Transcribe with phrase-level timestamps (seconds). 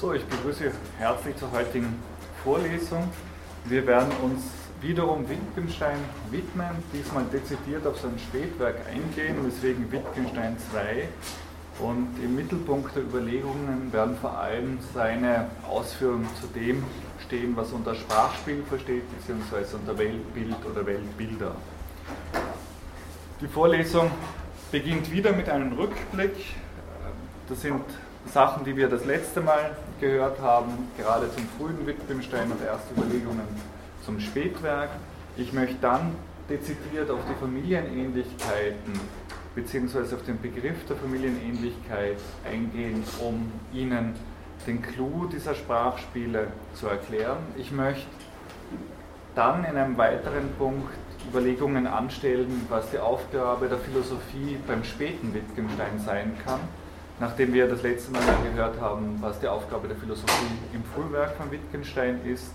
[0.00, 2.00] So, ich begrüße Sie herzlich zur heutigen
[2.44, 3.10] Vorlesung.
[3.64, 4.42] Wir werden uns
[4.80, 5.98] wiederum Wittgenstein
[6.30, 11.08] widmen, diesmal dezidiert auf sein Spätwerk eingehen, weswegen Wittgenstein 2.
[11.84, 16.84] Und im Mittelpunkt der Überlegungen werden vor allem seine Ausführungen zu dem
[17.26, 21.56] stehen, was unter Sprachspiel versteht, beziehungsweise unter Weltbild oder Weltbilder.
[23.40, 24.12] Die Vorlesung
[24.70, 26.36] beginnt wieder mit einem Rückblick.
[27.48, 27.82] Das sind
[28.32, 29.70] Sachen, die wir das letzte Mal
[30.00, 33.46] gehört haben, gerade zum frühen Wittgenstein und erste Überlegungen
[34.04, 34.90] zum Spätwerk.
[35.36, 36.14] Ich möchte dann
[36.48, 39.00] dezidiert auf die Familienähnlichkeiten
[39.54, 44.14] beziehungsweise auf den Begriff der Familienähnlichkeit eingehen, um Ihnen
[44.66, 47.38] den Clou dieser Sprachspiele zu erklären.
[47.56, 48.06] Ich möchte
[49.34, 50.92] dann in einem weiteren Punkt
[51.28, 56.60] Überlegungen anstellen, was die Aufgabe der Philosophie beim späten Wittgenstein sein kann,
[57.20, 61.50] nachdem wir das letzte Mal gehört haben, was die Aufgabe der Philosophie im Frühwerk von
[61.50, 62.52] Wittgenstein ist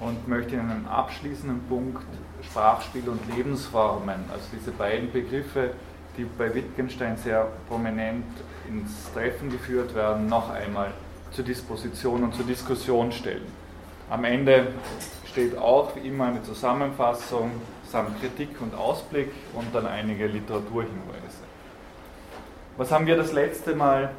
[0.00, 2.02] und möchte in einem abschließenden Punkt
[2.42, 5.70] Sprachspiel und Lebensformen, also diese beiden Begriffe,
[6.16, 8.26] die bei Wittgenstein sehr prominent
[8.68, 10.92] ins Treffen geführt werden, noch einmal
[11.30, 13.46] zur Disposition und zur Diskussion stellen.
[14.10, 14.66] Am Ende
[15.24, 17.52] steht auch wie immer eine Zusammenfassung
[17.92, 21.41] samt Kritik und Ausblick und dann einige Literaturhinweise.
[22.82, 24.10] Was haben wir das letzte Mal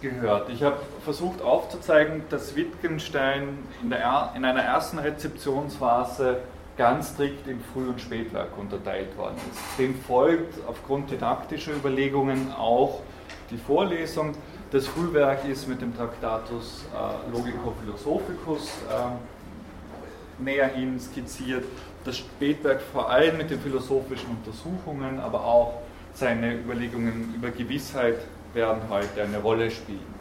[0.00, 0.50] gehört?
[0.50, 6.38] Ich habe versucht aufzuzeigen, dass Wittgenstein in, der, in einer ersten Rezeptionsphase
[6.76, 9.60] ganz strikt in Früh- und Spätwerk unterteilt worden ist.
[9.78, 12.98] Dem folgt aufgrund didaktischer Überlegungen auch
[13.48, 14.32] die Vorlesung.
[14.72, 21.64] Das Frühwerk ist mit dem Traktatus äh, Logico Philosophicus äh, näherhin skizziert
[22.04, 25.74] das Spätwerk vor allem mit den philosophischen Untersuchungen, aber auch
[26.18, 28.18] seine Überlegungen über Gewissheit
[28.52, 30.18] werden heute eine Rolle spielen.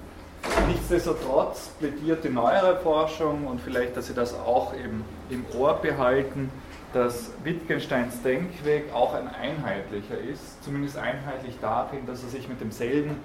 [0.67, 6.51] Nichtsdestotrotz plädiert die neuere Forschung und vielleicht, dass Sie das auch eben im Ohr behalten,
[6.93, 13.17] dass Wittgensteins Denkweg auch ein einheitlicher ist, zumindest einheitlich darin, dass er sich mit demselben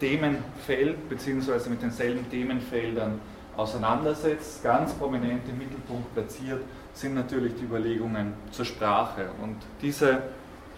[0.00, 1.68] Themenfeld bzw.
[1.68, 3.20] mit denselben Themenfeldern
[3.56, 6.62] auseinandersetzt, ganz prominent im Mittelpunkt platziert
[6.94, 9.26] sind natürlich die Überlegungen zur Sprache.
[9.42, 10.22] Und diese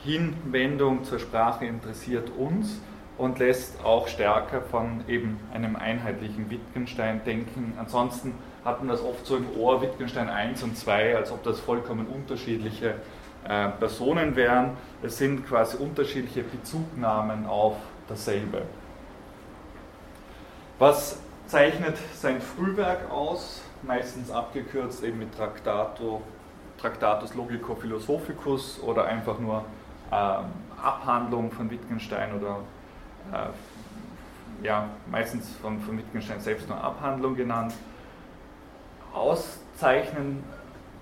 [0.05, 2.81] Hinwendung zur Sprache interessiert uns
[3.19, 7.75] und lässt auch stärker von eben einem einheitlichen Wittgenstein denken.
[7.79, 8.35] Ansonsten
[8.65, 12.07] hat man das oft so im Ohr, Wittgenstein 1 und 2, als ob das vollkommen
[12.07, 12.95] unterschiedliche
[13.47, 14.73] äh, Personen wären.
[15.03, 17.77] Es sind quasi unterschiedliche Bezugnahmen auf
[18.09, 18.63] dasselbe.
[20.79, 23.63] Was zeichnet sein Frühwerk aus?
[23.83, 26.23] meistens abgekürzt eben mit Tractato,
[26.81, 29.65] Tractatus Logico Philosophicus oder einfach nur
[30.13, 30.45] ähm,
[30.83, 32.61] Abhandlung von Wittgenstein oder
[33.33, 37.73] äh, ja, meistens von, von Wittgenstein selbst nur Abhandlung genannt.
[39.13, 40.45] Auszeichnen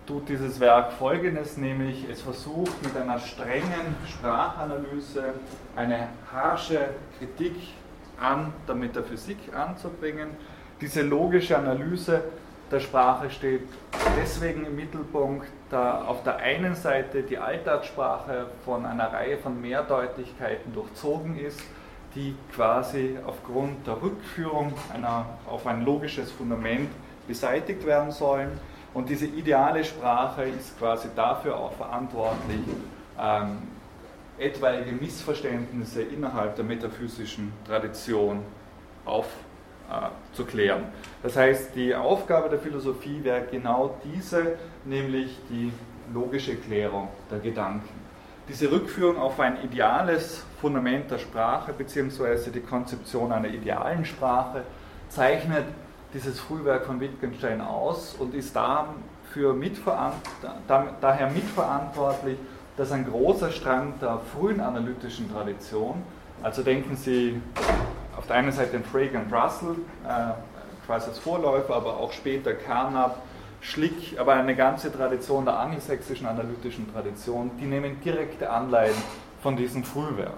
[0.07, 5.35] tut dieses Werk folgendes, nämlich es versucht mit einer strengen Sprachanalyse
[5.77, 7.55] eine harsche Kritik
[8.19, 10.31] an der Metaphysik anzubringen.
[10.81, 12.23] Diese logische Analyse
[12.71, 13.69] der Sprache steht
[14.21, 20.73] deswegen im Mittelpunkt, da auf der einen Seite die Alltagssprache von einer Reihe von Mehrdeutigkeiten
[20.73, 21.61] durchzogen ist,
[22.15, 26.91] die quasi aufgrund der Rückführung einer, auf ein logisches Fundament
[27.27, 28.51] beseitigt werden sollen.
[28.95, 32.61] Und diese ideale Sprache ist quasi dafür auch verantwortlich,
[33.21, 33.59] ähm,
[34.39, 38.43] etwaige Missverständnisse innerhalb der metaphysischen Tradition
[39.05, 39.49] aufzunehmen
[39.89, 40.75] äh.
[41.23, 45.73] Das heißt, die Aufgabe der Philosophie wäre genau diese, nämlich die
[46.13, 47.89] logische Klärung der Gedanken.
[48.49, 52.51] Diese Rückführung auf ein ideales Fundament der Sprache bzw.
[52.51, 54.63] die Konzeption einer idealen Sprache
[55.11, 55.65] zeichnet
[56.15, 60.15] dieses Frühwerk von Wittgenstein aus und ist dafür mitverant
[60.67, 62.39] daher mitverantwortlich,
[62.79, 66.03] dass ein großer Strang der frühen analytischen Tradition,
[66.43, 67.41] also denken Sie
[68.17, 70.33] auf der einen Seite den Frege und Russell, äh,
[70.87, 73.21] quasi als Vorläufer, aber auch später Carnap,
[73.61, 78.95] Schlick, aber eine ganze Tradition der angelsächsischen analytischen Tradition, die nehmen direkte Anleihen
[79.43, 80.35] von diesem Frühwerk.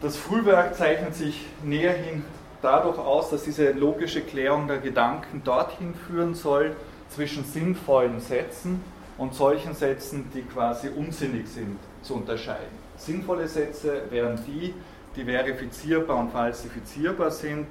[0.00, 2.24] Das Frühwerk zeichnet sich näherhin
[2.62, 6.76] dadurch aus, dass diese logische Klärung der Gedanken dorthin führen soll,
[7.10, 8.82] zwischen sinnvollen Sätzen
[9.16, 12.78] und solchen Sätzen, die quasi unsinnig sind, zu unterscheiden.
[12.96, 14.74] Sinnvolle Sätze wären die,
[15.16, 17.66] die verifizierbar und falsifizierbar sind,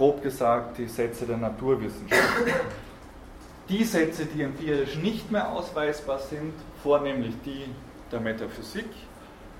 [0.00, 2.22] grob gesagt die Sätze der Naturwissenschaft.
[3.68, 7.66] Die Sätze, die empirisch nicht mehr ausweisbar sind, vornehmlich die
[8.10, 8.86] der Metaphysik,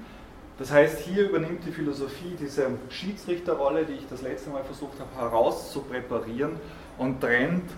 [0.58, 5.14] Das heißt, hier übernimmt die Philosophie diese Schiedsrichterrolle, die ich das letzte Mal versucht habe
[5.14, 6.52] herauszupräparieren
[6.96, 7.70] und trennt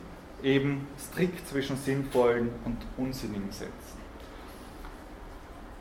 [0.42, 4.00] eben strikt zwischen sinnvollen und unsinnigen Sätzen.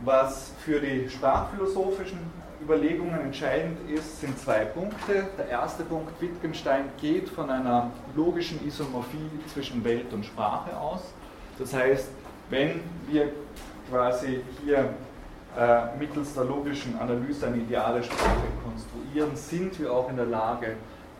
[0.03, 2.19] Was für die sprachphilosophischen
[2.61, 5.27] Überlegungen entscheidend ist, sind zwei Punkte.
[5.37, 11.01] Der erste Punkt, Wittgenstein geht von einer logischen Isomorphie zwischen Welt und Sprache aus.
[11.57, 12.09] Das heißt,
[12.49, 13.29] wenn wir
[13.89, 14.93] quasi hier
[15.57, 20.75] äh, mittels der logischen Analyse eine ideale Sprache konstruieren, sind wir auch in der Lage,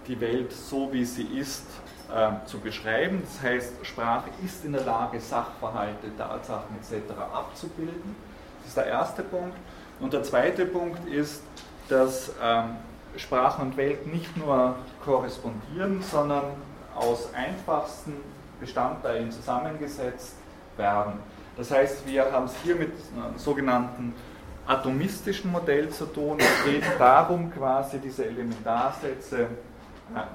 [0.08, 1.66] die Welt so wie sie ist
[2.14, 3.22] äh, zu beschreiben.
[3.24, 7.12] Das heißt, Sprache ist in der Lage, Sachverhalte, Tatsachen etc.
[7.34, 8.16] abzubilden.
[8.60, 9.58] Das ist der erste Punkt.
[10.00, 11.44] Und der zweite Punkt ist,
[11.88, 12.78] dass ähm,
[13.18, 16.46] Sprache und Welt nicht nur korrespondieren, sondern
[16.96, 18.14] aus einfachsten
[18.60, 20.36] Bestandteilen zusammengesetzt
[20.78, 21.14] werden.
[21.58, 24.14] Das heißt, wir haben es hier mit einem sogenannten
[24.66, 26.38] atomistischen Modell zu tun.
[26.40, 29.48] Es geht darum, quasi diese Elementarsätze äh,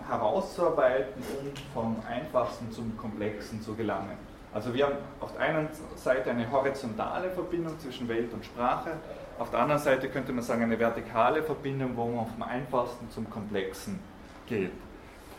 [0.09, 4.17] herauszuarbeiten und vom Einfachsten zum Komplexen zu gelangen.
[4.53, 8.93] Also wir haben auf der einen Seite eine horizontale Verbindung zwischen Welt und Sprache,
[9.37, 13.29] auf der anderen Seite könnte man sagen eine vertikale Verbindung, wo man vom Einfachsten zum
[13.29, 13.99] Komplexen
[14.47, 14.71] geht.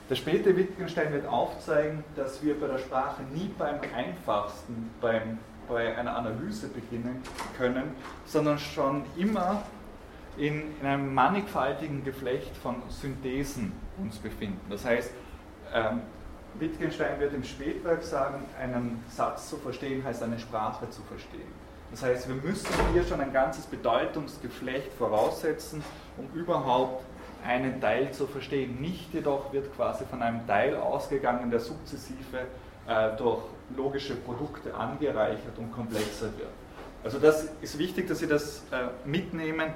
[0.09, 5.97] Der späte Wittgenstein wird aufzeigen, dass wir bei der Sprache nie beim Einfachsten, beim bei
[5.97, 7.23] einer Analyse beginnen
[7.57, 7.95] können,
[8.25, 9.63] sondern schon immer
[10.37, 14.59] in, in einem mannigfaltigen Geflecht von Synthesen uns befinden.
[14.69, 15.11] Das heißt,
[15.73, 16.01] ähm,
[16.59, 21.65] Wittgenstein wird im Spätwerk sagen, einen Satz zu verstehen heißt eine Sprache zu verstehen.
[21.91, 25.83] Das heißt, wir müssen hier schon ein ganzes Bedeutungsgeflecht voraussetzen,
[26.17, 27.03] um überhaupt
[27.45, 28.81] einen Teil zu verstehen.
[28.81, 32.39] Nicht jedoch wird quasi von einem Teil ausgegangen, der sukzessive
[32.87, 33.43] äh, durch
[33.75, 36.49] logische Produkte angereichert und komplexer wird.
[37.03, 39.73] Also das ist wichtig, dass Sie das äh, mitnehmen,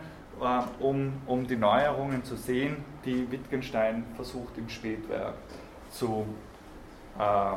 [0.79, 5.33] um, um die Neuerungen zu sehen, die Wittgenstein versucht im Spätwerk
[5.91, 6.25] zu,
[7.17, 7.53] äh,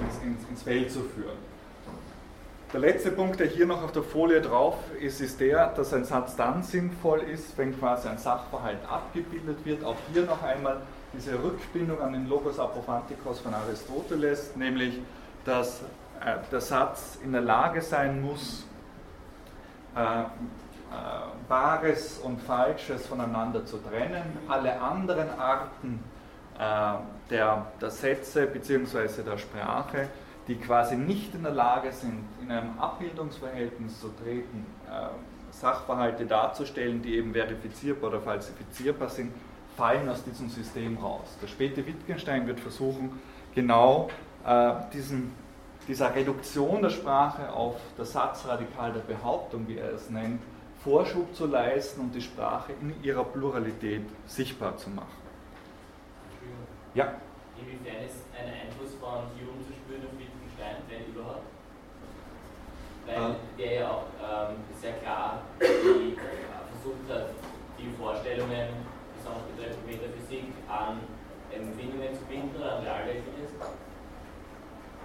[0.00, 1.54] ins, ins, ins Feld zu führen.
[2.72, 6.04] Der letzte Punkt, der hier noch auf der Folie drauf ist, ist der, dass ein
[6.04, 9.84] Satz dann sinnvoll ist, wenn quasi ein Sachverhalt abgebildet wird.
[9.84, 10.82] Auch hier noch einmal
[11.12, 14.98] diese Rückbindung an den Logos Apophantikos von Aristoteles, nämlich
[15.44, 15.82] dass
[16.20, 18.66] äh, der Satz in der Lage sein muss,
[19.94, 20.24] äh,
[21.48, 24.38] Wahres und Falsches voneinander zu trennen.
[24.48, 26.02] Alle anderen Arten
[26.58, 26.94] äh,
[27.30, 29.22] der, der Sätze bzw.
[29.22, 30.08] der Sprache,
[30.48, 35.06] die quasi nicht in der Lage sind, in einem Abbildungsverhältnis zu treten, äh,
[35.52, 39.32] Sachverhalte darzustellen, die eben verifizierbar oder falsifizierbar sind,
[39.76, 41.26] fallen aus diesem System raus.
[41.40, 43.20] Der späte Wittgenstein wird versuchen,
[43.54, 44.08] genau
[44.44, 45.32] äh, diesen,
[45.86, 50.40] dieser Reduktion der Sprache auf das Satzradikal der Behauptung, wie er es nennt,
[50.84, 55.16] Vorschub zu leisten und die Sprache in ihrer Pluralität sichtbar zu machen.
[56.92, 57.14] Ja?
[57.58, 61.48] Inwiefern ist ein Einfluss von Hume zu spüren auf Wittgenstein, wenn überhaupt?
[63.06, 63.36] Weil ah.
[63.58, 66.16] der ja auch ähm, sehr klar die,
[66.76, 67.30] versucht hat,
[67.78, 68.68] die Vorstellungen
[69.16, 71.00] besonders betreffend Metaphysik, an
[71.50, 73.56] Empfindungen zu binden oder an Realweltliches.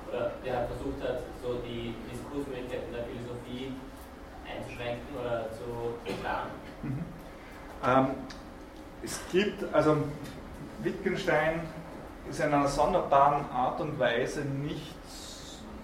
[0.09, 2.67] Oder der hat versucht hat, so die Philosophie
[4.79, 6.51] einzuschränken oder zu planen.
[6.83, 7.03] Mhm.
[7.85, 8.07] Ähm,
[9.03, 9.97] es gibt, also
[10.83, 11.61] Wittgenstein
[12.29, 14.95] ist in einer sonderbaren Art und Weise nicht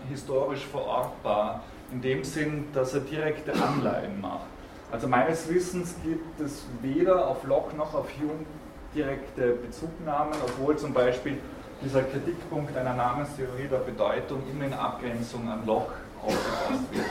[0.10, 1.62] historisch verortbar,
[1.92, 4.46] in dem Sinn, dass er direkte Anleihen macht.
[4.92, 8.46] Also meines Wissens gibt es weder auf Locke noch auf Hume
[8.94, 11.38] direkte Bezugnahmen, obwohl zum Beispiel
[11.84, 17.06] dieser Kritikpunkt einer Namenstheorie der Bedeutung immer in Abgrenzung an Locke aufgefasst wird.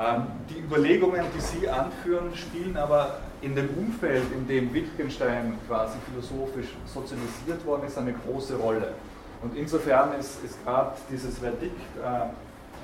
[0.00, 5.98] Ähm, die Überlegungen, die Sie anführen, spielen aber in dem Umfeld, in dem Wittgenstein quasi
[6.08, 8.94] philosophisch sozialisiert worden ist, eine große Rolle.
[9.42, 12.28] Und insofern ist, ist gerade dieses Verdikt äh,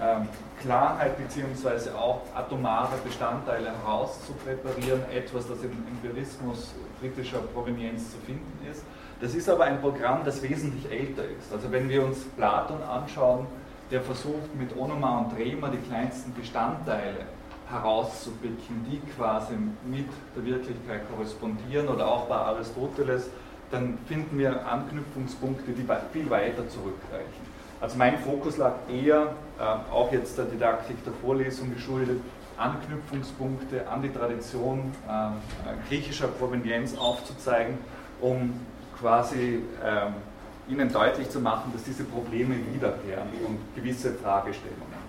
[0.02, 0.28] ähm,
[0.60, 1.90] Klarheit bzw.
[1.90, 8.82] auch atomare Bestandteile herauszupräparieren, etwas, das im Empirismus britischer Provenienz zu finden ist.
[9.22, 11.50] Das ist aber ein Programm, das wesentlich älter ist.
[11.50, 13.46] Also wenn wir uns Platon anschauen,
[13.90, 17.26] der versucht mit Onoma und Rema die kleinsten Bestandteile
[17.70, 23.28] herauszupicken, die quasi mit der Wirklichkeit korrespondieren oder auch bei Aristoteles,
[23.70, 27.56] dann finden wir Anknüpfungspunkte, die viel weiter zurückreichen.
[27.80, 32.20] Also mein Fokus lag eher, äh, auch jetzt der Didaktik der Vorlesung geschuldet,
[32.56, 37.78] Anknüpfungspunkte an die Tradition äh, griechischer Provenienz aufzuzeigen
[38.20, 38.60] um
[38.98, 40.14] quasi ähm,
[40.68, 45.06] ihnen deutlich zu machen, dass diese Probleme wiederkehren und gewisse Fragestellungen.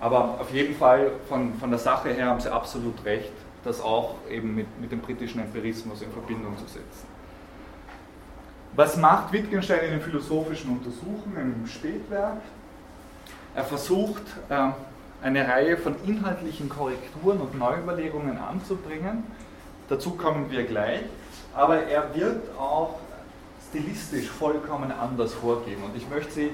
[0.00, 3.32] Aber auf jeden Fall von, von der Sache her haben Sie absolut recht,
[3.64, 7.06] das auch eben mit, mit dem britischen Empirismus in Verbindung zu setzen.
[8.74, 12.42] Was macht Wittgenstein in den philosophischen Untersuchungen im Spätwerk?
[13.54, 14.68] Er versucht, äh,
[15.22, 19.24] eine Reihe von inhaltlichen Korrekturen und Neuüberlegungen anzubringen.
[19.88, 21.00] Dazu kommen wir gleich.
[21.54, 22.96] Aber er wird auch
[23.76, 25.82] stilistisch vollkommen anders vorgehen.
[25.82, 26.46] Und ich möchte Sie,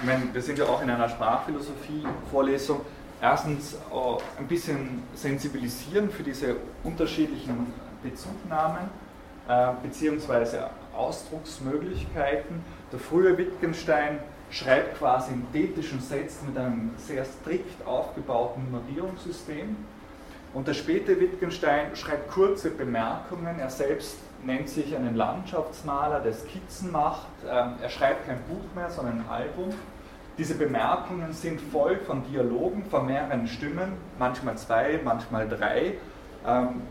[0.00, 2.80] ich meine, wir sind ja auch in einer Sprachphilosophie-Vorlesung,
[3.20, 8.90] erstens äh, ein bisschen sensibilisieren für diese unterschiedlichen Bezugnahmen
[9.48, 10.58] äh, bzw.
[10.94, 12.62] Ausdrucksmöglichkeiten.
[12.92, 14.18] Der frühe Wittgenstein
[14.50, 19.76] schreibt quasi in thetischen Sätzen mit einem sehr strikt aufgebauten Nummerierungssystem.
[20.54, 23.58] Und der späte Wittgenstein schreibt kurze Bemerkungen.
[23.58, 27.26] Er selbst nennt sich einen Landschaftsmaler, der Skizzen macht.
[27.48, 29.74] Ähm, er schreibt kein Buch mehr, sondern ein Album.
[30.38, 35.94] Diese Bemerkungen sind voll von Dialogen von mehreren Stimmen, manchmal zwei, manchmal drei,
[36.46, 36.82] ähm,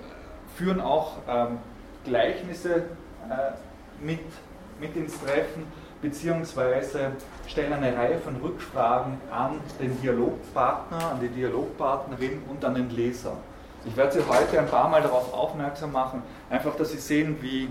[0.56, 1.60] führen auch ähm,
[2.04, 2.76] Gleichnisse
[3.30, 4.20] äh, mit,
[4.80, 5.68] mit ins Treffen,
[6.02, 7.12] beziehungsweise
[7.48, 13.38] stellen eine Reihe von Rückfragen an den Dialogpartner, an die Dialogpartnerin und an den Leser.
[13.88, 17.70] Ich werde Sie heute ein paar Mal darauf aufmerksam machen, einfach, dass Sie sehen, wie,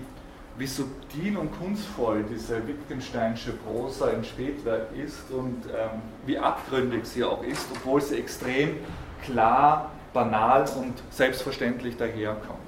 [0.57, 7.23] wie subtil und kunstvoll diese Wittgensteinsche Prosa im Spätwerk ist und ähm, wie abgründig sie
[7.23, 8.77] auch ist, obwohl sie extrem
[9.23, 12.59] klar, banal und selbstverständlich daherkommt.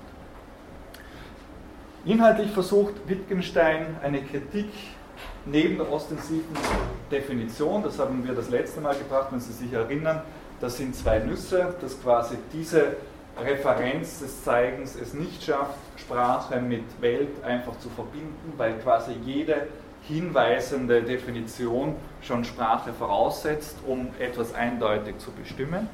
[2.04, 4.70] Inhaltlich versucht Wittgenstein eine Kritik
[5.46, 6.56] neben der ostensiven
[7.10, 10.22] Definition, das haben wir das letzte Mal gebracht, wenn Sie sich erinnern,
[10.60, 12.98] das sind zwei Nüsse, dass quasi diese
[13.44, 19.68] Referenz des Zeigens es nicht schafft, Sprache mit Welt einfach zu verbinden, weil quasi jede
[20.04, 25.90] hinweisende Definition schon Sprache voraussetzt, um etwas eindeutig zu bestimmen.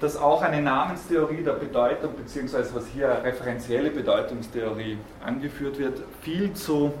[0.00, 6.92] Dass auch eine Namenstheorie der Bedeutung, beziehungsweise was hier referenzielle Bedeutungstheorie angeführt wird, viel zu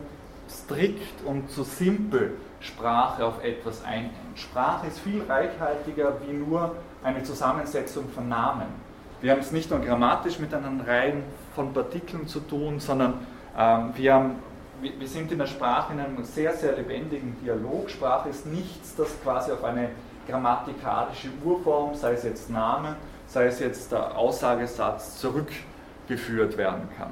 [0.50, 4.14] strikt und zu simpel Sprache auf etwas einengt.
[4.34, 6.74] Sprache ist viel reichhaltiger wie nur
[7.04, 8.87] eine Zusammensetzung von Namen.
[9.20, 11.14] Wir haben es nicht nur grammatisch mit einer Reihe
[11.54, 13.14] von Partikeln zu tun, sondern
[13.56, 14.36] ähm, wir, haben,
[14.80, 17.90] wir, wir sind in der Sprache in einem sehr, sehr lebendigen Dialog.
[17.90, 19.90] Sprache ist nichts, das quasi auf eine
[20.28, 22.94] grammatikalische Urform, sei es jetzt Name,
[23.26, 27.10] sei es jetzt der Aussagesatz, zurückgeführt werden kann.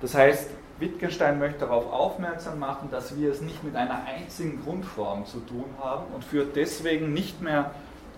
[0.00, 5.24] Das heißt, Wittgenstein möchte darauf aufmerksam machen, dass wir es nicht mit einer einzigen Grundform
[5.24, 7.70] zu tun haben und führt deswegen nicht mehr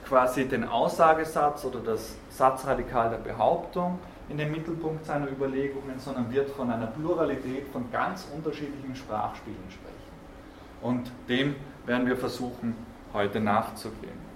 [0.09, 3.99] quasi den Aussagesatz oder das Satzradikal der Behauptung
[4.29, 9.95] in den Mittelpunkt seiner Überlegungen, sondern wird von einer Pluralität von ganz unterschiedlichen Sprachspielen sprechen.
[10.81, 12.75] Und dem werden wir versuchen,
[13.13, 14.29] heute nachzugehen.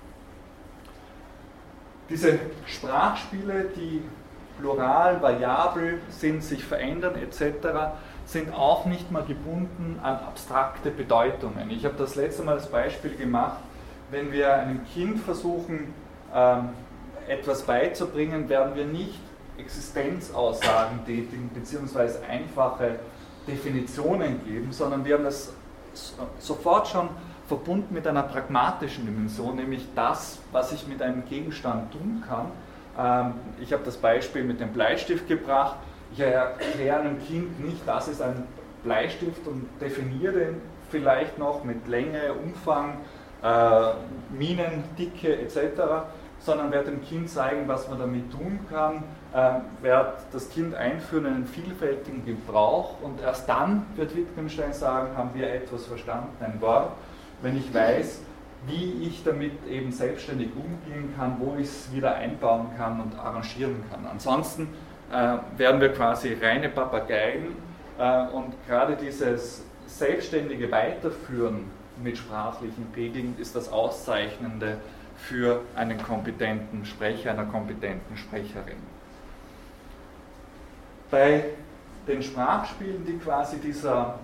[2.08, 4.02] Diese Sprachspiele, die
[4.58, 11.70] plural, variabel sind, sich verändern etc., sind auch nicht mehr gebunden an abstrakte Bedeutungen.
[11.70, 13.58] Ich habe das letzte Mal das Beispiel gemacht,
[14.12, 15.92] wenn wir einem Kind versuchen,
[16.32, 16.68] ähm,
[17.26, 19.18] etwas beizubringen, werden wir nicht
[19.58, 22.24] Existenzaussagen tätigen bzw.
[22.28, 22.96] einfache
[23.48, 25.52] Definitionen geben, sondern wir haben das
[26.38, 27.08] sofort schon
[27.48, 32.46] verbunden mit einer pragmatischen Dimension, nämlich das, was ich mit einem Gegenstand tun kann.
[32.98, 35.76] Ähm, ich habe das Beispiel mit dem Bleistift gebracht.
[36.12, 38.44] Ich erkläre einem Kind nicht, das ist ein
[38.84, 42.98] Bleistift und definiere den vielleicht noch mit Länge, Umfang,
[43.42, 43.92] äh,
[44.30, 45.58] Minendicke etc.,
[46.38, 51.26] sondern werde dem Kind zeigen, was man damit tun kann, äh, werde das Kind einführen
[51.26, 56.60] in einen vielfältigen Gebrauch und erst dann wird Wittgenstein sagen, haben wir etwas verstanden, ein
[56.60, 56.90] Wort,
[57.42, 58.22] wenn ich weiß,
[58.66, 63.82] wie ich damit eben selbstständig umgehen kann, wo ich es wieder einbauen kann und arrangieren
[63.90, 64.06] kann.
[64.10, 64.68] Ansonsten
[65.12, 67.56] äh, werden wir quasi reine Papageien
[67.98, 71.70] äh, und gerade dieses selbstständige Weiterführen
[72.02, 74.78] mit sprachlichen Regeln ist das Auszeichnende
[75.16, 78.78] für einen kompetenten Sprecher, einer kompetenten Sprecherin.
[81.10, 81.44] Bei
[82.08, 84.18] den Sprachspielen, die quasi dieser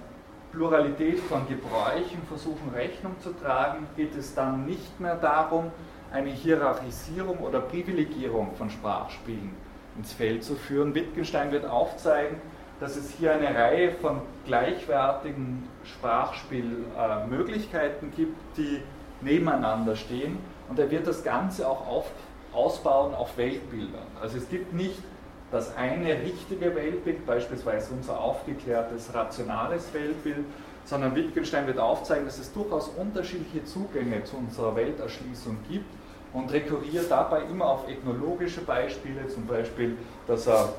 [0.53, 5.71] Pluralität von Gebräuchen versuchen Rechnung zu tragen, geht es dann nicht mehr darum,
[6.11, 9.51] eine Hierarchisierung oder Privilegierung von Sprachspielen
[9.97, 10.95] ins Feld zu führen.
[10.95, 12.39] Wittgenstein wird aufzeigen,
[12.81, 18.81] dass es hier eine Reihe von gleichwertigen Sprachspielmöglichkeiten gibt, die
[19.21, 20.39] nebeneinander stehen.
[20.69, 22.11] Und er wird das Ganze auch auf,
[22.53, 24.07] ausbauen auf Weltbildern.
[24.21, 25.03] Also es gibt nicht
[25.51, 30.45] das eine richtige Weltbild, beispielsweise unser aufgeklärtes, rationales Weltbild,
[30.85, 35.87] sondern Wittgenstein wird aufzeigen, dass es durchaus unterschiedliche Zugänge zu unserer Welterschließung gibt
[36.33, 40.75] und rekurriert dabei immer auf ethnologische Beispiele, zum Beispiel, dass er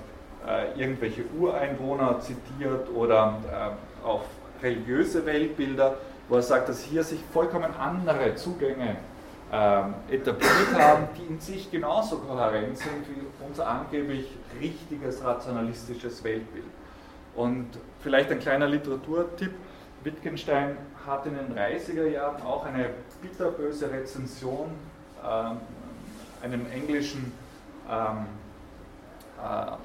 [0.48, 4.22] äh, irgendwelche Ureinwohner zitiert oder äh, auf
[4.62, 8.98] religiöse Weltbilder, wo er sagt, dass hier sich vollkommen andere Zugänge
[9.51, 14.27] äh, etabliert haben, die in sich genauso kohärent sind wie unser angeblich
[14.60, 16.65] richtiges rationalistisches Weltbild.
[17.36, 17.67] Und
[18.01, 19.51] vielleicht ein kleiner Literaturtipp.
[20.03, 22.91] Wittgenstein hat in den 30er Jahren auch eine
[23.22, 24.69] bitterböse Rezension
[25.24, 27.31] äh, einem englischen
[27.89, 28.38] ähm, äh,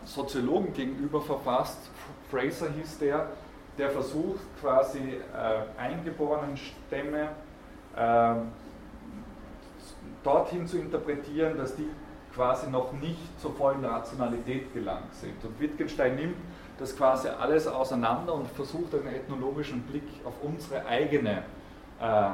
[0.05, 1.79] Soziologen gegenüber verfasst.
[2.31, 3.29] Fraser hieß der,
[3.79, 7.31] der versucht quasi äh, eingeborenen Stämme
[7.97, 8.35] äh,
[10.23, 11.89] dorthin zu interpretieren, dass die
[12.35, 15.45] quasi noch nicht zur vollen Rationalität gelangt sind.
[15.45, 16.37] Und Wittgenstein nimmt
[16.79, 21.45] das quasi alles auseinander und versucht einen ethnologischen Blick auf unsere eigene
[22.01, 22.31] äh, äh,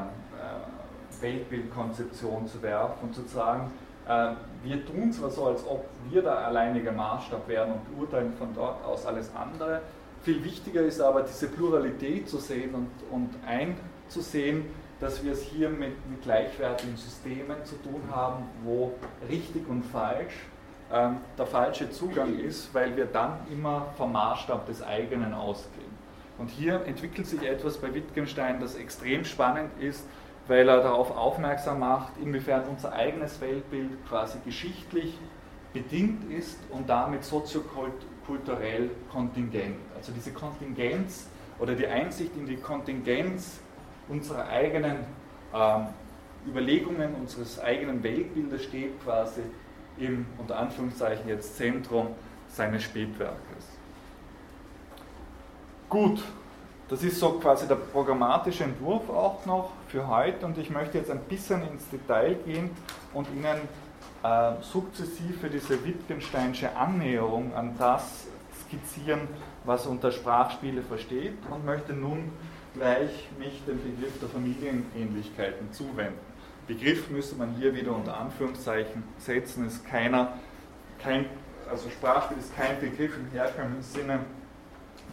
[1.20, 3.70] Weltbildkonzeption zu werfen und zu sagen,
[4.08, 8.54] äh, wir tun zwar so, als ob wir der alleinige Maßstab wären und beurteilen von
[8.54, 9.80] dort aus alles andere.
[10.22, 14.66] Viel wichtiger ist aber, diese Pluralität zu sehen und, und einzusehen,
[15.00, 18.92] dass wir es hier mit, mit gleichwertigen Systemen zu tun haben, wo
[19.28, 20.34] richtig und falsch
[20.92, 26.00] ähm, der falsche Zugang ist, weil wir dann immer vom Maßstab des eigenen ausgehen.
[26.36, 30.04] Und hier entwickelt sich etwas bei Wittgenstein, das extrem spannend ist,
[30.48, 35.16] weil er darauf aufmerksam macht, inwiefern unser eigenes Weltbild quasi geschichtlich
[35.72, 39.76] bedingt ist und damit soziokulturell kontingent.
[39.96, 41.28] Also diese Kontingenz
[41.58, 43.60] oder die Einsicht in die Kontingenz
[44.08, 44.98] unserer eigenen
[45.54, 45.86] ähm,
[46.46, 49.42] Überlegungen, unseres eigenen Weltbildes steht quasi
[49.98, 52.08] im, unter Anführungszeichen jetzt Zentrum
[52.48, 53.68] seines Spätwerkes.
[55.88, 56.22] Gut,
[56.88, 61.10] das ist so quasi der programmatische Entwurf auch noch für heute und ich möchte jetzt
[61.10, 62.70] ein bisschen ins Detail gehen
[63.12, 63.58] und Ihnen
[64.22, 68.26] äh, sukzessive diese Wittgensteinsche Annäherung an das
[68.62, 69.22] skizzieren,
[69.64, 72.30] was unter Sprachspiele versteht und möchte nun
[72.74, 76.18] gleich mich dem Begriff der Familienähnlichkeiten zuwenden.
[76.68, 80.34] Begriff müsste man hier wieder unter Anführungszeichen setzen, ist keiner,
[81.02, 81.26] kein,
[81.68, 84.20] also Sprachspiel ist kein Begriff im herkömmlichen Sinne,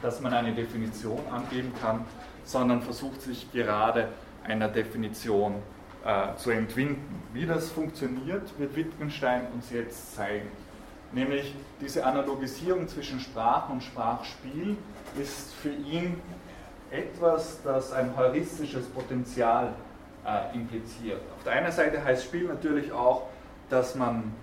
[0.04, 2.06] dass man eine Definition angeben kann,
[2.44, 4.10] sondern versucht sich gerade
[4.48, 5.56] einer Definition
[6.06, 7.22] äh, zu entwinden.
[7.34, 10.50] Wie das funktioniert, wird Wittgenstein uns jetzt zeigen.
[11.12, 14.78] Nämlich diese Analogisierung zwischen Sprache und Sprachspiel
[15.20, 16.20] ist für ihn
[16.92, 19.74] etwas, das ein heuristisches Potenzial
[20.26, 21.22] äh, impliziert.
[21.38, 23.28] Auf der einen Seite heißt Spiel natürlich auch,
[23.70, 24.34] dass man,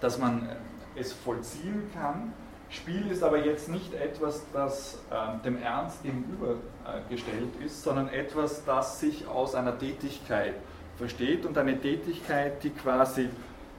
[0.00, 0.48] dass man
[0.96, 2.32] es vollziehen kann,
[2.74, 8.64] Spiel ist aber jetzt nicht etwas, das äh, dem Ernst gegenübergestellt äh, ist, sondern etwas,
[8.64, 10.54] das sich aus einer Tätigkeit
[10.96, 13.28] versteht und eine Tätigkeit, die quasi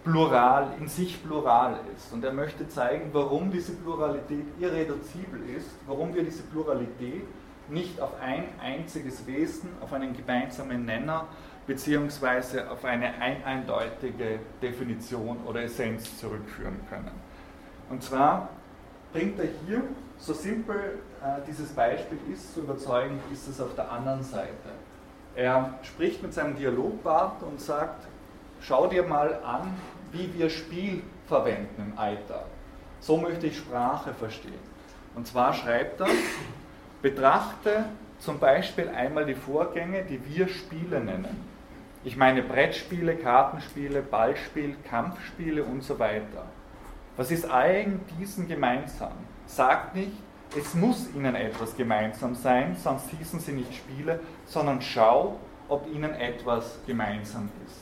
[0.03, 2.13] plural, in sich plural ist.
[2.13, 7.23] Und er möchte zeigen, warum diese Pluralität irreduzibel ist, warum wir diese Pluralität
[7.67, 11.27] nicht auf ein einziges Wesen, auf einen gemeinsamen Nenner
[11.67, 17.11] beziehungsweise auf eine ein eindeutige Definition oder Essenz zurückführen können.
[17.89, 18.49] Und zwar
[19.15, 19.81] bringt er hier,
[20.17, 24.49] so simpel äh, dieses Beispiel ist, so überzeugend ist es auf der anderen Seite.
[25.35, 28.07] Er spricht mit seinem Dialogpartner und sagt,
[28.59, 29.73] schau dir mal an,
[30.11, 32.45] wie wir Spiel verwenden im Alltag.
[32.99, 34.75] So möchte ich Sprache verstehen.
[35.15, 36.07] Und zwar schreibt er,
[37.01, 37.85] betrachte
[38.19, 41.37] zum Beispiel einmal die Vorgänge, die wir Spiele nennen.
[42.03, 46.47] Ich meine Brettspiele, Kartenspiele, Ballspiel, Kampfspiele und so weiter.
[47.17, 49.13] Was ist allen diesen gemeinsam?
[49.45, 50.11] Sagt nicht,
[50.57, 56.13] es muss ihnen etwas gemeinsam sein, sonst hießen sie nicht Spiele, sondern schau, ob ihnen
[56.13, 57.77] etwas gemeinsam ist.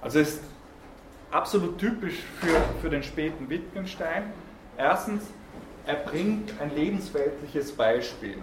[0.00, 0.44] Also es ist
[1.30, 4.24] absolut typisch für, für den späten Wittgenstein.
[4.76, 5.24] Erstens,
[5.86, 8.38] er bringt ein lebensweltliches Beispiel.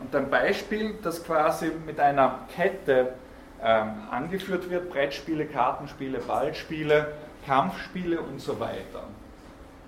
[0.00, 3.14] Und ein Beispiel, das quasi mit einer Kette
[3.62, 7.14] ähm, angeführt wird, Brettspiele, Kartenspiele, Ballspiele,
[7.46, 9.04] Kampfspiele und so weiter.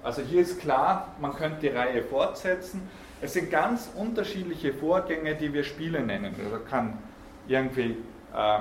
[0.03, 2.88] Also hier ist klar, man könnte die Reihe fortsetzen.
[3.21, 6.35] Es sind ganz unterschiedliche Vorgänge, die wir Spiele nennen.
[6.45, 6.99] Also kann
[7.47, 7.97] irgendwie
[8.35, 8.59] äh,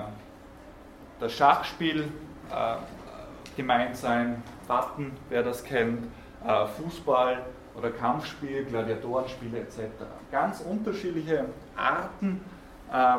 [1.19, 2.03] das Schachspiel
[2.51, 2.75] äh,
[3.57, 6.05] gemeint sein, Button, wer das kennt,
[6.45, 7.43] äh, Fußball
[7.75, 9.79] oder Kampfspiel, Gladiatorenspiele etc.
[10.31, 12.41] Ganz unterschiedliche Arten
[12.91, 13.17] äh,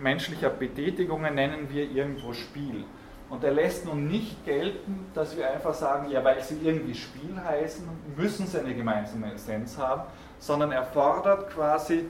[0.00, 2.84] menschlicher Betätigungen nennen wir irgendwo Spiel.
[3.30, 7.40] Und er lässt nun nicht gelten, dass wir einfach sagen, ja, weil sie irgendwie Spiel
[7.42, 10.02] heißen, müssen sie eine gemeinsame Essenz haben,
[10.40, 12.06] sondern er fordert quasi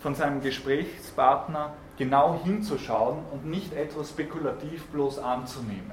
[0.00, 5.92] von seinem Gesprächspartner genau hinzuschauen und nicht etwas spekulativ bloß anzunehmen.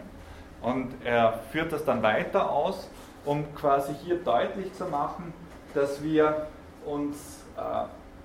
[0.62, 2.90] Und er führt das dann weiter aus,
[3.26, 5.34] um quasi hier deutlich zu machen,
[5.74, 6.48] dass wir
[6.86, 7.62] uns, äh,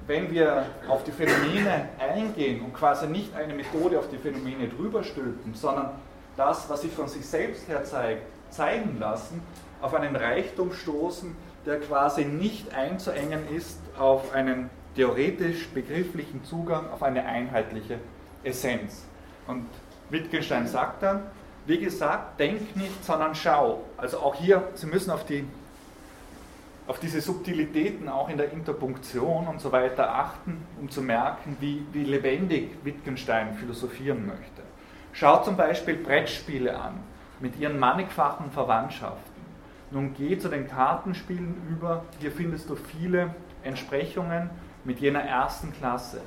[0.07, 5.03] wenn wir auf die Phänomene eingehen und quasi nicht eine Methode auf die Phänomene drüber
[5.03, 5.91] stülpen, sondern
[6.37, 9.43] das, was sich von sich selbst her zeigt, zeigen lassen,
[9.81, 17.03] auf einen Reichtum stoßen, der quasi nicht einzuengen ist auf einen theoretisch begrifflichen Zugang, auf
[17.03, 17.99] eine einheitliche
[18.43, 19.05] Essenz.
[19.47, 19.67] Und
[20.11, 21.23] Wittgenstein sagt dann,
[21.67, 23.85] wie gesagt, denk nicht, sondern schau.
[23.97, 25.47] Also auch hier, Sie müssen auf, die,
[26.87, 31.87] auf diese Subtilitäten auch in der Interpunktion und so weiter achten, um zu merken, wie,
[31.93, 34.64] wie lebendig Wittgenstein philosophieren möchte.
[35.17, 36.95] Schau zum Beispiel Brettspiele an
[37.39, 39.45] mit ihren mannigfachen Verwandtschaften.
[39.93, 42.03] Nun geh zu den Kartenspielen über.
[42.19, 44.51] Hier findest du viele Entsprechungen
[44.83, 46.21] mit jener ersten Klasse.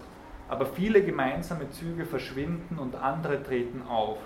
[0.48, 4.20] Aber viele gemeinsame Züge verschwinden und andere treten auf.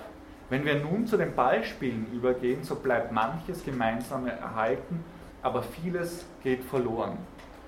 [0.51, 5.03] Wenn wir nun zu den Ballspielen übergehen, so bleibt manches Gemeinsame erhalten,
[5.41, 7.17] aber vieles geht verloren.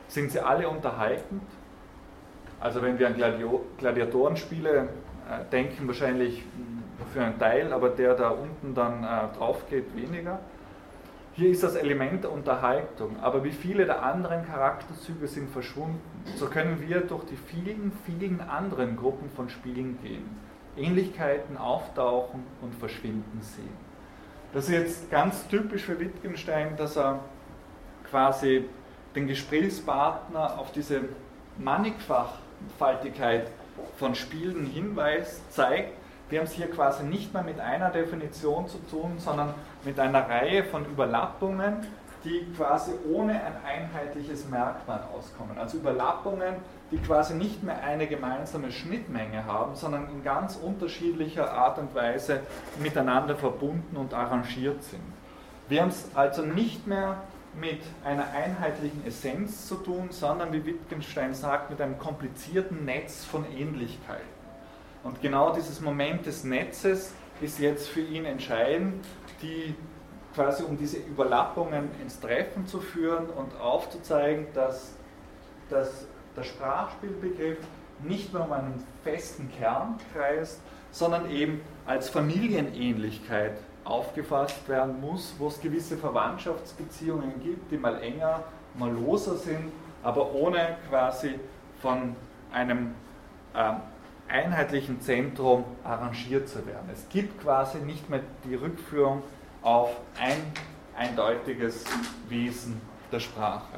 [0.09, 1.41] Sind sie alle unterhaltend?
[2.59, 3.15] Also wenn wir an
[3.79, 4.89] Gladiatorenspiele
[5.27, 6.43] äh, denken, wahrscheinlich
[7.07, 10.39] für einen Teil, aber der da unten dann äh, drauf geht, weniger.
[11.35, 15.99] Hier ist das Element der Unterhaltung, aber wie viele der anderen Charakterzüge sind verschwunden,
[16.35, 20.29] so können wir durch die vielen, vielen anderen Gruppen von Spielen gehen,
[20.77, 23.75] Ähnlichkeiten auftauchen und verschwinden sehen.
[24.53, 27.21] Das ist jetzt ganz typisch für Wittgenstein, dass er
[28.11, 28.65] quasi
[29.15, 31.01] den Gesprächspartner auf diese
[31.57, 33.47] Mannigfaltigkeit
[33.97, 38.77] von Spielen hinweist, zeigt wir haben es hier quasi nicht mehr mit einer Definition zu
[38.89, 41.85] tun, sondern mit einer Reihe von Überlappungen,
[42.23, 45.57] die quasi ohne ein einheitliches Merkmal auskommen.
[45.57, 46.55] Also Überlappungen,
[46.91, 52.41] die quasi nicht mehr eine gemeinsame Schnittmenge haben, sondern in ganz unterschiedlicher Art und Weise
[52.79, 55.03] miteinander verbunden und arrangiert sind.
[55.67, 57.17] Wir haben es also nicht mehr
[57.59, 63.45] mit einer einheitlichen Essenz zu tun, sondern wie Wittgenstein sagt, mit einem komplizierten Netz von
[63.55, 64.32] Ähnlichkeiten.
[65.03, 69.05] Und genau dieses Moment des Netzes ist jetzt für ihn entscheidend,
[69.41, 69.75] die
[70.33, 74.93] quasi um diese Überlappungen ins Treffen zu führen und aufzuzeigen, dass,
[75.69, 77.59] dass der Sprachspielbegriff
[78.03, 80.59] nicht nur um einen festen Kern kreist,
[80.91, 88.43] sondern eben als Familienähnlichkeit aufgefasst werden muss, wo es gewisse Verwandtschaftsbeziehungen gibt, die mal enger,
[88.75, 91.39] mal loser sind, aber ohne quasi
[91.81, 92.15] von
[92.51, 92.95] einem
[93.55, 93.75] ähm,
[94.33, 96.89] einheitlichen Zentrum arrangiert zu werden.
[96.91, 99.21] Es gibt quasi nicht mehr die Rückführung
[99.61, 100.41] auf ein
[100.97, 101.85] eindeutiges
[102.29, 103.77] Wesen der Sprache.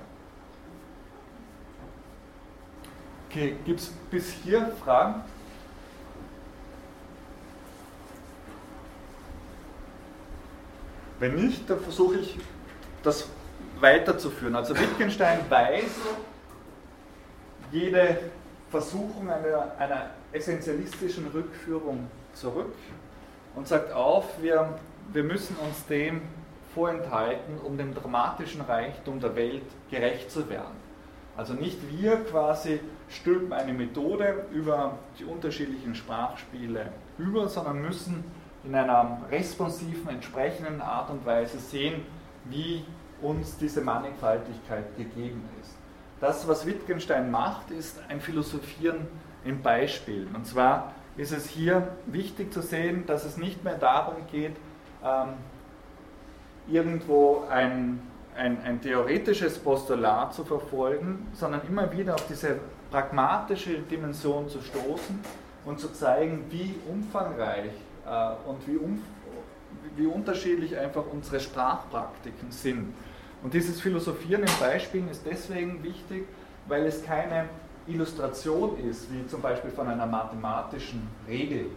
[3.30, 5.24] Okay, gibt es bis hier Fragen?
[11.20, 12.38] Wenn nicht, dann versuche ich
[13.04, 13.28] das
[13.82, 14.56] weiterzuführen.
[14.56, 15.84] Also Wittgenstein weiß,
[17.72, 18.20] jede
[18.76, 22.76] Versuchung einer, einer essentialistischen Rückführung zurück
[23.56, 24.78] und sagt auf, wir,
[25.14, 26.20] wir müssen uns dem
[26.74, 30.76] vorenthalten, um dem dramatischen Reichtum der Welt gerecht zu werden.
[31.38, 38.26] Also nicht wir quasi stülpen eine Methode über die unterschiedlichen Sprachspiele über, sondern müssen
[38.66, 42.02] in einer responsiven, entsprechenden Art und Weise sehen,
[42.50, 42.84] wie
[43.22, 45.78] uns diese Mannigfaltigkeit gegeben ist.
[46.22, 49.08] Das, was Wittgenstein macht, ist ein Philosophieren
[49.44, 50.34] in Beispielen.
[50.36, 54.56] Und zwar ist es hier wichtig zu sehen, dass es nicht mehr darum geht,
[55.04, 55.30] ähm,
[56.68, 58.02] irgendwo ein,
[58.36, 62.60] ein, ein, theoretisches Postulat zu verfolgen, sondern immer wieder auf diese
[62.92, 65.20] pragmatische Dimension zu stoßen
[65.66, 67.72] und zu zeigen, wie umfangreich
[68.06, 69.02] äh, und wie, um,
[69.96, 72.94] wie unterschiedlich einfach unsere Sprachpraktiken sind.
[73.46, 76.26] Und dieses Philosophieren in Beispielen ist deswegen wichtig,
[76.68, 77.48] weil es keine
[77.86, 81.68] Illustration ist, wie zum Beispiel von einer mathematischen Regel,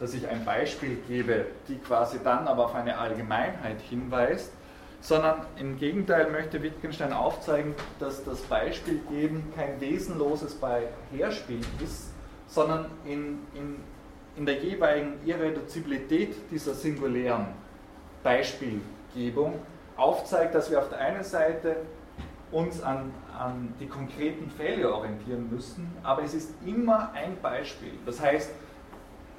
[0.00, 4.50] dass ich ein Beispiel gebe, die quasi dann aber auf eine Allgemeinheit hinweist,
[5.00, 12.10] sondern im Gegenteil möchte Wittgenstein aufzeigen, dass das Beispiel geben kein wesenloses Beiherspielen ist,
[12.48, 13.76] sondern in, in,
[14.36, 17.46] in der jeweiligen Irreduzibilität dieser singulären
[18.24, 19.60] Beispielgebung
[19.96, 21.76] aufzeigt, dass wir auf der einen Seite
[22.50, 27.92] uns an, an die konkreten Fälle orientieren müssen, aber es ist immer ein Beispiel.
[28.04, 28.50] Das heißt,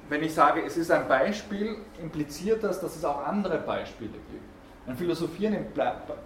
[0.08, 4.44] wenn ich sage, es ist ein Beispiel, impliziert das, dass es auch andere Beispiele gibt.
[4.86, 5.66] Ein Philosophieren in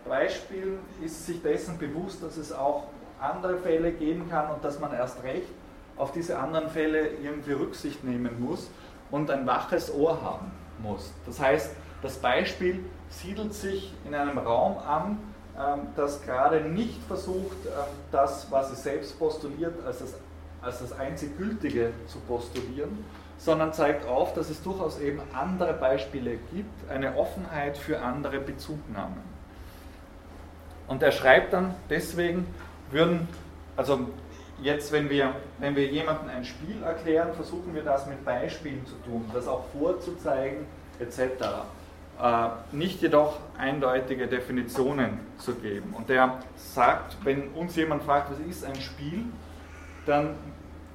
[0.08, 2.88] Beispielen ist sich dessen bewusst, dass es auch
[3.20, 5.48] andere Fälle geben kann und dass man erst recht
[5.96, 8.68] auf diese anderen Fälle irgendwie Rücksicht nehmen muss
[9.10, 10.50] und ein waches Ohr haben
[10.82, 11.12] muss.
[11.26, 15.18] Das heißt, das Beispiel siedelt sich in einem Raum an,
[15.59, 17.73] ähm, das gerade nicht versucht, ähm,
[18.12, 20.14] das, was es selbst postuliert, als das,
[20.62, 23.05] als das einzig Gültige zu postulieren,
[23.38, 29.23] sondern zeigt auf, dass es durchaus eben andere Beispiele gibt, eine Offenheit für andere Bezugnahmen.
[30.88, 32.47] Und er schreibt dann, deswegen
[32.90, 33.29] würden,
[33.77, 34.01] also
[34.61, 38.94] jetzt, wenn wir, wenn wir jemandem ein Spiel erklären, versuchen wir das mit Beispielen zu
[39.09, 40.66] tun, das auch vorzuzeigen,
[40.99, 41.44] etc.
[42.20, 45.94] Äh, nicht jedoch eindeutige Definitionen zu geben.
[45.96, 49.24] Und er sagt, wenn uns jemand fragt, was ist ein Spiel,
[50.04, 50.31] dann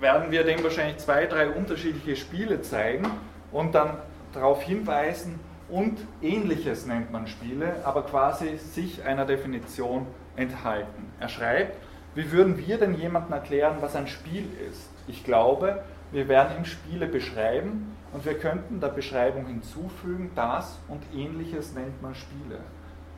[0.02, 3.10] werden wir dem wahrscheinlich zwei, drei unterschiedliche Spiele zeigen
[3.54, 3.98] und dann
[4.34, 10.06] darauf hinweisen, und ähnliches nennt man Spiele, aber quasi sich einer Definition
[10.36, 11.12] enthalten.
[11.20, 11.78] Er schreibt,
[12.16, 14.90] wie würden wir denn jemandem erklären, was ein Spiel ist?
[15.08, 15.82] Ich glaube,
[16.12, 22.02] wir werden ihm Spiele beschreiben und wir könnten der Beschreibung hinzufügen, das und ähnliches nennt
[22.02, 22.60] man Spiele.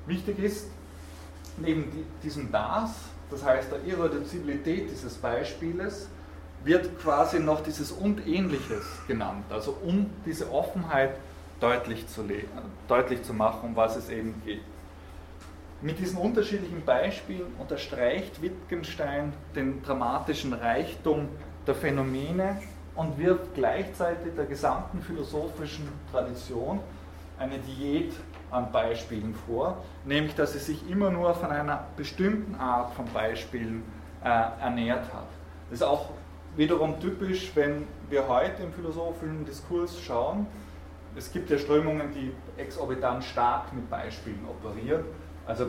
[0.06, 0.68] Wichtig ist,
[1.58, 1.92] neben
[2.24, 2.92] diesem das,
[3.30, 6.08] das heißt der Irreduzibilität dieses Beispieles,
[6.64, 11.18] wird quasi noch dieses und ähnliches genannt, also um diese Offenheit
[11.60, 12.24] deutlich zu,
[12.88, 14.62] deutlich zu machen, um was es eben geht.
[15.82, 21.28] Mit diesen unterschiedlichen Beispielen unterstreicht Wittgenstein den dramatischen Reichtum
[21.68, 22.62] der Phänomene
[22.96, 26.80] und wirft gleichzeitig der gesamten philosophischen Tradition
[27.38, 28.14] eine Diät
[28.52, 33.84] an Beispielen vor, nämlich dass sie sich immer nur von einer bestimmten Art von Beispielen
[34.24, 34.28] äh,
[34.62, 35.28] ernährt hat.
[35.70, 36.10] Das ist auch
[36.56, 40.48] wiederum typisch, wenn wir heute im philosophischen Diskurs schauen.
[41.18, 42.32] Es gibt ja Strömungen, die
[42.62, 45.04] exorbitant stark mit Beispielen operieren.
[45.46, 45.68] Also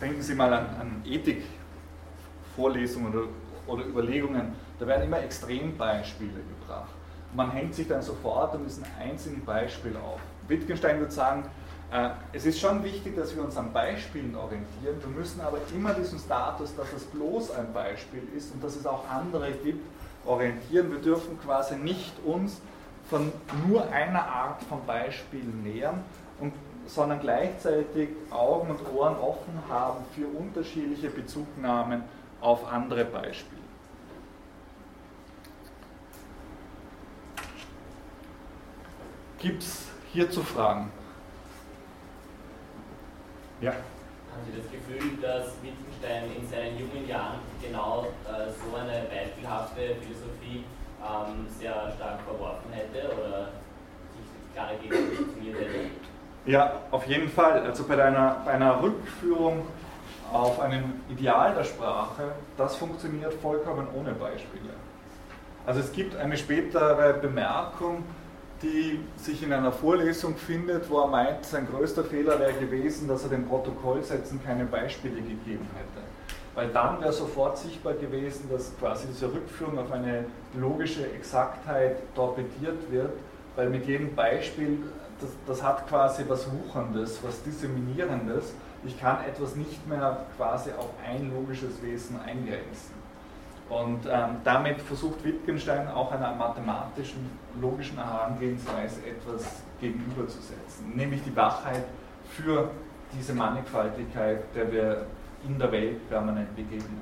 [0.00, 3.26] denken Sie mal an, an Ethikvorlesungen oder,
[3.66, 6.90] oder Überlegungen, da werden immer Extrembeispiele gebracht.
[7.34, 10.18] Man hängt sich dann sofort an diesem einzigen Beispiel auf.
[10.48, 11.44] Wittgenstein würde sagen,
[11.92, 14.96] äh, es ist schon wichtig, dass wir uns an Beispielen orientieren.
[15.00, 18.84] Wir müssen aber immer diesen Status, dass es bloß ein Beispiel ist und dass es
[18.84, 19.86] auch andere gibt,
[20.26, 20.90] orientieren.
[20.90, 22.60] Wir dürfen quasi nicht uns
[23.08, 23.32] von
[23.68, 26.02] nur einer Art von Beispielen nähern,
[26.40, 26.54] und,
[26.88, 32.02] sondern gleichzeitig Augen und Ohren offen haben für unterschiedliche Bezugnahmen
[32.40, 33.61] auf andere Beispiele.
[39.42, 40.92] Gibt es hierzu Fragen?
[43.60, 43.72] Ja.
[43.72, 49.96] Haben Sie das Gefühl, dass Wittgenstein in seinen jungen Jahren genau äh, so eine beispielhafte
[50.00, 50.64] Philosophie
[51.02, 53.48] ähm, sehr stark verworfen hätte oder
[54.14, 55.90] sich klar dagegen positioniert hätte?
[56.46, 57.66] Ja, auf jeden Fall.
[57.66, 59.66] Also bei einer, bei einer Rückführung
[60.32, 64.70] auf einem Ideal der Sprache, das funktioniert vollkommen ohne Beispiele.
[65.66, 68.04] Also es gibt eine spätere Bemerkung,
[68.62, 73.24] die sich in einer Vorlesung findet, wo er meint, sein größter Fehler wäre gewesen, dass
[73.24, 76.06] er den Protokollsätzen keine Beispiele gegeben hätte.
[76.54, 82.90] Weil dann wäre sofort sichtbar gewesen, dass quasi diese Rückführung auf eine logische Exaktheit torpediert
[82.90, 83.12] wird,
[83.56, 84.78] weil mit jedem Beispiel,
[85.20, 88.54] das, das hat quasi was Wucherndes, was Disseminierendes.
[88.84, 93.02] Ich kann etwas nicht mehr quasi auf ein logisches Wesen eingrenzen.
[93.72, 101.84] Und ähm, damit versucht Wittgenstein auch einer mathematischen, logischen Herangehensweise etwas gegenüberzusetzen, nämlich die Wachheit
[102.28, 102.70] für
[103.16, 105.06] diese Mannigfaltigkeit, der wir
[105.48, 107.00] in der Welt permanent begegnen.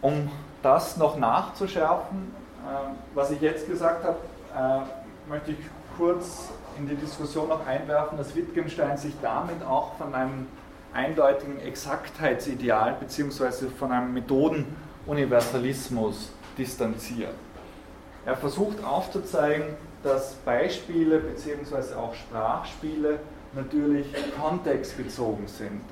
[0.00, 0.28] Um
[0.60, 2.34] das noch nachzuschärfen,
[2.66, 4.18] äh, was ich jetzt gesagt habe,
[4.56, 5.58] äh, möchte ich
[5.96, 10.46] kurz in die Diskussion noch einwerfen, dass Wittgenstein sich damit auch von einem
[10.92, 13.68] eindeutigen Exaktheitsideal bzw.
[13.78, 17.34] von einem Methodenuniversalismus distanziert.
[18.24, 21.94] Er versucht aufzuzeigen, dass Beispiele bzw.
[21.94, 23.18] auch Sprachspiele
[23.54, 24.06] natürlich
[24.40, 25.82] kontextbezogen sind.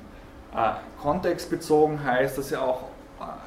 [0.55, 2.83] Äh, kontextbezogen heißt, dass sie auch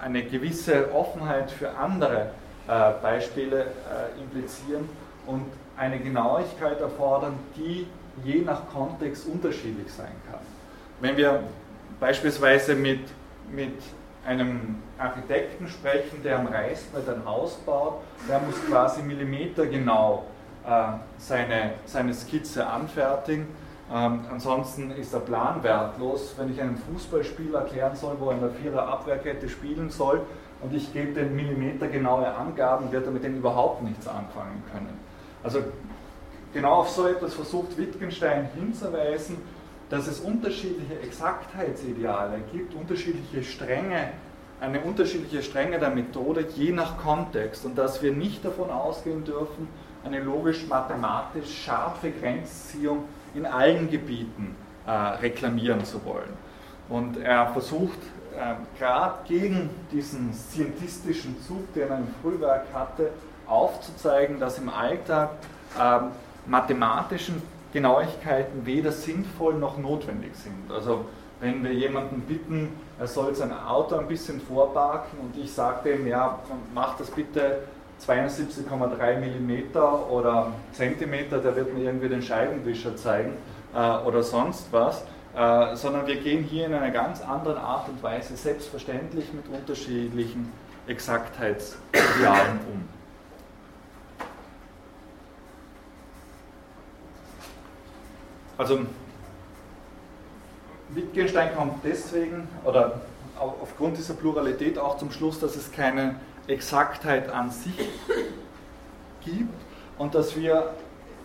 [0.03, 2.31] eine gewisse Offenheit für andere
[2.67, 4.89] äh, Beispiele äh, implizieren
[5.27, 5.45] und
[5.77, 7.87] eine Genauigkeit erfordern, die
[8.25, 10.41] je nach Kontext unterschiedlich sein kann.
[11.01, 11.41] Wenn wir
[11.99, 13.01] beispielsweise mit,
[13.51, 13.75] mit
[14.27, 20.25] einem Architekten sprechen, der am Reißbrett ein Haus baut, der muss quasi millimetergenau
[20.67, 20.85] äh,
[21.19, 23.49] seine, seine Skizze anfertigen.
[23.93, 28.41] Ähm, ansonsten ist der Plan wertlos, wenn ich einem Fußballspiel erklären soll, wo er in
[28.41, 30.23] der Vierer Abwehrkette spielen soll
[30.63, 35.04] und ich gebe den Millimeter genaue Angaben, wird er mit dem überhaupt nichts anfangen können.
[35.45, 35.63] Also
[36.55, 39.37] genau auf so etwas versucht Wittgenstein hinzuweisen,
[39.91, 44.09] dass es unterschiedliche Exaktheitsideale gibt, unterschiedliche Stränge,
[44.61, 49.69] eine unterschiedliche Strenge der Methode je nach Kontext und dass wir nicht davon ausgehen dürfen,
[50.05, 53.05] eine logisch-mathematisch scharfe Grenzziehung
[53.35, 56.33] in allen Gebieten äh, reklamieren zu wollen.
[56.89, 57.99] Und er versucht
[58.37, 63.11] äh, gerade gegen diesen scientistischen Zug, den er im Frühwerk hatte,
[63.47, 65.31] aufzuzeigen, dass im Alltag
[65.79, 65.99] äh,
[66.47, 70.71] mathematischen Genauigkeiten weder sinnvoll noch notwendig sind.
[70.73, 71.07] Also
[71.41, 76.07] wenn wir jemanden bitten, er soll sein Auto ein bisschen vorparken und ich sage dem,
[76.07, 76.39] ja,
[76.73, 77.65] mach das bitte
[78.01, 79.77] 72,3 mm
[80.11, 83.33] oder Zentimeter, der wird mir irgendwie den Scheibenwischer zeigen
[83.75, 85.03] äh, oder sonst was,
[85.37, 90.53] äh, sondern wir gehen hier in einer ganz anderen Art und Weise selbstverständlich mit unterschiedlichen
[90.87, 92.94] Exaktheitsidealen um.
[98.57, 98.81] Also
[100.91, 103.01] Wittgenstein kommt deswegen oder
[103.39, 107.89] aufgrund dieser Pluralität auch zum Schluss, dass es keine Exaktheit an sich
[109.25, 109.55] gibt
[109.99, 110.75] und dass wir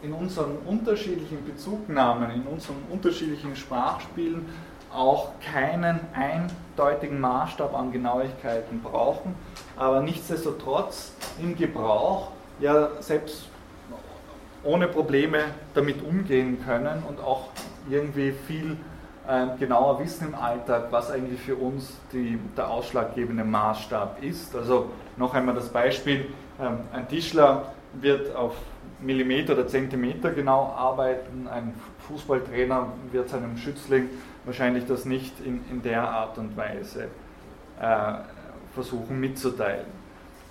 [0.02, 4.48] in unseren unterschiedlichen Bezugnahmen, in unseren unterschiedlichen Sprachspielen
[4.92, 9.36] auch keinen eindeutigen Maßstab an Genauigkeiten brauchen,
[9.78, 13.50] aber nichtsdestotrotz im Gebrauch ja selbst
[14.64, 15.40] ohne Probleme
[15.74, 17.50] damit umgehen können und auch
[17.90, 18.78] irgendwie viel
[19.28, 24.56] äh, genauer wissen im Alltag, was eigentlich für uns die, der ausschlaggebende Maßstab ist.
[24.56, 26.26] Also noch einmal das Beispiel,
[26.60, 28.56] ähm, ein Tischler wird auf
[29.02, 31.74] Millimeter oder Zentimeter genau arbeiten, ein
[32.08, 34.10] Fußballtrainer wird seinem Schützling
[34.46, 37.06] wahrscheinlich das nicht in, in der Art und Weise
[37.80, 38.14] äh,
[38.74, 39.86] versuchen mitzuteilen.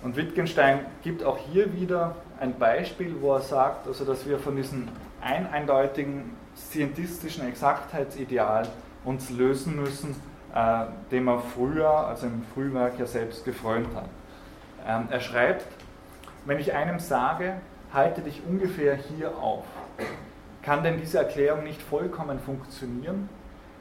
[0.01, 4.55] Und Wittgenstein gibt auch hier wieder ein Beispiel, wo er sagt, also dass wir von
[4.55, 4.87] diesem
[5.21, 8.67] ein eindeutigen scientistischen Exaktheitsideal
[9.03, 10.15] uns lösen müssen,
[10.53, 14.09] äh, dem er früher, also im Frühwerk ja selbst gefreut hat.
[14.87, 15.65] Ähm, er schreibt,
[16.45, 17.55] wenn ich einem sage,
[17.93, 19.65] halte dich ungefähr hier auf,
[20.61, 23.29] kann denn diese Erklärung nicht vollkommen funktionieren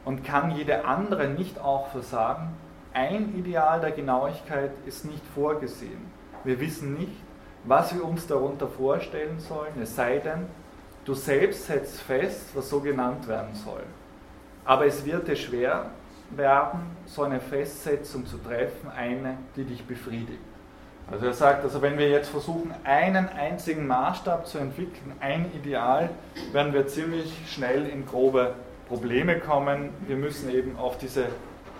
[0.05, 2.55] und kann jede andere nicht auch versagen?
[2.92, 6.11] Ein Ideal der Genauigkeit ist nicht vorgesehen.
[6.44, 7.12] Wir wissen nicht,
[7.68, 10.46] was wir uns darunter vorstellen sollen, es sei denn,
[11.04, 13.83] du selbst setzt fest, was so genannt werden soll.
[14.64, 15.90] Aber es wird dir schwer
[16.31, 20.40] werden, so eine Festsetzung zu treffen, eine, die dich befriedigt.
[21.11, 26.11] Also er sagt, also wenn wir jetzt versuchen, einen einzigen Maßstab zu entwickeln, ein Ideal,
[26.52, 28.54] werden wir ziemlich schnell in grobe
[28.88, 29.90] Probleme kommen.
[30.07, 31.26] Wir müssen eben auf diese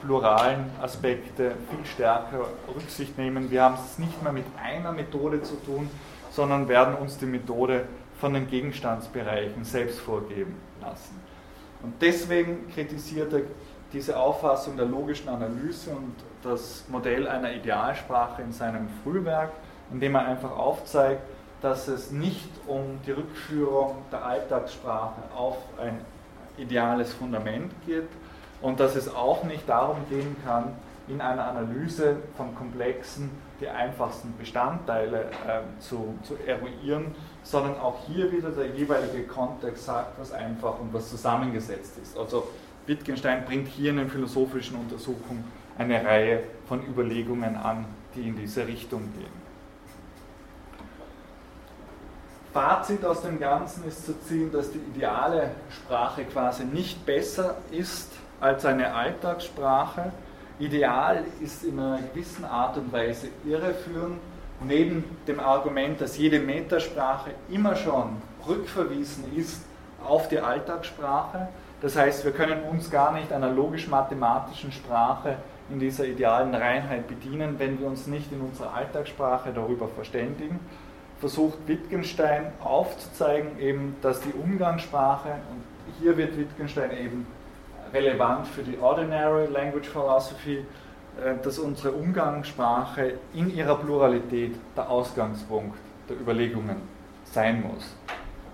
[0.03, 3.51] pluralen Aspekte viel stärker Rücksicht nehmen.
[3.51, 5.89] Wir haben es nicht mehr mit einer Methode zu tun,
[6.31, 7.85] sondern werden uns die Methode
[8.21, 11.21] von den Gegenstandsbereichen selbst vorgeben lassen.
[11.83, 13.43] Und deswegen kritisiert er
[13.93, 19.53] diese Auffassung der logischen Analyse und das Modell einer Idealsprache in seinem Frühwerk,
[19.91, 21.23] indem er einfach aufzeigt,
[21.63, 26.01] dass es nicht um die Rückführung der Alltagssprache auf ein
[26.57, 28.09] ideales Fundament geht,
[28.61, 30.75] und dass es auch nicht darum gehen kann,
[31.09, 38.31] in einer Analyse von komplexen die einfachsten Bestandteile äh, zu, zu eruieren, sondern auch hier
[38.31, 42.17] wieder der jeweilige Kontext sagt, was einfach und was zusammengesetzt ist.
[42.17, 42.49] Also
[42.87, 45.45] Wittgenstein bringt hier in den philosophischen Untersuchungen
[45.77, 49.49] eine Reihe von Überlegungen an, die in diese Richtung gehen.
[52.53, 58.13] Fazit aus dem Ganzen ist zu ziehen, dass die ideale Sprache quasi nicht besser ist
[58.41, 60.13] als eine Alltagssprache.
[60.59, 64.19] Ideal ist in einer gewissen Art und Weise irreführend,
[64.61, 69.65] neben dem Argument, dass jede Metasprache immer schon rückverwiesen ist
[70.05, 71.49] auf die Alltagssprache.
[71.81, 75.37] Das heißt, wir können uns gar nicht einer logisch-mathematischen Sprache
[75.71, 80.59] in dieser idealen Reinheit bedienen, wenn wir uns nicht in unserer Alltagssprache darüber verständigen.
[81.21, 85.63] Versucht Wittgenstein aufzuzeigen, eben, dass die Umgangssprache, und
[86.01, 87.27] hier wird Wittgenstein eben
[87.93, 95.79] relevant für die Ordinary Language Philosophy, äh, dass unsere Umgangssprache in ihrer Pluralität der Ausgangspunkt
[96.09, 96.83] der Überlegungen
[97.25, 97.97] sein muss.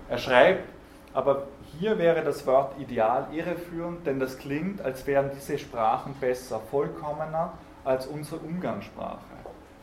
[0.09, 0.69] Er schreibt,
[1.13, 1.47] aber
[1.79, 7.53] hier wäre das Wort ideal irreführend, denn das klingt, als wären diese Sprachen besser, vollkommener
[7.83, 9.19] als unsere Umgangssprache.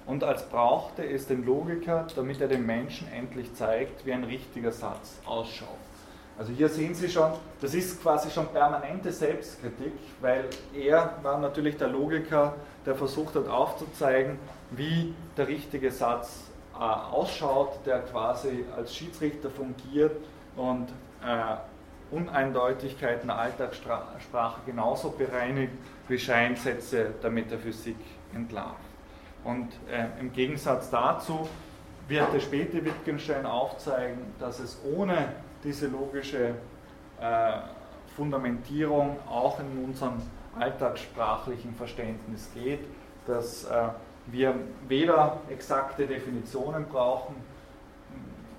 [0.07, 4.72] Und als brauchte es den Logiker, damit er dem Menschen endlich zeigt, wie ein richtiger
[4.72, 5.68] Satz ausschaut.
[6.39, 11.76] Also hier sehen Sie schon, das ist quasi schon permanente Selbstkritik, weil er war natürlich
[11.76, 12.55] der Logiker,
[12.87, 14.39] der versucht hat aufzuzeigen,
[14.70, 20.16] wie der richtige Satz äh, ausschaut, der quasi als Schiedsrichter fungiert
[20.57, 20.89] und
[21.24, 21.57] äh,
[22.11, 25.72] Uneindeutigkeiten der Alltagssprache genauso bereinigt
[26.09, 27.97] wie Scheinsätze der Metaphysik
[28.35, 28.76] entlarvt.
[29.45, 31.49] Und äh, im Gegensatz dazu
[32.09, 35.28] wird der späte Wittgenstein aufzeigen, dass es ohne
[35.64, 36.54] diese logische
[37.20, 37.52] äh,
[38.16, 40.14] Fundamentierung auch in unserem
[40.58, 42.80] alltagssprachlichen Verständnis geht,
[43.26, 43.88] dass äh,
[44.26, 44.54] wir
[44.88, 47.36] weder exakte Definitionen brauchen,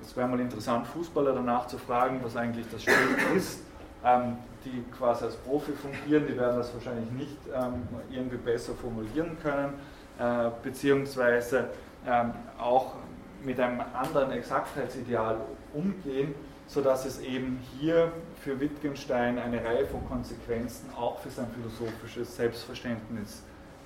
[0.01, 2.95] es wäre mal interessant, Fußballer danach zu fragen, was eigentlich das Spiel
[3.36, 3.60] ist,
[4.04, 9.38] ähm, die quasi als Profi fungieren, die werden das wahrscheinlich nicht ähm, irgendwie besser formulieren
[9.41, 9.74] können,
[10.20, 11.70] äh, beziehungsweise
[12.06, 12.95] ähm, auch
[13.43, 15.38] mit einem anderen Exaktheitsideal
[15.74, 16.34] umgehen,
[16.68, 18.11] sodass es eben hier
[18.41, 23.43] für Wittgenstein eine Reihe von Konsequenzen auch für sein philosophisches Selbstverständnis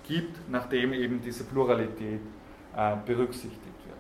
[0.08, 2.22] gibt, nachdem eben diese Pluralität
[2.76, 3.98] äh, berücksichtigt wird.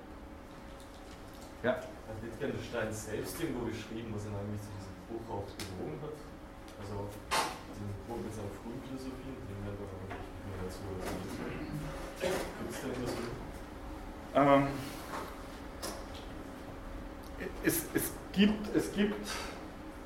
[1.64, 1.72] Ja?
[1.72, 6.16] Hat Wittgenstein selbst irgendwo geschrieben, was ihn eigentlich zu diesem Buch auch bewogen hat?
[6.80, 7.10] Also
[7.74, 10.86] diesen Buch mit seiner frühen Philosophie, den werden wir aber nicht mehr dazu.
[12.22, 13.14] Gibt es da irgendwas?
[14.38, 14.68] Ähm,
[17.64, 19.28] es, es, gibt, es gibt,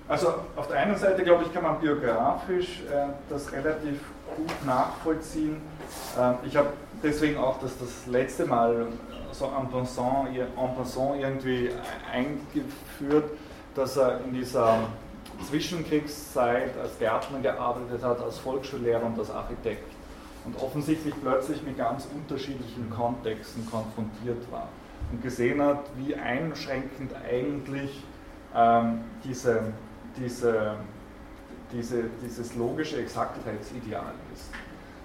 [0.07, 3.99] also auf der einen Seite glaube ich, kann man biografisch äh, das relativ
[4.35, 5.57] gut nachvollziehen.
[6.19, 6.69] Ähm, ich habe
[7.03, 8.87] deswegen auch das, das letzte Mal
[9.31, 11.69] so en passant, en passant irgendwie
[12.11, 13.31] eingeführt,
[13.75, 14.79] dass er in dieser
[15.47, 19.91] Zwischenkriegszeit als Gärtner gearbeitet hat, als Volksschullehrer und als Architekt
[20.45, 24.67] und offensichtlich plötzlich mit ganz unterschiedlichen Kontexten konfrontiert war
[25.11, 28.03] und gesehen hat, wie einschränkend eigentlich
[28.55, 29.61] ähm, diese,
[30.17, 30.75] diese,
[31.71, 34.49] diese, dieses logische Exaktheitsideal ist.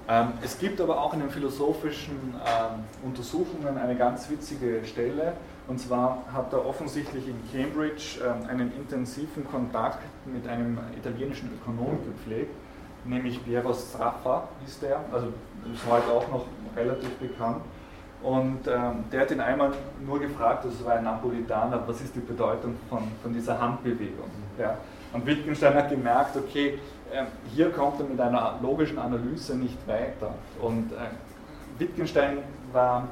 [0.08, 5.32] Ähm, es gibt aber auch in den philosophischen ähm, Untersuchungen eine ganz witzige Stelle,
[5.68, 11.98] und zwar hat er offensichtlich in Cambridge ähm, einen intensiven Kontakt mit einem italienischen Ökonom
[12.04, 12.54] gepflegt,
[13.04, 15.28] nämlich Piero Straffa hieß der, also
[15.72, 17.62] ist heute auch noch relativ bekannt.
[18.26, 19.70] Und ähm, der hat ihn einmal
[20.04, 24.28] nur gefragt, das war ein Napolitaner, was ist die Bedeutung von, von dieser Handbewegung.
[24.58, 24.76] Ja.
[25.12, 26.80] Und Wittgenstein hat gemerkt, okay,
[27.12, 27.22] äh,
[27.54, 30.34] hier kommt er mit einer logischen Analyse nicht weiter.
[30.60, 30.96] Und äh,
[31.78, 32.38] Wittgenstein
[32.72, 33.06] war,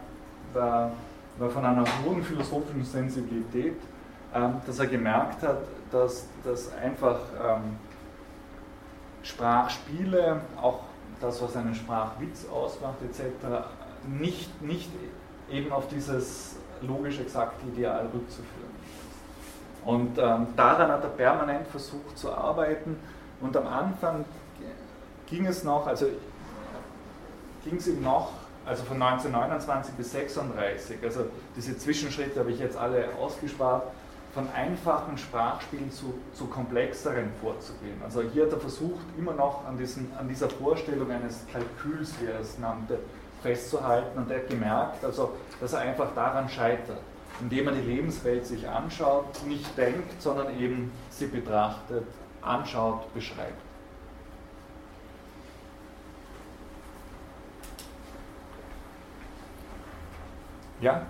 [0.52, 0.90] war,
[1.38, 3.76] war, von einer hohen philosophischen Sensibilität,
[4.34, 5.58] äh, dass er gemerkt hat,
[5.92, 7.76] dass, dass einfach ähm,
[9.22, 10.80] Sprachspiele, auch
[11.20, 13.22] das, was einen Sprachwitz ausmacht, etc.,
[14.08, 14.90] nicht, nicht
[15.50, 18.74] eben auf dieses logisch exakte Ideal rückzuführen.
[19.84, 22.96] Und ähm, daran hat er permanent versucht zu arbeiten.
[23.40, 24.24] Und am Anfang
[25.26, 26.06] ging es noch, also
[27.64, 28.30] ging es ihm noch,
[28.64, 31.26] also von 1929 bis 1936, also
[31.56, 33.84] diese Zwischenschritte habe ich jetzt alle ausgespart,
[34.32, 38.00] von einfachen Sprachspielen zu, zu komplexeren vorzugehen.
[38.02, 42.26] Also hier hat er versucht, immer noch an, diesen, an dieser Vorstellung eines Kalküls, wie
[42.26, 42.98] er es nannte,
[43.44, 46.98] festzuhalten und er hat gemerkt, also, dass er einfach daran scheitert,
[47.40, 52.06] indem er die Lebenswelt sich anschaut, nicht denkt, sondern eben sie betrachtet,
[52.40, 53.60] anschaut, beschreibt.
[60.80, 61.06] Ja?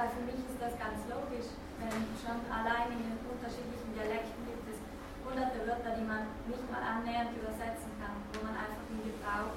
[0.00, 4.64] Weil für mich ist das ganz logisch, wenn schon allein in den unterschiedlichen Dialekten gibt
[4.72, 4.80] es
[5.20, 9.52] hunderte Wörter, die man nicht mal annähernd übersetzen kann, wo man einfach im Gebrauch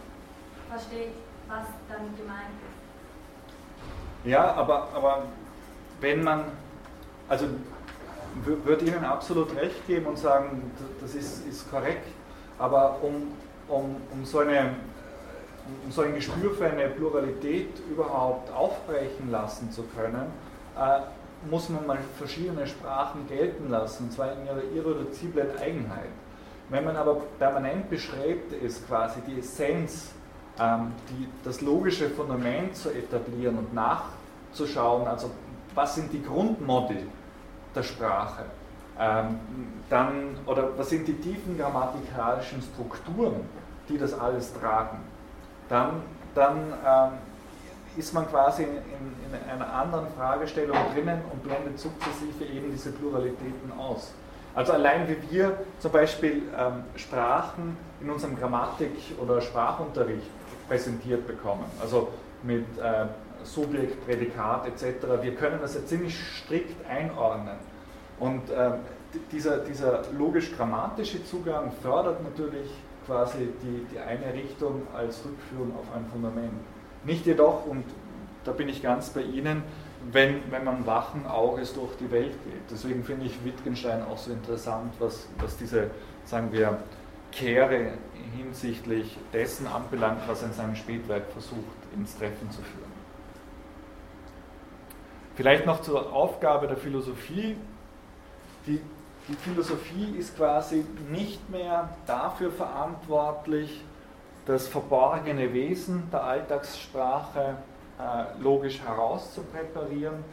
[0.68, 1.16] versteht,
[1.48, 2.84] was dann gemeint ist.
[4.24, 5.24] Ja, aber, aber
[6.00, 6.46] wenn man,
[7.28, 7.46] also
[8.46, 10.72] würde Ihnen absolut recht geben und sagen,
[11.02, 12.08] das ist, ist korrekt,
[12.58, 13.28] aber um,
[13.68, 14.72] um, um so eine
[15.86, 20.26] um so ein Gespür für eine Pluralität überhaupt aufbrechen lassen zu können,
[20.78, 21.00] äh,
[21.50, 26.10] muss man mal verschiedene Sprachen gelten lassen, und zwar in ihrer irreduziblen Eigenheit.
[26.70, 30.12] Wenn man aber permanent bestrebt ist, quasi die Essenz,
[30.58, 35.32] die, das logische Fundament zu etablieren und nachzuschauen, also
[35.74, 37.08] was sind die Grundmodi
[37.76, 38.46] der Sprache,
[39.00, 39.40] ähm,
[39.90, 43.42] dann, oder was sind die tiefen grammatikalischen Strukturen,
[43.90, 45.00] die das alles tragen,
[45.70, 46.04] dann,
[46.36, 47.12] dann ähm,
[47.98, 52.92] ist man quasi in, in, in, einer anderen Fragestellung drinnen und blendet sukzessive eben diese
[52.92, 54.14] Pluralitäten aus.
[54.56, 60.30] Also allein wie wir zum Beispiel ähm, Sprachen in unserem Grammatik- oder Sprachunterricht
[60.68, 62.10] präsentiert bekommen, also
[62.44, 63.06] mit äh,
[63.44, 67.56] Subjekt, Prädikat etc., wir können das ja ziemlich strikt einordnen.
[68.20, 68.72] Und äh,
[69.32, 72.70] dieser, dieser logisch-grammatische Zugang fördert natürlich
[73.06, 76.54] quasi die, die eine Richtung als Rückführung auf ein Fundament.
[77.04, 77.84] Nicht jedoch, und
[78.46, 79.64] da bin ich ganz bei Ihnen,
[80.12, 82.62] wenn, wenn man wachen Auges durch die Welt geht.
[82.70, 85.90] Deswegen finde ich Wittgenstein auch so interessant, was, was diese,
[86.26, 86.78] sagen wir,
[87.36, 87.94] Kehre
[88.36, 91.62] hinsichtlich dessen anbelangt, was er in seinem Spätwerk versucht,
[91.96, 92.92] ins Treffen zu führen.
[95.36, 97.58] Vielleicht noch zur Aufgabe der Philosophie.
[98.68, 98.80] Die,
[99.28, 103.84] die Philosophie ist quasi nicht mehr dafür verantwortlich,
[104.46, 107.56] das verborgene Wesen der Alltagssprache
[108.00, 110.24] äh, logisch herauszupräparieren.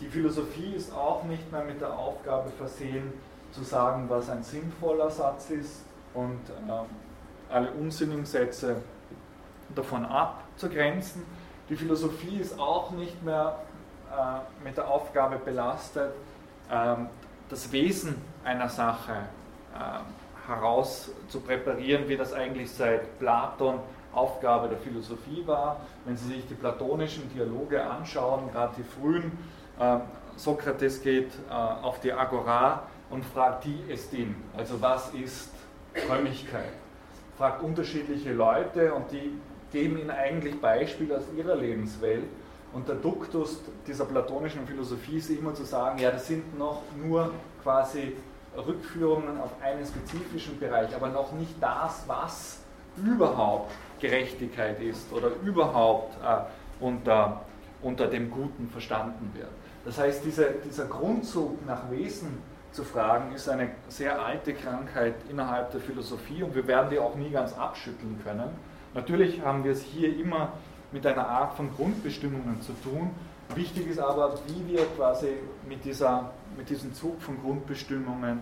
[0.00, 3.12] Die Philosophie ist auch nicht mehr mit der Aufgabe versehen,
[3.52, 5.82] zu sagen, was ein sinnvoller Satz ist
[6.14, 8.76] und äh, alle unsinnigen Sätze
[9.74, 11.22] davon abzugrenzen.
[11.68, 13.58] Die Philosophie ist auch nicht mehr
[14.10, 16.12] äh, mit der Aufgabe belastet,
[16.70, 16.96] äh,
[17.48, 19.12] das Wesen einer Sache
[19.74, 23.80] äh, heraus zu präparieren, wie das eigentlich seit Platon
[24.12, 25.80] Aufgabe der Philosophie war.
[26.04, 29.32] Wenn Sie sich die platonischen Dialoge anschauen, gerade die frühen,
[30.36, 35.50] Sokrates geht äh, auf die Agora und fragt die Estin, also was ist
[35.94, 36.72] Frömmigkeit?
[37.36, 39.32] Fragt unterschiedliche Leute und die
[39.72, 42.24] geben ihnen eigentlich Beispiele aus ihrer Lebenswelt.
[42.72, 47.32] Und der Duktus dieser platonischen Philosophie ist immer zu sagen, ja, das sind noch nur
[47.62, 48.16] quasi
[48.56, 52.58] Rückführungen auf einen spezifischen Bereich, aber noch nicht das, was
[52.96, 57.44] überhaupt Gerechtigkeit ist oder überhaupt äh, unter,
[57.82, 59.50] unter dem Guten verstanden wird.
[59.84, 62.38] Das heißt, diese, dieser Grundzug nach Wesen
[62.74, 67.14] zu fragen, ist eine sehr alte Krankheit innerhalb der Philosophie und wir werden die auch
[67.14, 68.50] nie ganz abschütteln können.
[68.94, 70.52] Natürlich haben wir es hier immer
[70.92, 73.10] mit einer Art von Grundbestimmungen zu tun.
[73.54, 75.28] Wichtig ist aber, wie wir quasi
[75.68, 78.40] mit, dieser, mit diesem Zug von Grundbestimmungen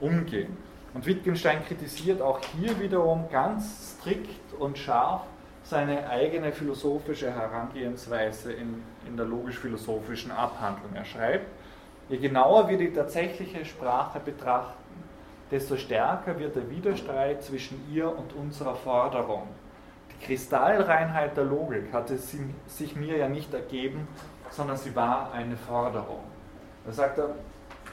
[0.00, 0.56] umgehen.
[0.94, 5.22] Und Wittgenstein kritisiert auch hier wiederum ganz strikt und scharf
[5.64, 10.94] seine eigene philosophische Herangehensweise in, in der logisch-philosophischen Abhandlung.
[10.94, 11.48] Er schreibt,
[12.08, 14.72] je genauer wir die tatsächliche Sprache betrachten,
[15.50, 19.48] desto stärker wird der Widerstreit zwischen ihr und unserer Forderung
[20.24, 24.08] Kristallreinheit der Logik hatte sich mir ja nicht ergeben,
[24.50, 26.20] sondern sie war eine Forderung.
[26.86, 27.30] Da sagt er,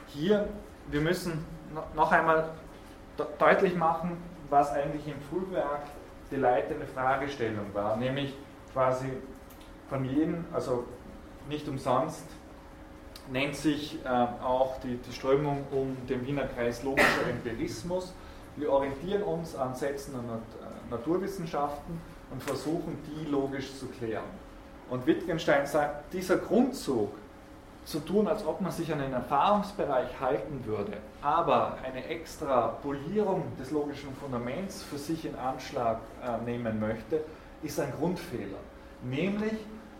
[0.06, 0.48] hier,
[0.88, 1.44] wir müssen
[1.94, 2.50] noch einmal
[3.38, 4.16] deutlich machen,
[4.48, 5.82] was eigentlich im Frühwerk
[6.30, 8.34] die leitende Fragestellung war, nämlich
[8.72, 9.10] quasi
[9.88, 10.84] von jedem, also
[11.48, 12.26] nicht umsonst,
[13.30, 18.12] nennt sich äh, auch die, die Strömung um den Wiener Kreis logischer Empirismus.
[18.56, 22.00] Wir orientieren uns an Sätzen der äh, Naturwissenschaften
[22.30, 24.24] und versuchen, die logisch zu klären.
[24.90, 27.10] Und Wittgenstein sagt, dieser Grundzug,
[27.84, 33.44] zu tun, als ob man sich an einen Erfahrungsbereich halten würde, aber eine extra Polierung
[33.58, 37.24] des logischen Fundaments für sich in Anschlag äh, nehmen möchte,
[37.62, 38.58] ist ein Grundfehler.
[39.02, 39.54] Nämlich,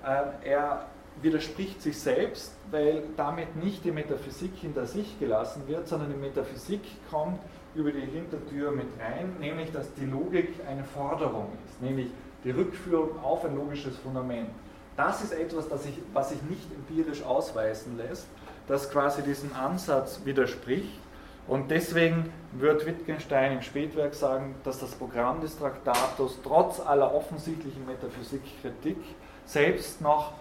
[0.05, 0.87] äh, er
[1.21, 6.81] widerspricht sich selbst, weil damit nicht die Metaphysik hinter sich gelassen wird, sondern die Metaphysik
[7.11, 7.39] kommt
[7.75, 12.09] über die Hintertür mit rein, nämlich dass die Logik eine Forderung ist, nämlich
[12.45, 14.51] die Rückführung auf ein logisches Fundament.
[14.97, 18.27] Das ist etwas, das ich, was sich nicht empirisch ausweisen lässt,
[18.69, 21.01] das quasi diesem Ansatz widerspricht.
[21.49, 27.85] Und deswegen wird Wittgenstein im Spätwerk sagen, dass das Programm des Traktatus trotz aller offensichtlichen
[27.87, 28.99] Metaphysikkritik
[29.45, 30.33] selbst noch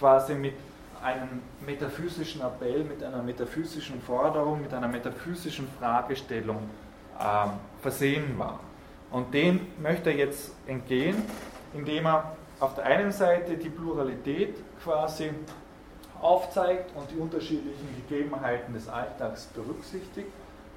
[0.00, 0.54] quasi mit
[1.02, 6.68] einem metaphysischen Appell, mit einer metaphysischen Forderung, mit einer metaphysischen Fragestellung
[7.18, 7.22] äh,
[7.80, 8.58] versehen war.
[9.10, 11.16] Und dem möchte er jetzt entgehen,
[11.74, 15.30] indem er auf der einen Seite die Pluralität quasi
[16.20, 20.28] aufzeigt und die unterschiedlichen Gegebenheiten des Alltags berücksichtigt.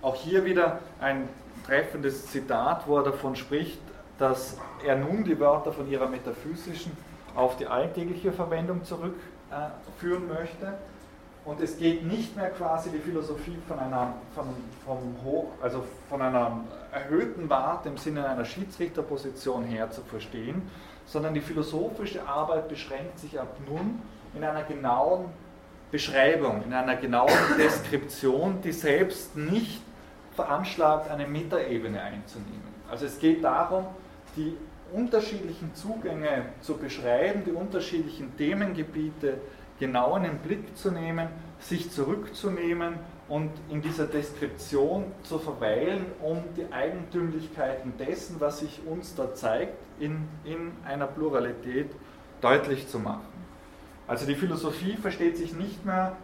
[0.02, 1.28] Auch hier wieder ein
[1.66, 3.80] treffendes Zitat, wo er davon spricht,
[4.18, 6.92] dass er nun die Wörter von ihrer metaphysischen
[7.36, 10.74] auf die alltägliche Verwendung zurückführen möchte.
[11.46, 14.46] Und es geht nicht mehr quasi die Philosophie von einer, von,
[14.86, 16.62] vom Hoch, also von einer
[16.92, 20.62] erhöhten Warte im Sinne einer Schiedsrichterposition her zu verstehen,
[21.06, 24.02] sondern die philosophische Arbeit beschränkt sich ab nun
[24.34, 25.26] in einer genauen
[25.92, 29.82] Beschreibung, in einer genauen Deskription, die selbst nicht
[30.36, 32.74] veranschlagt, eine Metaebene einzunehmen.
[32.90, 33.86] Also es geht darum,
[34.36, 34.56] die
[34.94, 39.38] unterschiedlichen Zugänge zu beschreiben, die unterschiedlichen Themengebiete
[39.80, 41.28] genau in den Blick zu nehmen,
[41.60, 42.96] sich zurückzunehmen
[43.28, 49.74] und in dieser Deskription zu verweilen, um die Eigentümlichkeiten dessen, was sich uns da zeigt,
[50.00, 51.90] in, in einer Pluralität
[52.42, 53.26] deutlich zu machen.
[54.08, 56.16] Also die Philosophie versteht sich nicht mehr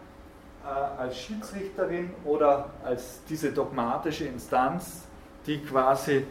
[0.64, 5.04] äh, als Schiedsrichterin oder als diese dogmatische Instanz,
[5.46, 6.26] die quasi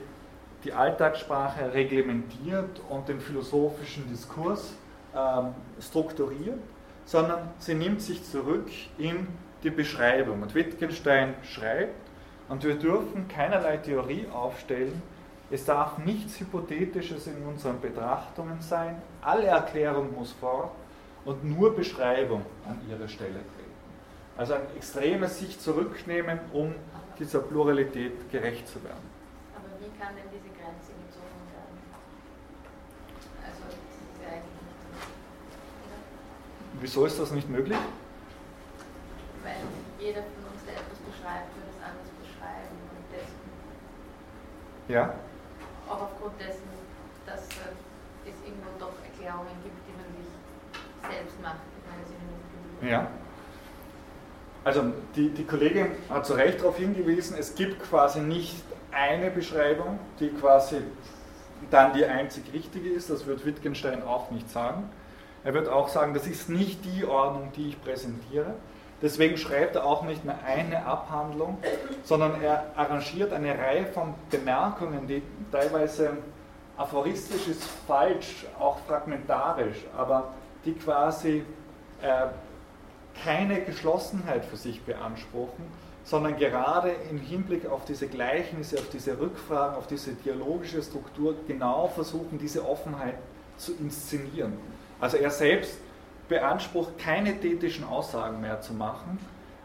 [0.63, 4.73] die Alltagssprache reglementiert und den philosophischen Diskurs
[5.15, 6.59] ähm, strukturiert,
[7.05, 9.27] sondern sie nimmt sich zurück in
[9.63, 10.41] die Beschreibung.
[10.41, 11.95] Und Wittgenstein schreibt,
[12.49, 15.01] und wir dürfen keinerlei Theorie aufstellen,
[15.51, 20.71] es darf nichts Hypothetisches in unseren Betrachtungen sein, alle Erklärung muss fort
[21.25, 23.69] und nur Beschreibung an ihre Stelle treten.
[24.37, 26.73] Also ein extremes sich zurücknehmen, um
[27.17, 29.09] dieser Pluralität gerecht zu werden.
[29.55, 31.75] Aber wie kann denn diese Grenze gezogen werden?
[33.43, 34.61] Also das ist ja eigentlich
[36.63, 37.77] nicht Wieso ist das nicht möglich?
[39.43, 39.55] Weil
[39.99, 42.75] jeder von uns, der etwas beschreibt, würde es anders beschreiben.
[42.95, 43.39] Und dessen,
[44.87, 45.13] Ja.
[45.89, 46.67] auch aufgrund dessen,
[47.25, 50.31] dass äh, es irgendwo doch Erklärungen gibt, die man sich
[51.11, 51.59] selbst macht.
[52.81, 53.07] Ja.
[54.63, 59.99] Also die, die Kollegin hat zu Recht darauf hingewiesen, es gibt quasi nicht eine Beschreibung,
[60.19, 60.81] die quasi
[61.71, 63.09] dann die einzig richtige ist.
[63.09, 64.89] Das wird Wittgenstein auch nicht sagen.
[65.43, 68.55] Er wird auch sagen, das ist nicht die Ordnung, die ich präsentiere.
[69.01, 71.57] Deswegen schreibt er auch nicht mehr eine Abhandlung,
[72.03, 75.21] sondern er arrangiert eine Reihe von Bemerkungen, die
[75.51, 76.17] teilweise
[76.75, 80.33] aphoristisch ist falsch, auch fragmentarisch, aber
[80.65, 81.43] die quasi
[82.01, 82.27] äh,
[83.23, 85.65] keine Geschlossenheit für sich beanspruchen,
[86.03, 91.87] sondern gerade im Hinblick auf diese Gleichnisse, auf diese Rückfragen, auf diese dialogische Struktur genau
[91.87, 93.15] versuchen, diese Offenheit
[93.57, 94.53] zu inszenieren.
[94.99, 95.77] Also er selbst
[96.27, 99.19] beansprucht, keine thetischen Aussagen mehr zu machen.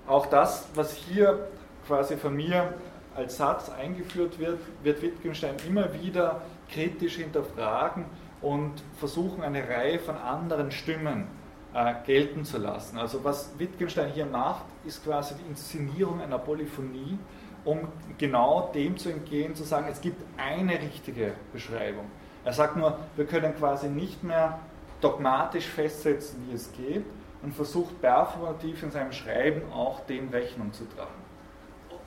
[0.07, 1.49] Auch das, was hier
[1.87, 2.75] quasi von mir
[3.15, 8.05] als Satz eingeführt wird, wird Wittgenstein immer wieder kritisch hinterfragen
[8.41, 11.27] und versuchen, eine Reihe von anderen Stimmen
[11.75, 12.99] äh, gelten zu lassen.
[12.99, 17.19] Also was Wittgenstein hier macht, ist quasi die Inszenierung einer Polyphonie,
[17.65, 22.05] um genau dem zu entgehen, zu sagen, es gibt eine richtige Beschreibung.
[22.45, 24.59] Er sagt nur, wir können quasi nicht mehr
[25.05, 27.05] dogmatisch festsetzen, wie es geht,
[27.43, 31.23] und versucht performativ in seinem Schreiben auch dem Rechnung zu tragen.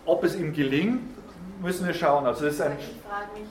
[0.06, 1.02] Ob es ihm gelingt,
[1.62, 2.26] müssen wir schauen.
[2.26, 3.50] Also das ist ein ich frage mich,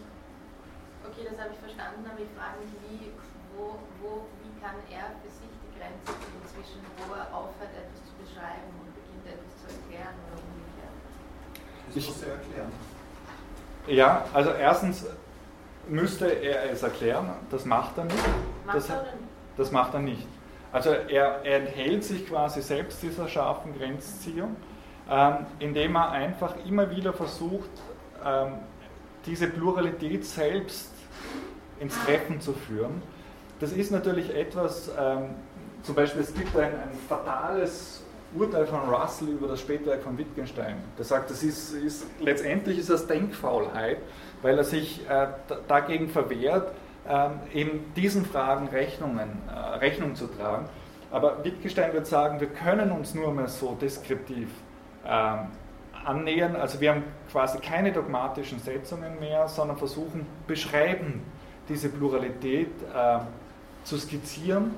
[1.07, 3.13] okay, das habe ich verstanden, aber ich frage mich, wie,
[3.57, 8.01] wo, wo, wie kann er für sich die Grenze ziehen zwischen, wo er aufhört, etwas
[8.09, 10.97] zu beschreiben und beginnt, etwas zu erklären oder umgekehrt?
[11.87, 12.73] Das Ich- muss er erklären.
[13.87, 15.07] Ja, also erstens
[15.89, 18.19] müsste er es erklären, das macht er nicht.
[18.65, 19.26] Macht Das, er oder nicht?
[19.57, 20.27] Das macht er nicht.
[20.73, 24.57] Also er, er enthält sich quasi selbst dieser scharfen Grenzziehung,
[25.11, 27.71] ähm, indem er einfach immer wieder versucht,
[28.25, 28.55] ähm,
[29.25, 30.93] diese Pluralität selbst
[31.81, 33.03] ins Treffen zu führen.
[33.61, 35.31] Das ist natürlich etwas, ähm,
[35.83, 38.03] zum Beispiel es gibt ein, ein fatales
[38.35, 40.77] Urteil von Russell über das Spätwerk von Wittgenstein.
[40.99, 43.99] Der sagt, das ist, ist, letztendlich ist das Denkfaulheit,
[44.43, 45.29] weil er sich äh,
[45.69, 46.73] dagegen verwehrt,
[47.53, 50.67] eben diesen Fragen Rechnungen, äh, Rechnung zu tragen.
[51.11, 54.49] Aber Wittgenstein wird sagen, wir können uns nur mehr so deskriptiv
[55.07, 55.39] ähm,
[56.05, 56.57] annähern.
[56.57, 61.23] Also wir haben quasi keine dogmatischen Setzungen mehr, sondern versuchen, beschreiben
[61.69, 63.19] diese Pluralität äh,
[63.85, 64.75] zu skizzieren,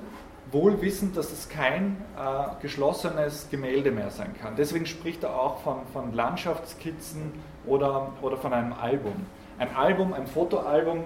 [0.51, 4.55] wohl wissend, dass es kein äh, geschlossenes Gemälde mehr sein kann.
[4.55, 7.33] Deswegen spricht er auch von, von Landschaftsskizzen
[7.65, 9.13] oder, oder von einem Album.
[9.59, 11.03] Ein Album, ein Fotoalbum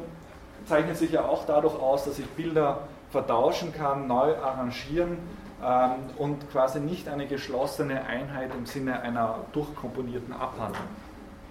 [0.66, 2.80] zeichnet sich ja auch dadurch aus, dass ich Bilder
[3.11, 5.18] vertauschen kann, neu arrangieren
[5.64, 10.88] ähm, und quasi nicht eine geschlossene Einheit im Sinne einer durchkomponierten Abhandlung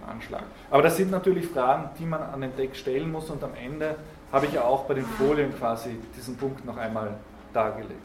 [0.08, 0.46] anschlagen.
[0.70, 3.96] Aber das sind natürlich Fragen, die man an den Text stellen muss und am Ende
[4.32, 7.14] habe ich ja auch bei den Folien quasi diesen Punkt noch einmal
[7.52, 8.00] dargelegt.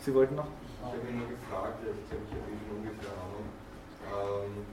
[0.00, 0.46] Sie wollten noch?
[0.62, 4.66] Ich habe ihn nur gefragt, ich habe schon ungefähr Ahnung, ähm,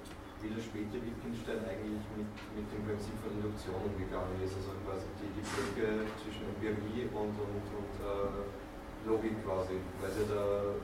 [0.45, 5.09] wie der späte Wittgenstein eigentlich mit, mit dem Prinzip von Induktion umgegangen ist, also quasi
[5.17, 8.45] die, die Brücke zwischen Empirie und, und, und äh,
[9.09, 9.81] Logik quasi.
[9.97, 10.77] Weil ja der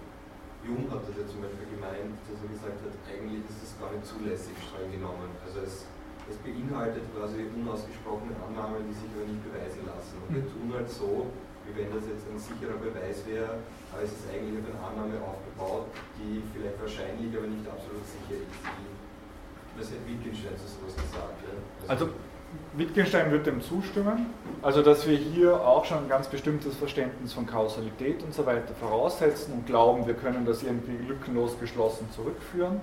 [0.66, 3.94] Jung hat das ja zum Beispiel gemeint, dass er gesagt hat, eigentlich ist das gar
[3.94, 5.30] nicht zulässig streng genommen.
[5.46, 5.86] Also es,
[6.26, 10.18] es beinhaltet quasi unausgesprochene Annahmen, die sich aber nicht beweisen lassen.
[10.26, 11.30] Und wir tun halt so,
[11.70, 13.62] wie wenn das jetzt ein sicherer Beweis wäre,
[13.94, 18.42] aber es ist eigentlich auf eine Annahme aufgebaut, die vielleicht wahrscheinlich, aber nicht absolut sicher
[18.42, 18.58] ist.
[19.78, 21.42] Was hat Wittgenstein zu sowas gesagt?
[21.44, 21.90] Ja?
[21.90, 22.10] Also
[22.74, 24.28] Wittgenstein wird dem zustimmen,
[24.62, 28.74] also dass wir hier auch schon ein ganz bestimmtes Verständnis von Kausalität und so weiter
[28.80, 32.82] voraussetzen und glauben, wir können das irgendwie lückenlos geschlossen zurückführen.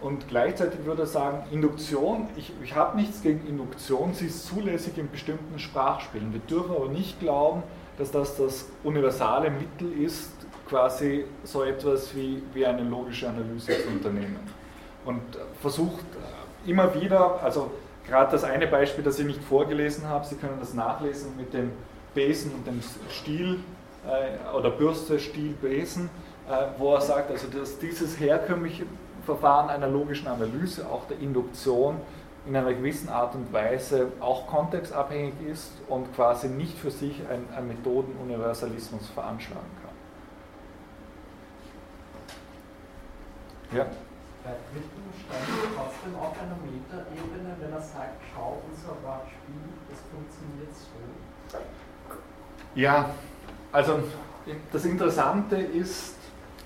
[0.00, 4.96] Und gleichzeitig würde er sagen, Induktion, ich, ich habe nichts gegen Induktion, sie ist zulässig
[4.96, 6.32] in bestimmten Sprachspielen.
[6.32, 7.64] Wir dürfen aber nicht glauben,
[7.98, 10.30] dass das das universale Mittel ist,
[10.68, 14.38] quasi so etwas wie, wie eine logische Analyse zu unternehmen.
[15.04, 15.22] Und
[15.60, 16.04] versucht
[16.66, 17.70] immer wieder, also
[18.06, 21.72] gerade das eine Beispiel, das ich nicht vorgelesen habe, Sie können das nachlesen mit dem
[22.14, 23.60] Besen und dem Stiel
[24.06, 26.10] äh, oder Bürste, Stiel, Besen,
[26.48, 28.84] äh, wo er sagt, also dass dieses herkömmliche
[29.24, 32.00] Verfahren einer logischen Analyse, auch der Induktion,
[32.46, 37.44] in einer gewissen Art und Weise auch kontextabhängig ist und quasi nicht für sich ein,
[37.54, 39.68] ein Methodenuniversalismus veranschlagen
[43.70, 43.78] kann.
[43.78, 43.86] Ja.
[44.48, 51.58] Bei Wittgenstein trotzdem auf einer Metaebene, wenn er sagt, schau, unser Wortspiel, das funktioniert so.
[52.74, 53.10] Ja,
[53.72, 54.00] also
[54.72, 56.14] das Interessante ist,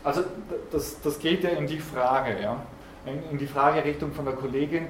[0.05, 0.23] also
[0.71, 2.57] das, das geht ja in die Frage, ja,
[3.05, 4.87] in die Fragerichtung von der Kollegin,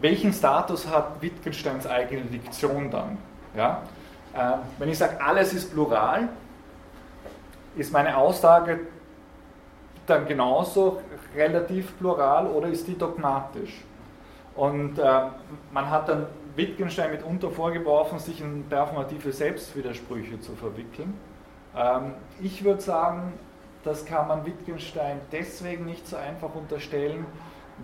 [0.00, 3.18] welchen Status hat Wittgensteins eigene Diktion dann?
[3.54, 3.82] Ja?
[4.32, 6.30] Äh, wenn ich sage, alles ist plural,
[7.76, 8.80] ist meine Aussage
[10.06, 11.02] dann genauso
[11.34, 13.82] relativ plural oder ist die dogmatisch?
[14.54, 15.22] Und äh,
[15.72, 16.26] man hat dann
[16.56, 21.14] Wittgenstein mitunter vorgeworfen, sich in performative Selbstwidersprüche zu verwickeln.
[21.76, 23.32] Ähm, ich würde sagen,
[23.84, 27.24] das kann man Wittgenstein deswegen nicht so einfach unterstellen,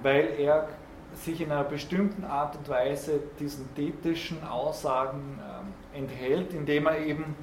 [0.02, 0.68] weil er
[1.14, 7.34] sich in einer bestimmten Art und Weise diesen thetischen Aussagen ähm, enthält, indem er eben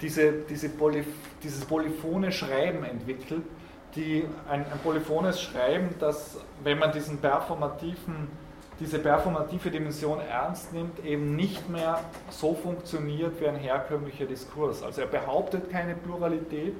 [0.00, 1.06] diese, diese Polyf
[1.42, 3.42] dieses polyphone Schreiben entwickelt,
[3.94, 8.28] die, ein, ein polyphones Schreiben, das, wenn man diesen performativen,
[8.80, 14.82] diese performative Dimension ernst nimmt, eben nicht mehr so funktioniert wie ein herkömmlicher Diskurs.
[14.82, 16.74] Also er behauptet keine Pluralität,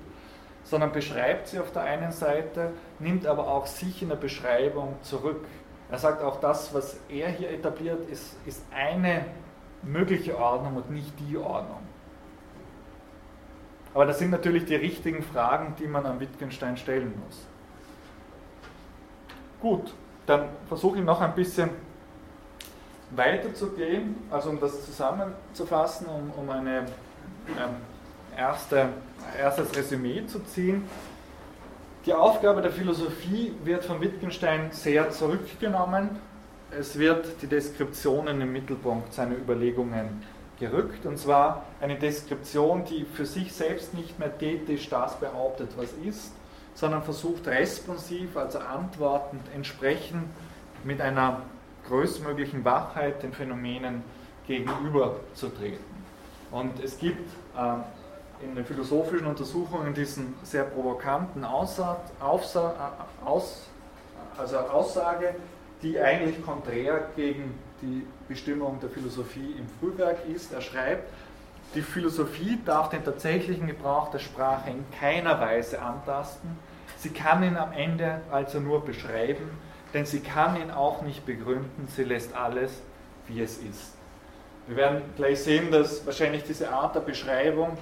[0.63, 5.45] sondern beschreibt sie auf der einen Seite, nimmt aber auch sich in der Beschreibung zurück.
[5.91, 9.25] Er sagt auch, das, was er hier etabliert, ist, ist eine
[9.83, 11.81] mögliche Ordnung und nicht die Ordnung.
[13.99, 17.45] Aber das sind natürlich die richtigen Fragen, die man an Wittgenstein stellen muss.
[19.61, 19.93] Gut,
[20.25, 21.71] dann versuche ich noch ein bisschen
[23.11, 26.85] weiterzugehen, also um das zusammenzufassen, um, um ähm,
[28.37, 28.91] erste,
[29.37, 30.85] erstes Resümee zu ziehen.
[32.07, 36.11] Die Aufgabe der Philosophie wird von Wittgenstein sehr zurückgenommen.
[36.71, 40.23] Es wird die Deskription in den Mittelpunkt seiner Überlegungen
[40.59, 45.93] gerückt, und zwar eine Deskription, die für sich selbst nicht mehr tätig das behauptet, was
[46.05, 46.33] ist,
[46.75, 50.25] sondern versucht responsiv, also antwortend, entsprechend
[50.85, 51.43] mit einer
[51.89, 54.03] größtmöglichen Wachheit den Phänomenen
[54.47, 55.85] gegenüberzutreten.
[56.51, 62.93] Und es gibt äh, in den philosophischen Untersuchungen diesen sehr provokanten Aussa Aufsa
[63.25, 63.69] Aus
[64.37, 65.35] also Aussage,
[65.83, 70.53] die eigentlich konträr gegen die Bestimmung der Philosophie im Frühwerk ist.
[70.53, 71.09] Er schreibt,
[71.75, 76.51] die Philosophie darf den tatsächlichen Gebrauch der Sprache in keiner Weise antasten.
[76.97, 79.51] Sie kann ihn am Ende also nur beschreiben,
[79.95, 81.89] denn sie kann ihn auch nicht begründen.
[81.95, 82.73] Sie lässt alles,
[83.27, 83.95] wie es ist.
[84.67, 87.77] Wir werden gleich sehen, dass wahrscheinlich diese Art der Beschreibung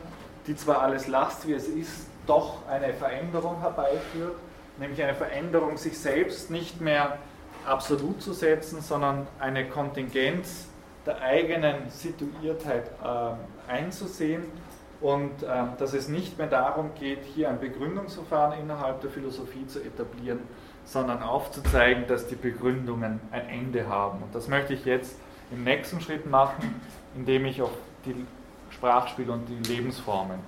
[0.47, 4.37] die zwar alles lasst, wie es ist, doch eine Veränderung herbeiführt,
[4.79, 7.19] nämlich eine Veränderung, sich selbst nicht mehr
[7.67, 10.69] absolut zu setzen, sondern eine Kontingenz
[11.05, 14.43] der eigenen Situiertheit äh, einzusehen
[15.01, 15.47] und äh,
[15.79, 20.41] dass es nicht mehr darum geht, hier ein Begründungsverfahren innerhalb der Philosophie zu etablieren,
[20.85, 24.23] sondern aufzuzeigen, dass die Begründungen ein Ende haben.
[24.23, 25.17] Und das möchte ich jetzt
[25.53, 26.81] im nächsten Schritt machen,
[27.15, 27.73] indem ich auf
[28.05, 28.27] die
[28.71, 30.39] Sprachspiel und die Lebensformen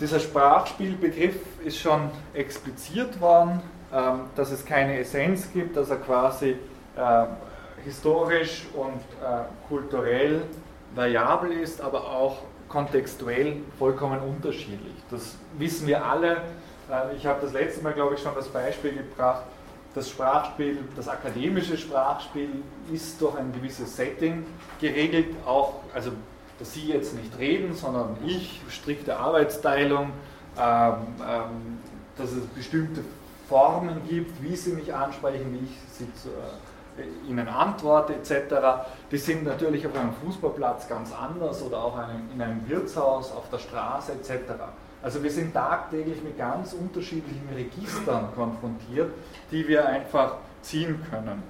[0.00, 3.60] Dieser Sprachspielbegriff ist schon expliziert worden,
[3.92, 6.56] ähm, dass es keine Essenz gibt, dass er quasi
[6.96, 7.24] äh,
[7.84, 10.42] historisch und äh, kulturell
[10.94, 12.38] variabel ist, aber auch
[12.68, 14.94] kontextuell vollkommen unterschiedlich.
[15.10, 16.38] Das wissen wir alle.
[16.90, 19.44] Äh, ich habe das letzte Mal, glaube ich, schon das Beispiel gebracht,
[19.94, 22.48] das Sprachspiel, das akademische Sprachspiel
[22.90, 24.44] ist durch ein gewisses Setting
[24.80, 26.12] geregelt, auch, also
[26.62, 30.12] dass Sie jetzt nicht reden, sondern ich, strikte Arbeitsteilung,
[30.56, 30.94] ähm,
[31.28, 31.78] ähm,
[32.16, 33.02] dass es bestimmte
[33.48, 38.54] Formen gibt, wie Sie mich ansprechen, wie ich Sie zu, äh, Ihnen antworte etc.
[39.10, 43.50] Die sind natürlich auf einem Fußballplatz ganz anders oder auch einem, in einem Wirtshaus, auf
[43.50, 44.52] der Straße etc.
[45.02, 49.10] Also wir sind tagtäglich mit ganz unterschiedlichen Registern konfrontiert,
[49.50, 51.42] die wir einfach ziehen können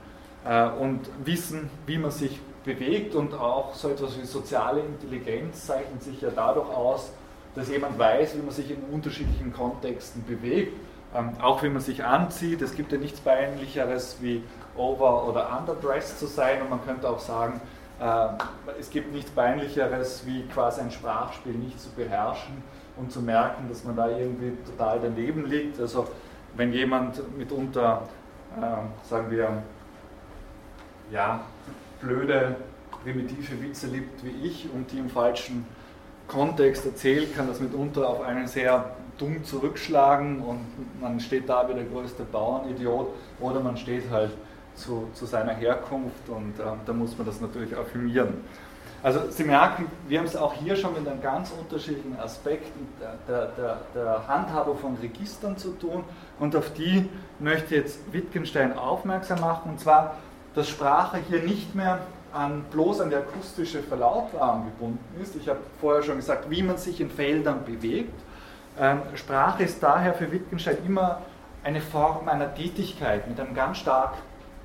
[0.47, 6.03] äh, und wissen, wie man sich bewegt und auch so etwas wie soziale Intelligenz zeichnet
[6.03, 7.11] sich ja dadurch aus,
[7.55, 10.75] dass jemand weiß, wie man sich in unterschiedlichen Kontexten bewegt,
[11.15, 12.63] ähm, auch wie man sich anzieht.
[12.63, 14.43] Es gibt ja nichts Peinlicheres wie
[14.77, 17.61] over- oder underdressed zu sein und man könnte auch sagen,
[18.01, 18.29] äh,
[18.81, 22.63] es gibt nichts Peinlicheres wie quasi ein Sprachspiel nicht zu beherrschen
[22.97, 25.79] und zu merken, dass man da irgendwie total daneben liegt.
[25.81, 26.07] Also
[26.57, 28.03] wenn jemand mitunter,
[28.57, 29.63] äh, sagen wir,
[31.11, 31.41] ja,
[32.03, 32.57] blöde,
[33.03, 35.65] primitive Witze liebt wie ich und die im falschen
[36.29, 40.61] Kontext erzählt, kann das mitunter auf einen sehr dumm zurückschlagen und
[41.01, 43.09] man steht da wie der größte Bauernidiot
[43.41, 44.31] oder man steht halt
[44.75, 48.35] zu, zu seiner Herkunft und äh, da muss man das natürlich affirmieren.
[49.03, 52.87] Also Sie merken, wir haben es auch hier schon mit einem ganz unterschiedlichen Aspekten
[53.27, 56.05] der, der, der Handhabung von Registern zu tun
[56.39, 57.09] und auf die
[57.41, 60.19] möchte jetzt Wittgenstein aufmerksam machen und zwar,
[60.55, 62.01] dass Sprache hier nicht mehr
[62.33, 65.37] an, bloß an die akustische Verlautbarung gebunden ist.
[65.37, 68.15] Ich habe vorher schon gesagt, wie man sich in Feldern bewegt.
[68.79, 71.23] Ähm, Sprache ist daher für Wittgenstein immer
[71.63, 74.15] eine Form einer Tätigkeit mit einem ganz stark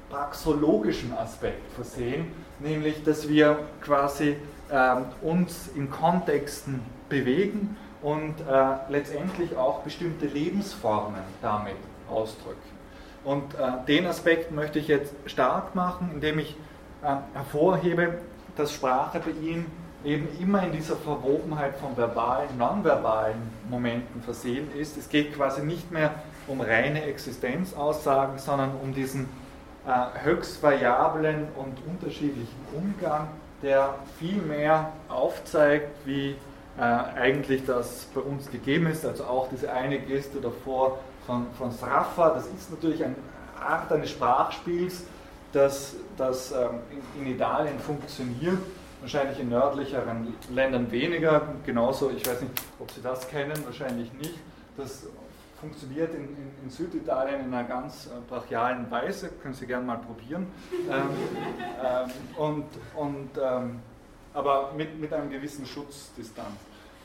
[0.09, 4.37] praxologischen Aspekt versehen, nämlich dass wir quasi
[4.71, 11.75] ähm, uns in Kontexten bewegen und äh, letztendlich auch bestimmte Lebensformen damit
[12.09, 12.76] ausdrücken.
[13.27, 16.55] Und äh, den Aspekt möchte ich jetzt stark machen, indem ich
[17.03, 18.19] äh, hervorhebe,
[18.55, 19.65] dass Sprache bei ihm
[20.05, 23.35] eben immer in dieser Verwobenheit von verbalen, nonverbalen
[23.69, 24.95] Momenten versehen ist.
[24.95, 26.15] Es geht quasi nicht mehr
[26.47, 29.27] um reine Existenzaussagen, sondern um diesen
[29.85, 33.27] äh, höchst variablen und unterschiedlichen Umgang,
[33.61, 36.37] der viel mehr aufzeigt, wie
[36.77, 39.05] äh, eigentlich das bei uns gegeben ist.
[39.05, 43.15] Also auch diese eine Geste davor von, von Sraffa, das ist natürlich eine
[43.59, 45.03] Art eines Sprachspiels,
[45.53, 46.79] das, das ähm,
[47.15, 48.57] in, in Italien funktioniert
[49.01, 51.53] wahrscheinlich in nördlicheren Ländern weniger.
[51.65, 54.35] Genauso, ich weiß nicht, ob Sie das kennen, wahrscheinlich nicht.
[54.75, 55.07] Das
[55.59, 59.97] funktioniert in, in, in, Süditalien in einer ganz äh, brachialen Weise, können Sie gerne mal
[59.97, 60.47] probieren.
[60.89, 61.09] Ähm,
[61.83, 62.65] ähm, und,
[62.95, 63.79] und, ähm,
[64.33, 66.55] aber mit, mit einem gewissen Schutzdistanz.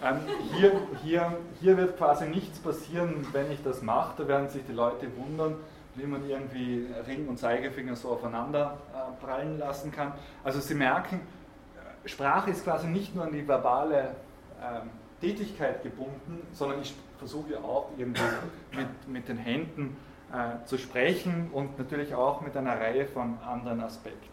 [0.05, 0.18] Ähm,
[0.57, 0.72] hier,
[1.05, 4.22] hier, hier wird quasi nichts passieren, wenn ich das mache.
[4.22, 5.57] Da werden sich die Leute wundern,
[5.94, 10.12] wie man irgendwie Ring und Zeigefinger so aufeinander äh, prallen lassen kann.
[10.42, 11.20] Also Sie merken,
[12.05, 14.16] Sprache ist quasi nicht nur an die verbale
[14.61, 14.90] ähm,
[15.20, 18.22] Tätigkeit gebunden, sondern ich versuche auch irgendwie
[18.76, 19.96] mit, mit den Händen
[20.32, 24.32] äh, zu sprechen und natürlich auch mit einer Reihe von anderen Aspekten.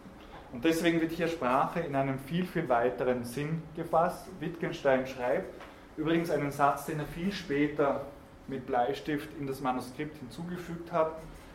[0.52, 4.26] Und deswegen wird hier Sprache in einem viel, viel weiteren Sinn gefasst.
[4.40, 5.59] Wittgenstein schreibt
[6.00, 8.06] übrigens einen Satz, den er viel später
[8.48, 11.12] mit Bleistift in das Manuskript hinzugefügt hat.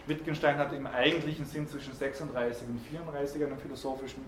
[0.08, 4.24] Wittgenstein hat im eigentlichen Sinn zwischen 36 und 34 einen philosophischen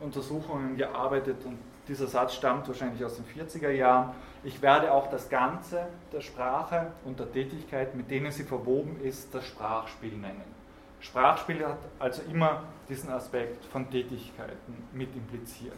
[0.00, 4.14] Untersuchungen gearbeitet und dieser Satz stammt wahrscheinlich aus den 40er Jahren.
[4.42, 9.34] Ich werde auch das Ganze der Sprache und der Tätigkeit, mit denen sie verwoben ist,
[9.34, 10.44] das Sprachspiel nennen.
[11.00, 15.76] Sprachspiel hat also immer diesen Aspekt von Tätigkeiten mit impliziert.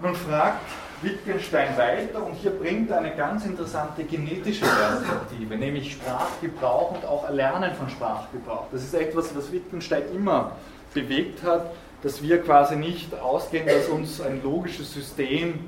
[0.00, 0.60] Nun fragt
[1.02, 7.24] Wittgenstein weiter und hier bringt er eine ganz interessante genetische Perspektive, nämlich Sprachgebrauch und auch
[7.24, 8.66] Erlernen von Sprachgebrauch.
[8.72, 10.52] Das ist etwas, was Wittgenstein immer
[10.92, 11.70] bewegt hat,
[12.02, 15.60] dass wir quasi nicht ausgehen, dass uns ein logisches System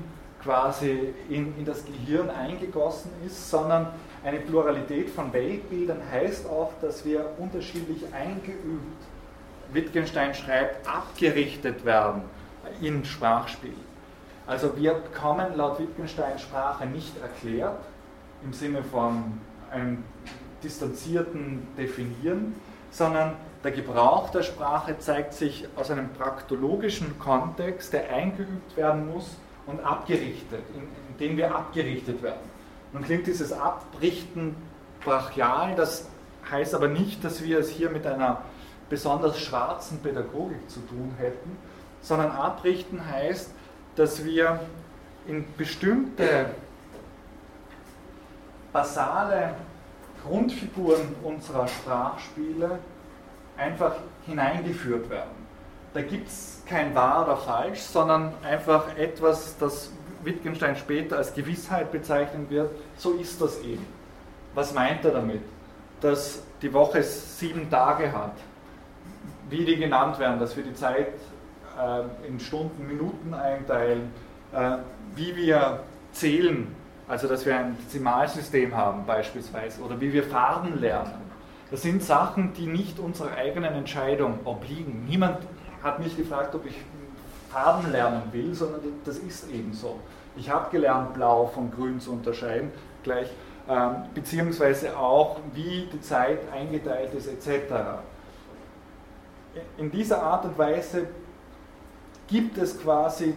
[0.43, 3.87] quasi in, in das Gehirn eingegossen ist, sondern
[4.23, 9.01] eine Pluralität von Weltbildern heißt auch, dass wir unterschiedlich eingeübt,
[9.71, 12.23] Wittgenstein schreibt, abgerichtet werden
[12.81, 13.73] in Sprachspiel.
[14.47, 17.81] Also wir bekommen laut Wittgenstein Sprache nicht erklärt,
[18.43, 19.39] im Sinne von
[19.69, 20.05] einem
[20.63, 22.55] distanzierten Definieren,
[22.89, 23.33] sondern
[23.65, 29.35] der Gebrauch der Sprache zeigt sich aus einem praktologischen Kontext, der eingeübt werden muss
[29.65, 32.39] und abgerichtet, in, in dem wir abgerichtet werden.
[32.93, 34.55] Nun klingt dieses Abrichten
[35.03, 36.07] brachial, das
[36.49, 38.43] heißt aber nicht, dass wir es hier mit einer
[38.89, 41.57] besonders schwarzen Pädagogik zu tun hätten,
[42.01, 43.51] sondern abrichten heißt,
[43.97, 44.59] dass wir
[45.27, 46.45] in bestimmte
[48.71, 49.55] basale
[50.25, 52.79] Grundfiguren unserer Sprachspiele
[53.57, 53.95] einfach
[54.25, 55.47] hineingeführt werden.
[55.93, 59.91] Da gibt es kein wahr oder falsch, sondern einfach etwas, das
[60.23, 62.69] Wittgenstein später als Gewissheit bezeichnen wird.
[62.97, 63.85] So ist das eben.
[64.53, 65.41] Was meint er damit?
[66.01, 68.33] Dass die Woche sieben Tage hat,
[69.49, 71.13] wie die genannt werden, dass wir die Zeit
[72.27, 74.11] in Stunden, Minuten einteilen,
[74.53, 74.77] äh,
[75.15, 76.67] wie wir zählen,
[77.07, 81.27] also dass wir ein Dezimalsystem haben beispielsweise, oder wie wir Farben lernen
[81.69, 85.05] das sind Sachen, die nicht unserer eigenen Entscheidung obliegen.
[85.07, 85.39] Niemand
[85.83, 86.75] hat mich gefragt, ob ich
[87.49, 89.99] Farben lernen will, sondern das ist eben so.
[90.37, 92.71] Ich habe gelernt, blau von grün zu unterscheiden,
[93.03, 93.29] gleich,
[93.69, 97.73] ähm, beziehungsweise auch, wie die Zeit eingeteilt ist, etc.
[99.77, 101.07] In dieser Art und Weise
[102.27, 103.33] gibt es quasi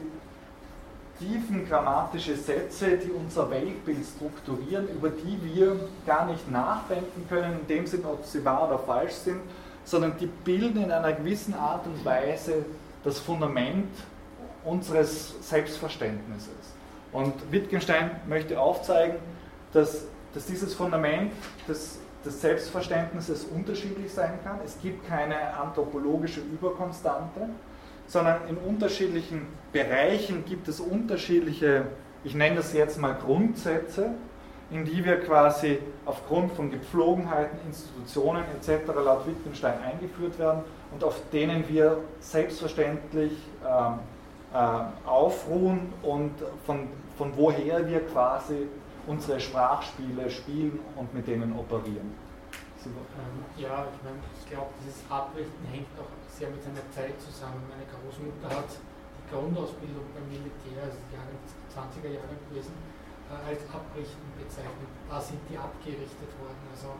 [1.18, 5.76] tiefen grammatische Sätze, die unser Weltbild strukturieren, über die wir
[6.06, 9.40] gar nicht nachdenken können, in dem Sinne, ob sie wahr oder falsch sind,
[9.84, 12.64] sondern die bilden in einer gewissen Art und Weise
[13.04, 13.88] das Fundament
[14.64, 16.74] unseres Selbstverständnisses.
[17.12, 19.16] Und Wittgenstein möchte aufzeigen,
[19.72, 21.32] dass, dass dieses Fundament
[21.68, 24.58] des, des Selbstverständnisses unterschiedlich sein kann.
[24.64, 27.48] Es gibt keine anthropologische Überkonstante,
[28.10, 31.86] sondern in unterschiedlichen Bereichen gibt es unterschiedliche,
[32.24, 34.10] ich nenne das jetzt mal Grundsätze,
[34.72, 38.88] in die wir quasi aufgrund von Gepflogenheiten, Institutionen etc.
[39.04, 43.32] laut Wittgenstein eingeführt werden und auf denen wir selbstverständlich
[43.64, 44.00] ähm,
[44.52, 46.32] äh, aufruhen und
[46.66, 48.66] von, von woher wir quasi
[49.06, 52.12] unsere Sprachspiele spielen und mit denen operieren.
[52.84, 52.92] Ähm,
[53.56, 57.60] ja, ich meine, ich glaube, dieses Abrichten hängt auch sehr mit seiner Zeit zusammen.
[57.68, 61.36] Meine Großmutter hat die Grundausbildung beim Militär, also die Jahre,
[61.68, 62.72] 20er Jahre gewesen,
[63.28, 64.88] äh, als Abrichten bezeichnet.
[65.04, 66.64] Da sind die abgerichtet worden.
[66.72, 66.96] Also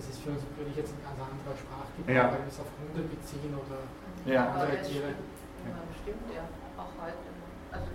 [0.00, 2.24] das ist für uns natürlich jetzt ein ganz anderer Sprachgebrauch, ja.
[2.32, 3.84] weil wir es auf Hunde beziehen oder
[4.24, 4.48] ja.
[4.48, 5.12] andere Tiere.
[5.12, 6.48] Ja, stimmt ja,
[6.80, 7.28] auch heute.
[7.68, 7.92] Also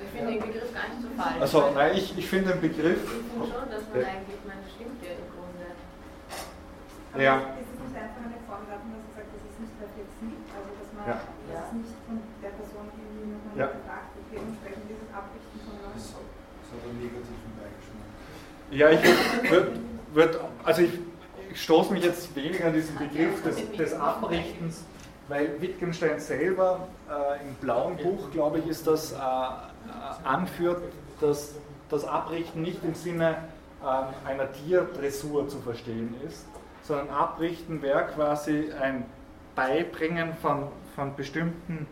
[0.00, 1.40] ich finde den Begriff gar nicht so falsch.
[1.40, 3.00] Also nein, ich, ich finde den Begriff.
[3.00, 5.66] Ich finde schon, dass man eigentlich, man stimmt ja im Grunde.
[7.10, 7.58] Aber ja.
[7.58, 10.70] Ist es nicht einfach eine Form davon, dass man sagt, das ist nicht reflexiv, also
[10.78, 11.20] dass man ja.
[11.52, 13.66] das ist nicht von der Person irgendwie nochmal ja.
[13.66, 16.00] gefragt wird, dementsprechend dieses Abrichten von Leuten.
[16.00, 18.08] Das hat einen negativen Beigeschmack.
[18.70, 19.02] Ja, ich
[19.50, 19.80] würde,
[20.12, 20.98] würd, also ich,
[21.50, 24.84] ich stoße mich jetzt weniger an diesen Begriff des, des Abrichtens,
[25.28, 30.82] weil Wittgenstein selber äh, im blauen Buch, glaube ich, ist das, äh, äh, anführt,
[31.20, 31.54] dass
[31.88, 33.36] das Abrichten nicht im Sinne
[33.82, 36.46] äh, einer Tierdressur zu verstehen ist,
[36.82, 39.04] sondern Abrichten wäre quasi ein
[39.54, 40.68] Beibringen von,
[41.00, 41.86] von bestimmten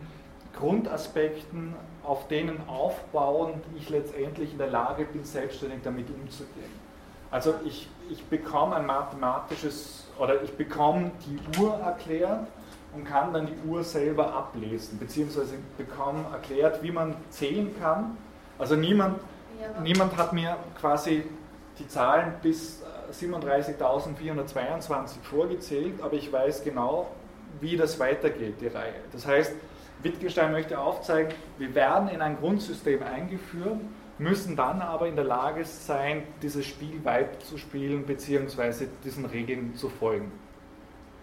[0.55, 6.69] Grundaspekten, auf denen aufbauend ich letztendlich in der Lage bin, selbstständig damit umzugehen.
[7.31, 12.45] Also ich, ich bekomme ein mathematisches oder ich bekomme die Uhr erklärt
[12.93, 18.15] und kann dann die Uhr selber ablesen, beziehungsweise bekomme erklärt, wie man zählen kann.
[18.59, 19.19] Also niemand,
[19.59, 19.81] ja.
[19.81, 21.23] niemand hat mir quasi
[21.79, 27.07] die Zahlen bis 37.422 vorgezählt, aber ich weiß genau,
[27.59, 28.93] wie das weitergeht, die Reihe.
[29.11, 29.53] Das heißt,
[30.01, 33.79] Wittgenstein möchte aufzeigen, wir werden in ein Grundsystem eingeführt,
[34.17, 38.87] müssen dann aber in der Lage sein, dieses Spiel weiterzuspielen bzw.
[39.03, 40.31] diesen Regeln zu folgen.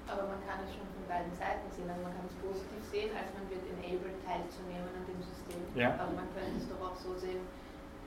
[0.06, 1.88] Aber man kann es schon von beiden Seiten sehen.
[1.88, 5.60] Also man kann es positiv sehen, als man wird enabled teilzunehmen an dem System.
[5.74, 5.92] Ja.
[6.00, 7.44] Aber man könnte es doch auch so sehen,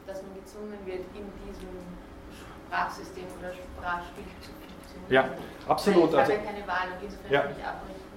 [0.08, 1.76] dass man gezwungen wird, in diesem
[2.34, 5.10] Sprachsystem oder Sprachspiel zu funktionieren.
[5.10, 5.30] Ja,
[5.70, 6.10] absolut.
[6.10, 7.42] Ich habe also, ja keine Wahl und insofern ja.
[7.42, 8.09] kann ich abbrechen.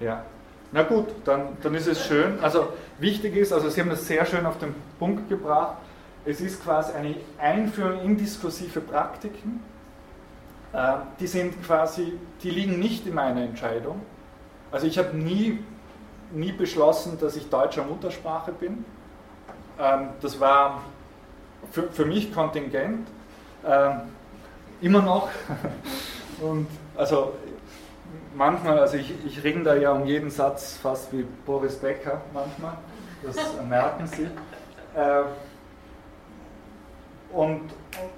[0.00, 0.24] Ja.
[0.72, 2.38] Na gut, dann, dann ist es schön.
[2.40, 2.68] Also
[2.98, 5.76] wichtig ist, also Sie haben das sehr schön auf den Punkt gebracht,
[6.24, 9.62] es ist quasi eine Einführung in diskursive Praktiken.
[10.72, 12.12] Äh, die sind quasi,
[12.42, 14.02] die liegen nicht in meiner Entscheidung.
[14.70, 15.58] Also ich habe nie,
[16.30, 18.84] nie beschlossen, dass ich deutscher Muttersprache bin.
[19.78, 20.82] Ähm, das war
[21.72, 23.08] für, für mich kontingent.
[23.66, 24.00] Ähm,
[24.80, 25.28] immer noch.
[26.40, 27.34] Und also
[28.34, 32.74] manchmal, also ich, ich ringe da ja um jeden Satz fast wie Boris Becker manchmal,
[33.22, 33.36] das
[33.68, 34.24] merken Sie.
[34.94, 35.22] Äh,
[37.32, 37.62] und,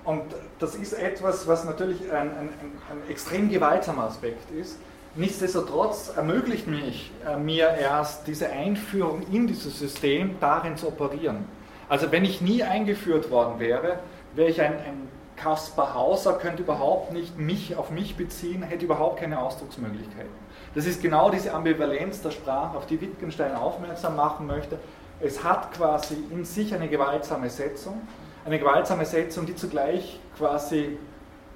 [0.05, 0.23] und
[0.59, 2.49] das ist etwas, was natürlich ein, ein,
[2.91, 4.79] ein extrem gewaltsamer Aspekt ist.
[5.15, 11.45] Nichtsdestotrotz ermöglicht mich, äh, mir erst diese Einführung in dieses System darin zu operieren.
[11.89, 13.99] Also wenn ich nie eingeführt worden wäre,
[14.35, 15.09] wäre ich ein, ein
[15.43, 20.31] Kaspar Hauser könnte überhaupt nicht mich auf mich beziehen, hätte überhaupt keine Ausdrucksmöglichkeiten.
[20.75, 24.79] Das ist genau diese Ambivalenz der Sprache, auf die Wittgenstein aufmerksam machen möchte.
[25.21, 28.01] Es hat quasi in sich eine gewaltsame Setzung,
[28.45, 30.97] eine gewaltsame Setzung, die zugleich quasi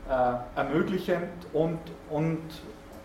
[0.09, 1.78] äh, ermöglichend und,
[2.11, 2.43] und,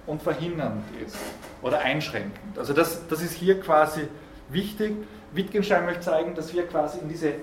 [0.08, 1.16] und verhindernd ist
[1.62, 2.58] oder einschränkend.
[2.58, 4.08] Also das, das ist hier quasi
[4.50, 4.96] wichtig.
[5.32, 7.34] Wittgenstein möchte zeigen, dass wir quasi in diese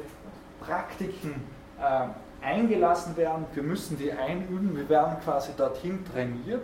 [0.60, 1.34] Praktiken
[1.80, 2.08] äh,
[2.42, 6.62] eingelassen werden, wir müssen die einüben, wir werden quasi dorthin trainiert,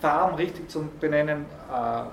[0.00, 2.04] Farben richtig zu benennen, äh, äh,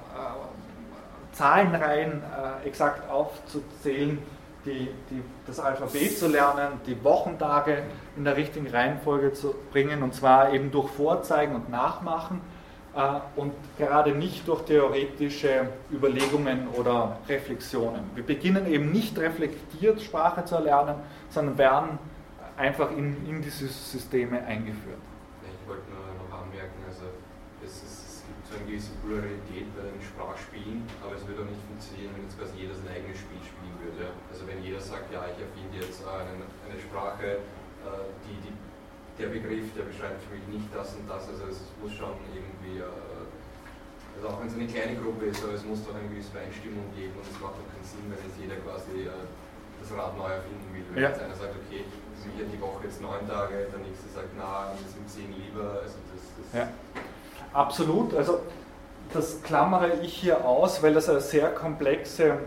[1.34, 4.18] Zahlenreihen äh, exakt aufzuzählen,
[4.66, 7.84] die, die, das Alphabet zu lernen, die Wochentage
[8.18, 12.42] in der richtigen Reihenfolge zu bringen und zwar eben durch Vorzeigen und Nachmachen.
[12.96, 18.10] äh, und gerade nicht durch theoretische Überlegungen oder Reflexionen.
[18.16, 20.96] Wir beginnen eben nicht reflektiert Sprache zu erlernen,
[21.30, 22.00] sondern werden
[22.58, 25.02] einfach in, in diese Systeme eingeführt.
[25.44, 27.12] Ich wollte nur noch anmerken, also
[27.64, 31.50] es, ist, es gibt so eine gewisse Pluralität bei den Sprachspielen, aber es würde auch
[31.50, 34.14] nicht funktionieren, wenn jetzt quasi jeder sein eigenes Spiel spielen würde.
[34.30, 37.42] Also wenn jeder sagt, ja, ich erfinde jetzt eine, eine Sprache,
[37.84, 38.54] äh, die, die
[39.16, 41.28] der Begriff, der beschreibt für mich nicht das und das.
[41.32, 43.24] Also es muss schon irgendwie, äh,
[44.16, 46.88] also auch wenn es eine kleine Gruppe ist, aber es muss doch eine gewisse Übereinstimmung
[46.96, 49.28] geben und es macht doch keinen Sinn, wenn jetzt jeder quasi äh,
[49.80, 50.84] das Rad neu erfinden will.
[50.92, 51.10] Wenn ja.
[51.10, 51.88] jetzt einer sagt, okay,
[52.34, 55.82] ich habe die Woche jetzt neun Tage, der nächste sagt, na, wir sind zehn lieber.
[55.82, 56.68] Also das, das ja.
[57.54, 58.40] Absolut, also
[59.14, 62.40] das klammere ich hier aus, weil das eine sehr komplexe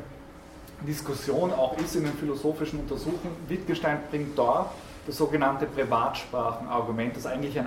[0.87, 3.37] Diskussion auch ist in den philosophischen Untersuchungen.
[3.49, 4.71] Wittgenstein bringt dort
[5.07, 7.67] das sogenannte Privatsprachenargument, das eigentlich ein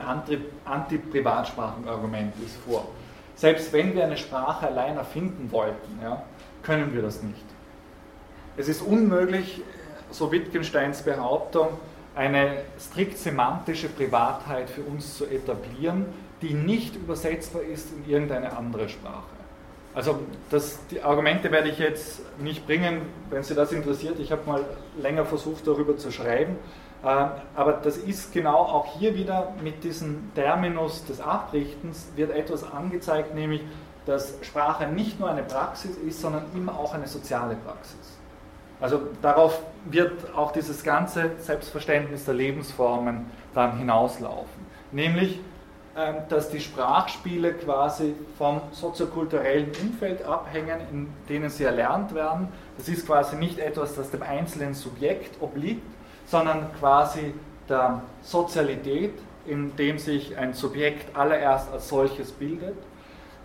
[0.65, 2.87] Anti-Privatsprachenargument ist, vor.
[3.35, 6.21] Selbst wenn wir eine Sprache allein erfinden wollten, ja,
[6.61, 7.43] können wir das nicht.
[8.57, 9.63] Es ist unmöglich,
[10.11, 11.69] so Wittgensteins Behauptung,
[12.15, 16.05] eine strikt semantische Privatheit für uns zu etablieren,
[16.41, 19.41] die nicht übersetzbar ist in irgendeine andere Sprache.
[19.93, 24.19] Also das, die Argumente werde ich jetzt nicht bringen, wenn Sie das interessiert.
[24.19, 24.63] Ich habe mal
[25.01, 26.55] länger versucht, darüber zu schreiben.
[27.03, 32.63] Ähm, aber das ist genau auch hier wieder mit diesem Terminus des Abrichtens wird etwas
[32.63, 33.61] angezeigt, nämlich
[34.05, 38.20] dass Sprache nicht nur eine Praxis ist, sondern immer auch eine soziale Praxis.
[38.81, 44.65] Also darauf wird auch dieses ganze Selbstverständnis der Lebensformen dann hinauslaufen.
[44.91, 45.39] Nämlich,
[45.95, 52.47] ähm, dass die Sprachspiele quasi vom soziokulturellen Umfeld abhängen, in denen sie erlernt werden.
[52.77, 55.83] Das ist quasi nicht etwas, das dem einzelnen Subjekt obliegt,
[56.25, 57.33] sondern quasi
[57.69, 59.13] der Sozialität,
[59.45, 62.77] in dem sich ein Subjekt allererst als solches bildet.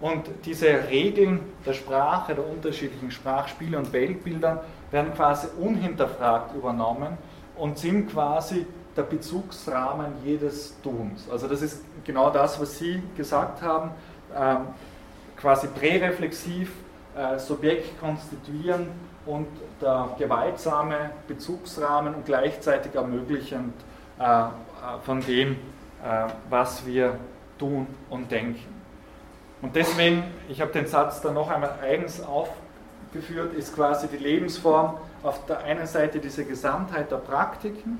[0.00, 7.18] Und diese Regeln der Sprache, der unterschiedlichen Sprachspiele und Weltbilder werden quasi unhinterfragt übernommen
[7.56, 8.66] und sind quasi
[8.96, 11.28] der Bezugsrahmen jedes Tuns.
[11.30, 13.90] Also das ist genau das, was Sie gesagt haben,
[14.34, 14.68] ähm,
[15.36, 16.72] quasi präreflexiv,
[17.16, 18.88] äh, Subjekt konstituieren
[19.26, 19.48] und
[19.80, 23.74] der gewaltsame Bezugsrahmen und gleichzeitig ermöglichend
[24.18, 24.48] äh, äh,
[25.02, 27.18] von dem, äh, was wir
[27.58, 28.74] tun und denken.
[29.62, 32.22] Und deswegen, ich habe den Satz dann noch einmal eigens
[33.16, 37.98] aufgeführt, ist quasi die Lebensform auf der einen Seite diese Gesamtheit der Praktiken,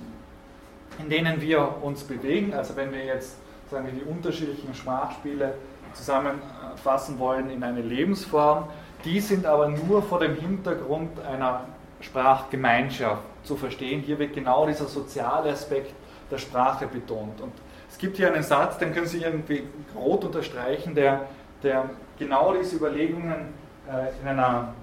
[0.99, 2.55] in denen wir uns bewegen.
[2.55, 3.37] Also wenn wir jetzt
[3.71, 5.55] sagen wir, die unterschiedlichen Sprachspiele
[5.93, 8.65] zusammenfassen wollen in eine Lebensform,
[9.05, 11.63] die sind aber nur vor dem Hintergrund einer
[12.01, 14.03] Sprachgemeinschaft zu verstehen.
[14.03, 15.95] Hier wird genau dieser soziale Aspekt
[16.31, 17.41] der Sprache betont.
[17.41, 17.53] Und
[17.91, 19.63] es gibt hier einen Satz, den können Sie irgendwie
[19.95, 21.23] rot unterstreichen, der,
[21.63, 21.89] der
[22.19, 23.55] genau diese Überlegungen
[23.89, 24.75] äh, in einer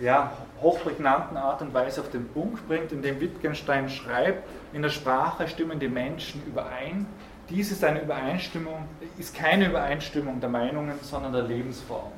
[0.00, 5.48] ja, hochprägnanten Art und Weise auf den Punkt bringt, indem Wittgenstein schreibt, in der Sprache
[5.48, 7.06] stimmen die Menschen überein.
[7.48, 8.84] Dies ist eine Übereinstimmung,
[9.18, 12.12] ist keine Übereinstimmung der Meinungen, sondern der Lebensform.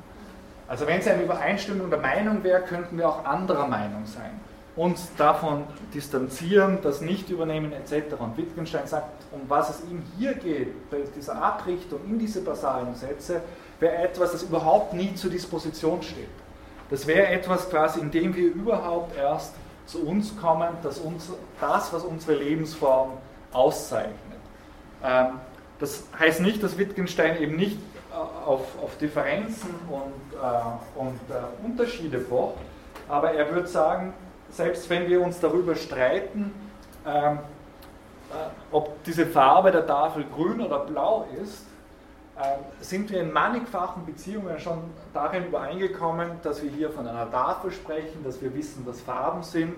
[0.67, 4.39] Also wenn es eine Übereinstimmung der Meinung wäre, könnten wir auch anderer Meinung sein.
[4.75, 8.13] Uns davon distanzieren, das nicht übernehmen etc.
[8.19, 12.95] Und Wittgenstein sagt, um was es ihm hier geht, bei dieser Abrichtung in diese basalen
[12.95, 13.41] Sätze,
[13.81, 16.29] wäre etwas, das überhaupt nie zur Disposition steht.
[16.91, 19.53] Das wäre etwas quasi, in dem wir überhaupt erst
[19.85, 23.13] zu uns kommen, dass uns das, was unsere Lebensform
[23.51, 24.15] auszeichnet.
[25.03, 25.39] Ähm,
[25.79, 27.79] das heißt nicht, dass Wittgenstein eben nicht
[28.45, 32.57] auf, auf Differenzen und, äh, und äh, Unterschiede pocht,
[33.07, 34.13] aber er würde sagen,
[34.51, 36.53] selbst wenn wir uns darüber streiten,
[37.07, 37.39] ähm,
[38.31, 38.35] äh,
[38.71, 41.70] ob diese Farbe der Tafel grün oder blau ist, äh,
[42.79, 44.79] sind wir in mannigfachen Beziehungen schon
[45.13, 49.75] darin übereingekommen, dass wir hier von einer Tafel sprechen, dass wir wissen, was Farben sind,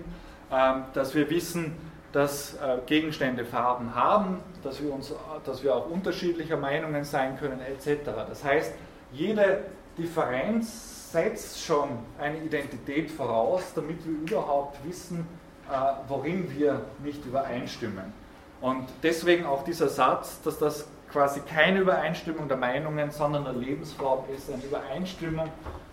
[0.50, 1.74] ähm, dass wir wissen,
[2.12, 5.12] dass äh, Gegenstände Farben haben, dass wir, uns,
[5.44, 8.10] dass wir auch unterschiedlicher Meinungen sein können, etc.
[8.28, 8.72] Das heißt,
[9.12, 9.64] jede
[9.98, 11.88] Differenz setzt schon
[12.20, 15.26] eine Identität voraus, damit wir überhaupt wissen,
[15.70, 15.74] äh,
[16.08, 18.12] worin wir nicht übereinstimmen.
[18.60, 24.24] Und deswegen auch dieser Satz, dass das quasi keine Übereinstimmung der Meinungen, sondern der Lebensform
[24.34, 25.48] ist, eine Übereinstimmung,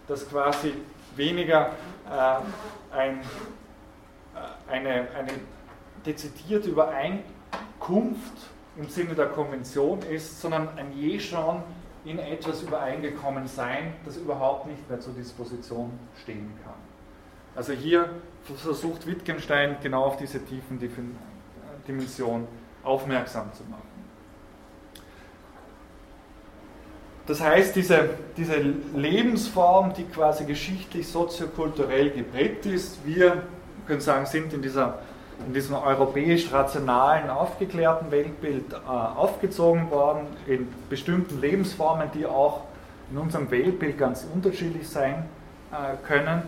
[0.08, 0.74] dass quasi
[1.16, 1.68] weniger
[2.10, 5.34] äh, ein, äh, eine, eine
[6.04, 8.34] dezidierte Übereinkunft
[8.76, 11.62] im Sinne der Konvention ist, sondern ein je schon
[12.04, 16.74] in etwas übereingekommen sein, das überhaupt nicht mehr zur Disposition stehen kann.
[17.56, 18.10] Also hier
[18.56, 20.80] versucht Wittgenstein genau auf diese tiefen
[21.88, 22.48] Dimension
[22.84, 23.91] aufmerksam zu machen.
[27.32, 28.58] Das heißt, diese, diese
[28.94, 33.44] Lebensform, die quasi geschichtlich, soziokulturell geprägt ist, wir
[33.88, 35.00] können sagen, sind in, dieser,
[35.48, 42.64] in diesem europäisch-rationalen, aufgeklärten Weltbild äh, aufgezogen worden, in bestimmten Lebensformen, die auch
[43.10, 45.24] in unserem Weltbild ganz unterschiedlich sein
[45.72, 46.42] äh, können,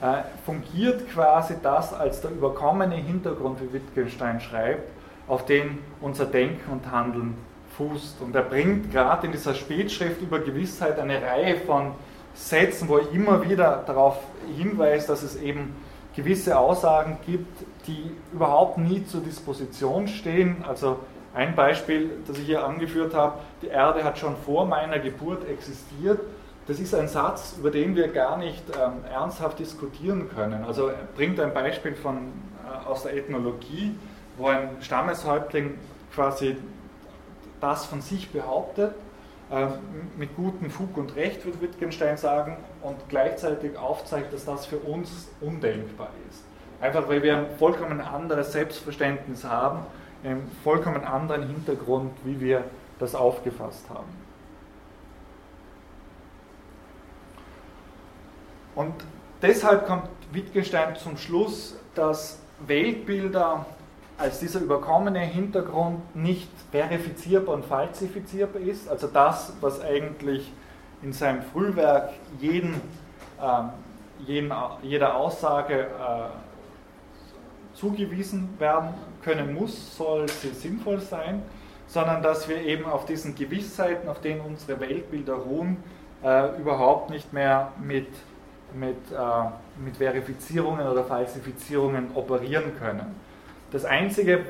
[0.00, 4.88] äh, fungiert quasi das als der überkommene Hintergrund, wie Wittgenstein schreibt,
[5.28, 7.36] auf den unser Denken und Handeln
[7.76, 8.20] fußt.
[8.20, 11.92] Und er bringt gerade in dieser Spätschrift über Gewissheit eine Reihe von
[12.34, 14.18] Sätzen, wo er immer wieder darauf
[14.56, 15.74] hinweist, dass es eben
[16.14, 20.64] gewisse Aussagen gibt, die überhaupt nie zur Disposition stehen.
[20.66, 21.00] Also
[21.34, 26.20] ein Beispiel, das ich hier angeführt habe, die Erde hat schon vor meiner Geburt existiert.
[26.66, 30.64] Das ist ein Satz, über den wir gar nicht ähm, ernsthaft diskutieren können.
[30.64, 33.94] Also er bringt ein Beispiel von, äh, aus der Ethnologie,
[34.36, 35.74] wo ein Stammeshäuptling
[36.14, 36.56] quasi
[37.60, 38.94] das von sich behauptet,
[39.50, 39.66] äh,
[40.16, 45.28] mit gutem Fug und Recht, würde Wittgenstein sagen, und gleichzeitig aufzeigt, dass das für uns
[45.40, 46.44] undenkbar ist.
[46.80, 49.80] Einfach weil wir ein vollkommen anderes Selbstverständnis haben,
[50.24, 52.64] einen vollkommen anderen Hintergrund, wie wir
[52.98, 54.08] das aufgefasst haben.
[58.74, 58.94] Und
[59.42, 63.66] deshalb kommt Wittgenstein zum Schluss, dass Weltbilder
[64.20, 68.88] als dieser überkommene Hintergrund nicht verifizierbar und falsifizierbar ist.
[68.88, 70.52] Also das, was eigentlich
[71.02, 72.74] in seinem Frühwerk jeden,
[73.40, 73.62] äh,
[74.26, 74.52] jeden,
[74.82, 75.86] jeder Aussage äh,
[77.74, 78.90] zugewiesen werden
[79.22, 81.42] können muss, soll sie sinnvoll sein,
[81.86, 85.78] sondern dass wir eben auf diesen Gewissheiten, auf denen unsere Weltbilder ruhen,
[86.22, 88.08] äh, überhaupt nicht mehr mit,
[88.74, 93.14] mit, äh, mit Verifizierungen oder Falsifizierungen operieren können.
[93.70, 94.44] Das Einzige,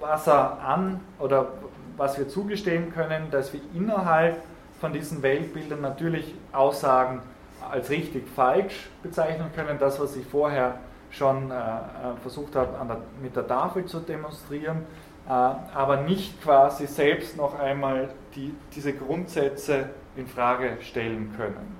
[0.00, 1.48] was er an oder
[1.96, 4.42] was wir zugestehen können, dass wir innerhalb
[4.80, 7.22] von diesen Weltbildern natürlich Aussagen
[7.70, 9.78] als richtig falsch bezeichnen können.
[9.78, 10.74] Das, was ich vorher
[11.10, 14.84] schon äh, äh versucht habe, der, mit der Tafel zu demonstrieren,
[15.26, 21.76] äh, aber nicht quasi selbst noch einmal die, diese Grundsätze in Frage stellen können.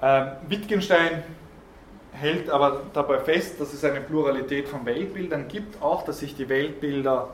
[0.00, 1.22] Äh, Wittgenstein
[2.12, 6.48] hält aber dabei fest, dass es eine Pluralität von Weltbildern gibt, auch dass sich die
[6.48, 7.28] Weltbilder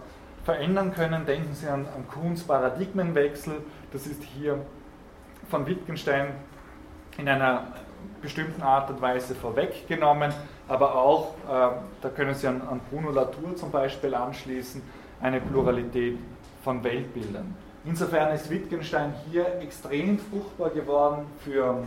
[0.45, 1.27] verändern können.
[1.27, 3.55] Denken Sie an, an Kuhns Paradigmenwechsel,
[3.93, 4.59] das ist hier
[5.49, 6.29] von Wittgenstein
[7.17, 7.69] in einer
[8.21, 10.33] bestimmten Art und Weise vorweggenommen,
[10.69, 11.71] aber auch, äh,
[12.03, 14.83] da können Sie an, an Bruno Latour zum Beispiel anschließen,
[15.21, 16.19] eine Pluralität
[16.63, 17.55] von Weltbildern.
[17.85, 21.83] Insofern ist Wittgenstein hier extrem fruchtbar geworden für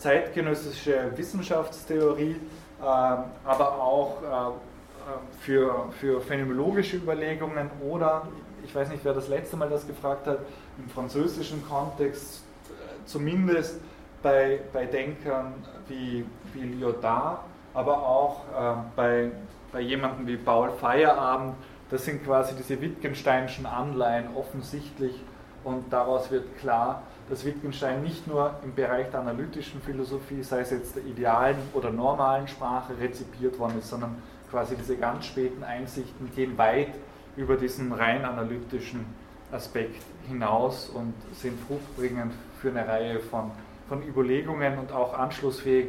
[0.00, 2.36] zeitgenössische Wissenschaftstheorie,
[2.80, 8.26] äh, aber auch äh, für, für phänomenologische Überlegungen oder,
[8.64, 10.38] ich weiß nicht, wer das letzte Mal das gefragt hat,
[10.78, 13.80] im französischen Kontext äh, zumindest
[14.22, 15.54] bei, bei Denkern
[15.88, 16.24] wie,
[16.54, 17.40] wie Lyotard,
[17.74, 19.30] aber auch äh, bei,
[19.70, 21.54] bei jemandem wie Paul Feierabend,
[21.90, 25.14] das sind quasi diese Wittgensteinischen Anleihen offensichtlich.
[25.62, 30.70] Und daraus wird klar, dass Wittgenstein nicht nur im Bereich der analytischen Philosophie, sei es
[30.70, 34.16] jetzt der idealen oder normalen Sprache, rezipiert worden ist, sondern
[34.50, 36.92] quasi diese ganz späten Einsichten gehen weit
[37.36, 39.06] über diesen rein analytischen
[39.52, 43.52] Aspekt hinaus und sind fruchtbringend für eine Reihe von,
[43.88, 45.86] von Überlegungen und auch anschlussfähig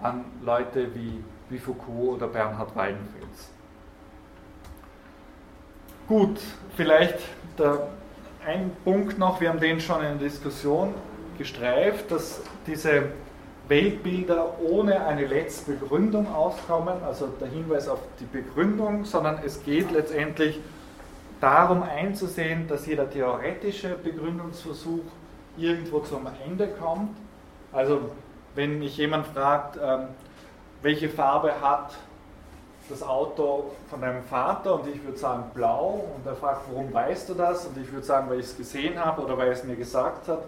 [0.00, 3.50] an Leute wie, wie Foucault oder Bernhard Wallenfels.
[6.06, 6.38] Gut,
[6.76, 7.18] vielleicht
[7.58, 7.88] der
[8.46, 10.94] ein Punkt noch, wir haben den schon in der Diskussion
[11.38, 13.10] gestreift, dass diese
[13.68, 19.90] Weltbilder ohne eine letzte Begründung auskommen, also der Hinweis auf die Begründung, sondern es geht
[19.90, 20.60] letztendlich
[21.40, 25.04] darum einzusehen, dass jeder theoretische Begründungsversuch
[25.56, 27.16] irgendwo zum Ende kommt.
[27.72, 28.10] Also
[28.54, 30.08] wenn mich jemand fragt, ähm,
[30.82, 31.94] welche Farbe hat
[32.88, 37.28] das Auto von deinem Vater und ich würde sagen blau und er fragt, warum weißt
[37.28, 37.66] du das?
[37.66, 40.28] Und ich würde sagen, weil ich es gesehen habe oder weil er es mir gesagt
[40.28, 40.40] hat.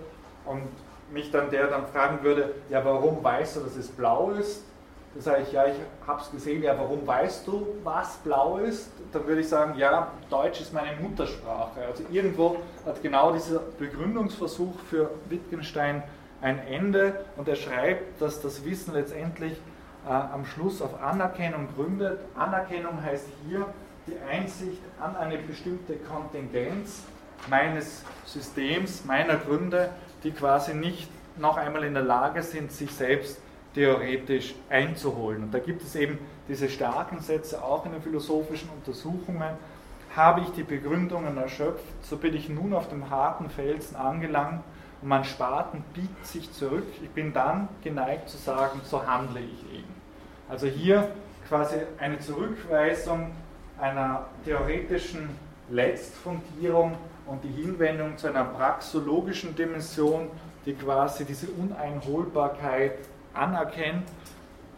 [0.44, 0.68] Und
[1.12, 4.62] mich dann der dann fragen würde, ja, warum weißt du, dass es blau ist?
[5.14, 5.76] Dann sage ich, ja, ich
[6.06, 8.90] habe es gesehen, ja, warum weißt du, was blau ist?
[9.12, 11.80] Dann würde ich sagen, ja, Deutsch ist meine Muttersprache.
[11.86, 16.02] Also irgendwo hat genau dieser Begründungsversuch für Wittgenstein
[16.42, 19.58] ein Ende und er schreibt, dass das Wissen letztendlich
[20.06, 22.20] äh, am Schluss auf Anerkennung gründet.
[22.36, 23.66] Anerkennung heißt hier
[24.06, 27.02] die Einsicht an eine bestimmte Kontingenz
[27.48, 29.90] meines Systems, meiner Gründe,
[30.22, 31.08] die quasi nicht
[31.38, 33.40] noch einmal in der Lage sind, sich selbst
[33.74, 35.44] theoretisch einzuholen.
[35.44, 36.18] Und da gibt es eben
[36.48, 39.58] diese starken Sätze auch in den philosophischen Untersuchungen.
[40.14, 44.62] habe ich die Begründungen erschöpft, so bin ich nun auf dem harten Felsen angelangt
[45.02, 46.86] und mein Spaten biegt sich zurück.
[47.02, 49.95] Ich bin dann geneigt zu sagen, so handle ich eben.
[50.48, 51.08] Also hier
[51.48, 53.32] quasi eine Zurückweisung
[53.80, 55.28] einer theoretischen
[55.70, 56.96] Letztfundierung
[57.26, 60.30] und die Hinwendung zu einer praxologischen Dimension,
[60.64, 62.98] die quasi diese Uneinholbarkeit
[63.34, 64.08] anerkennt.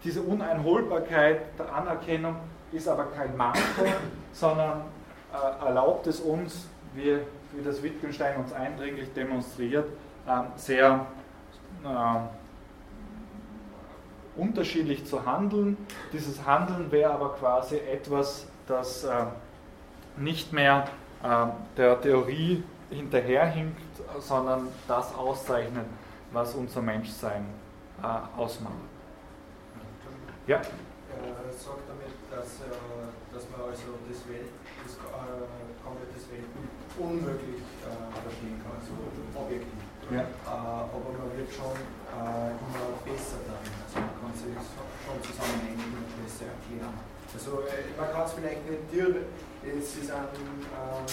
[0.05, 2.37] Diese Uneinholbarkeit der Anerkennung
[2.73, 3.61] ist aber kein Manko,
[4.33, 4.83] sondern
[5.33, 7.19] äh, erlaubt es uns, wie,
[7.53, 9.89] wie das Wittgenstein uns eindringlich demonstriert,
[10.27, 11.07] äh, sehr
[11.85, 11.89] äh,
[14.39, 15.77] unterschiedlich zu handeln.
[16.13, 19.25] Dieses Handeln wäre aber quasi etwas, das äh,
[20.17, 20.89] nicht mehr
[21.23, 21.47] äh,
[21.77, 23.81] der Theorie hinterherhinkt,
[24.21, 25.85] sondern das auszeichnet,
[26.33, 27.45] was unser Menschsein
[28.03, 28.73] äh, ausmacht.
[30.47, 30.57] Ja?
[30.57, 32.63] Er sagt damit, dass,
[33.35, 34.49] dass man also das, Welt,
[34.85, 34.97] das
[35.85, 37.63] komplettes Weltbild unmöglich
[38.23, 39.89] verstehen kann, so objektiv.
[40.11, 40.25] Ja.
[40.47, 43.78] aber man wird schon immer besser darin, also
[44.29, 44.53] man kann sich
[45.05, 46.97] schon zusammenhängen und besser erklären.
[47.33, 47.65] Also
[47.97, 49.33] man kann es vielleicht nicht direkt
[49.63, 51.05] es, ist ein, ähm,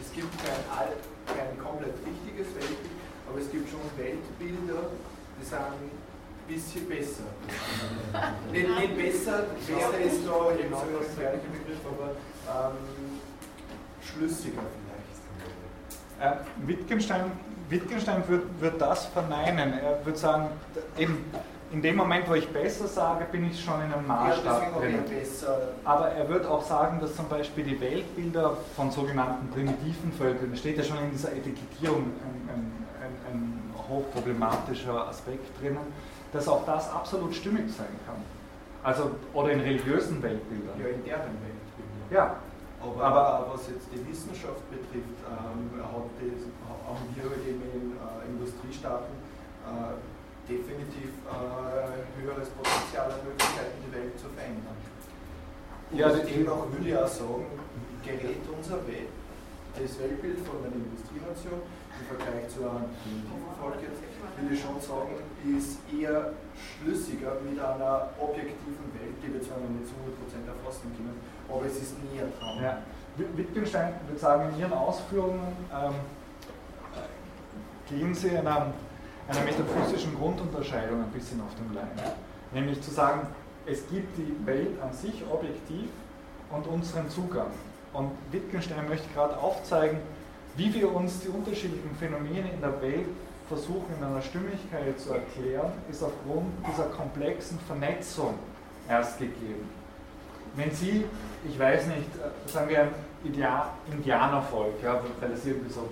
[0.00, 0.92] es gibt kein, all,
[1.26, 2.96] kein komplett richtiges Weltbild,
[3.28, 4.88] aber es gibt schon Weltbilder,
[5.38, 5.90] die sind ein
[6.48, 7.28] bisschen besser.
[8.52, 13.20] nicht, nicht besser, besser ist da genau der gefährliche Begriff, aber ähm,
[14.02, 15.20] schlüssiger vielleicht.
[16.20, 17.32] Äh, Wittgenstein,
[17.68, 19.74] Wittgenstein wird, wird das verneinen.
[19.78, 20.50] Er würde sagen,
[20.98, 21.24] eben
[21.72, 24.98] in dem Moment, wo ich besser sage, bin ich schon in einem Maßstab ja, drin.
[25.84, 30.56] Aber er wird auch sagen, dass zum Beispiel die Weltbilder von sogenannten primitiven Völkern, da
[30.56, 35.92] steht ja schon in dieser Etikettierung ein, ein, ein, ein hochproblematischer Aspekt drinnen,
[36.32, 38.22] dass auch das absolut stimmig sein kann.
[38.82, 40.74] Also, oder in religiösen Weltbildern.
[40.80, 42.10] Ja, in deren Weltbildern.
[42.10, 42.36] Ja.
[42.80, 46.48] Aber, aber, was jetzt die Wissenschaft betrifft, ähm, hat das,
[46.88, 49.12] haben wir halt eben in äh, Industriestaaten
[49.68, 50.00] äh,
[50.50, 54.74] definitiv äh, höheres Potenzial an Möglichkeiten, die Welt zu verändern.
[54.74, 57.46] Und ja, demnach würde ich auch sagen,
[58.02, 59.14] gerät unser Welt,
[59.78, 64.80] das Weltbild von einer Industrienation im Vergleich zu einem primitiven Volk jetzt, würde ich schon
[64.82, 65.14] sagen,
[65.46, 70.90] ist eher schlüssiger mit einer objektiven Welt, die wir zwar noch nicht zu 100% erfassen
[70.96, 72.58] können, aber es ist näher dran.
[72.62, 72.82] Ja.
[73.16, 75.94] Wittgenstein würde sagen, in Ihren Ausführungen ähm,
[77.88, 78.72] gehen Sie in einem
[79.30, 81.88] einer metaphysischen Grundunterscheidung ein bisschen auf dem Leim.
[82.52, 83.28] Nämlich zu sagen,
[83.66, 85.88] es gibt die Welt an sich objektiv
[86.50, 87.50] und unseren Zugang.
[87.92, 89.98] Und Wittgenstein möchte gerade aufzeigen,
[90.56, 93.06] wie wir uns die unterschiedlichen Phänomene in der Welt
[93.48, 98.34] versuchen in einer Stimmigkeit zu erklären, ist aufgrund dieser komplexen Vernetzung
[98.88, 99.68] erst gegeben.
[100.54, 101.04] Wenn Sie,
[101.48, 102.94] ich weiß nicht, äh, sagen wir ein
[103.92, 105.88] Indianervolk, ja, weil es irgendwie so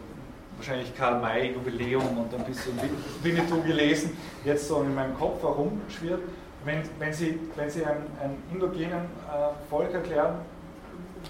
[0.59, 2.79] wahrscheinlich Karl May Jubiläum und ein bisschen
[3.23, 6.21] Winnetou gelesen, jetzt so in meinem Kopf herumschwirrt.
[6.65, 10.35] Wenn, wenn, Sie, wenn Sie einen, einen indogenen äh, Volk erklären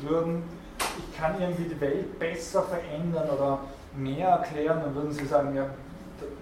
[0.03, 0.43] würden,
[0.79, 3.61] ich kann irgendwie die Welt besser verändern oder
[3.97, 5.67] mehr erklären, dann würden Sie sagen, ja,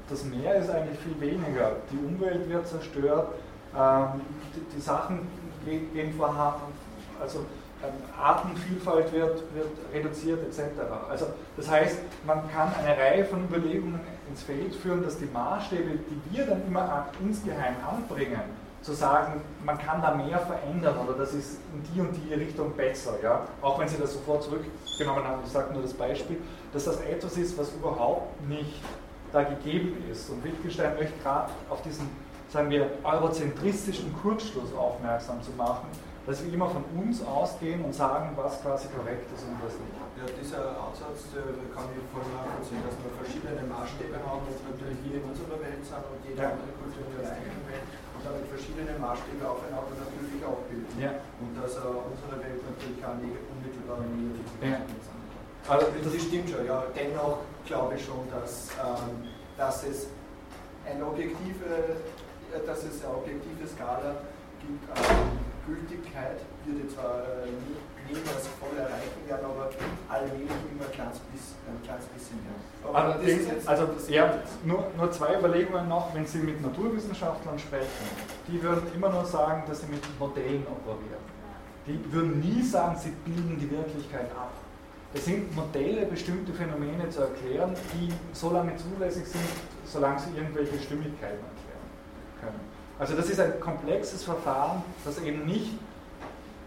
[0.08, 1.72] das Meer ist eigentlich viel weniger.
[1.90, 3.28] Die Umwelt wird zerstört,
[3.76, 4.20] ähm,
[4.54, 5.26] die, die, Sachen
[5.64, 6.72] gehen vorhanden,
[7.20, 7.44] also
[8.20, 10.62] Artenvielfalt wird, wird reduziert etc.
[11.10, 11.26] Also
[11.56, 16.36] das heißt, man kann eine Reihe von Überlegungen ins Feld führen, dass die Maßstäbe, die
[16.36, 18.40] wir dann immer insgeheim anbringen,
[18.86, 22.72] zu sagen, man kann da mehr verändern oder das ist in die und die Richtung
[22.76, 23.44] besser, ja?
[23.60, 26.36] auch wenn Sie das sofort zurückgenommen haben, ich sage nur das Beispiel,
[26.72, 28.80] dass das etwas ist, was überhaupt nicht
[29.32, 30.30] da gegeben ist.
[30.30, 32.08] Und Wittgenstein möchte gerade auf diesen,
[32.48, 35.88] sagen wir, eurozentristischen Kurzschluss aufmerksam zu machen,
[36.26, 39.94] dass wir immer von uns ausgehen und sagen, was quasi korrekt ist und was nicht.
[40.18, 41.30] Ja, dieser Ansatz
[41.70, 45.86] kann ich voll nachvollziehen, dass wir verschiedene Maßstäbe haben, jetzt natürlich hier in unserer Welt
[45.86, 46.50] sind und jede ja.
[46.50, 50.98] andere Kultur in der eigenen Welt und damit verschiedene Maßstäbe aufeinander natürlich auch bilden.
[50.98, 51.14] Ja.
[51.38, 54.82] Und dass uh, unsere Welt natürlich auch unmittelbar negative ja.
[55.68, 56.82] Also das, das stimmt schon, ja.
[56.90, 60.10] Dennoch glaube ich schon, dass, ähm, dass es
[60.86, 62.02] eine objektive,
[62.50, 64.26] dass es eine objektive Skala
[64.64, 64.90] gibt.
[64.90, 67.50] Ähm, Gültigkeit wird jetzt zwar äh,
[68.06, 69.70] niemals voll erreichen werden, aber
[70.08, 72.54] allmählich immer ein kleines bisschen, ein kleines bisschen mehr.
[72.86, 78.06] Aber also, jetzt, also ja, nur, nur zwei Überlegungen noch, wenn Sie mit Naturwissenschaftlern sprechen,
[78.48, 81.24] die würden immer nur sagen, dass sie mit Modellen operieren.
[81.86, 84.52] Die würden nie sagen, sie bilden die Wirklichkeit ab.
[85.14, 89.48] Das sind Modelle, bestimmte Phänomene zu erklären, die so lange zulässig sind,
[89.84, 91.65] solange sie irgendwelche Stimmigkeiten können.
[92.98, 95.72] Also das ist ein komplexes Verfahren, das eben nicht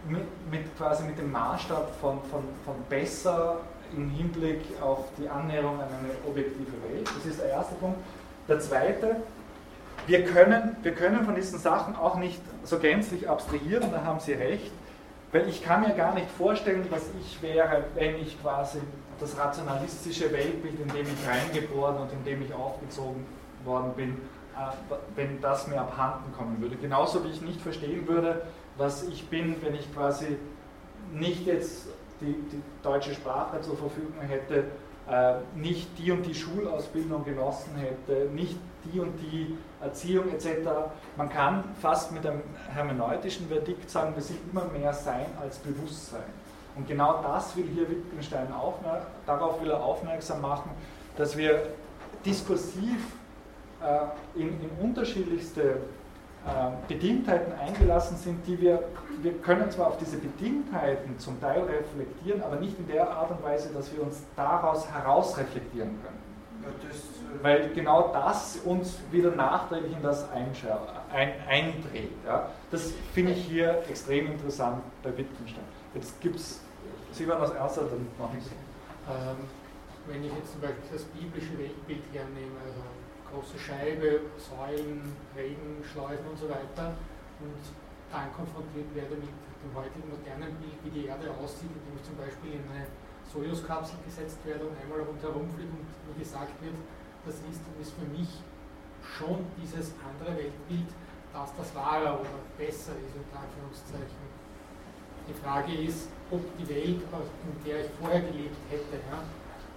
[0.08, 3.58] mit, mit, quasi mit dem Maßstab von, von, von besser
[3.96, 7.08] im Hinblick auf die Annäherung an eine objektive Welt.
[7.16, 7.98] Das ist der erste Punkt.
[8.48, 9.16] Der zweite,
[10.06, 14.32] wir können, wir können von diesen Sachen auch nicht so gänzlich abstrahieren, da haben Sie
[14.32, 14.70] recht,
[15.32, 18.78] weil ich kann mir gar nicht vorstellen, was ich wäre, wenn ich quasi
[19.20, 23.26] das rationalistische Weltbild, in dem ich reingeboren und in dem ich aufgezogen
[23.64, 24.16] worden bin,
[25.14, 26.76] wenn das mir abhanden kommen würde.
[26.76, 28.42] Genauso wie ich nicht verstehen würde,
[28.76, 30.36] was ich bin, wenn ich quasi
[31.12, 31.88] nicht jetzt
[32.20, 34.64] die, die deutsche Sprache zur Verfügung hätte,
[35.08, 40.68] äh, nicht die und die Schulausbildung genossen hätte, nicht die und die Erziehung etc.
[41.16, 46.22] Man kann fast mit einem hermeneutischen Verdikt sagen, wir sind immer mehr Sein als Bewusstsein.
[46.76, 48.48] Und genau das will hier Wittgenstein
[49.26, 50.70] darauf will er aufmerksam machen,
[51.16, 51.62] dass wir
[52.24, 53.19] diskursiv äh,
[54.34, 55.80] in, in unterschiedlichste
[56.46, 58.82] äh, Bedingtheiten eingelassen sind, die wir,
[59.20, 63.42] wir können zwar auf diese Bedingtheiten zum Teil reflektieren, aber nicht in der Art und
[63.42, 66.18] Weise, dass wir uns daraus herausreflektieren können.
[66.62, 72.12] Ja, das, äh Weil genau das uns wieder nachträglich in das ein, eindreht.
[72.24, 72.48] Ja.
[72.70, 75.64] Das finde ich hier extrem interessant bei Wittgenstein.
[75.94, 76.60] Jetzt gibt es,
[77.12, 78.50] Sie waren als Erster, dann machen Sie.
[79.10, 79.36] Ähm,
[80.06, 82.80] wenn ich jetzt zum Beispiel das biblische Weltbild hernehme, also
[83.32, 86.94] große Scheibe, Säulen, Regenschleusen und so weiter
[87.40, 87.62] und
[88.10, 92.16] dann konfrontiert werde mit dem heutigen modernen Bild, wie die Erde aussieht, indem ich zum
[92.18, 92.86] Beispiel in eine
[93.30, 96.74] Sojus-Kapsel gesetzt werde und einmal rundherum fliege und mir gesagt wird,
[97.24, 98.42] das ist und ist für mich
[99.04, 100.90] schon dieses andere Weltbild,
[101.32, 104.26] dass das wahrer oder besser ist, unter Anführungszeichen.
[105.28, 109.22] Die Frage ist, ob die Welt, in der ich vorher gelebt hätte, ja,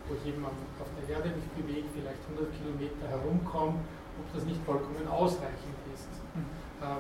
[0.08, 3.80] wo ich eben auf der Erde mich bewege, vielleicht 100 Kilometer herumkomme,
[4.20, 6.12] ob das nicht vollkommen ausreichend ist.
[6.36, 6.46] Mhm.
[6.84, 7.00] Äh,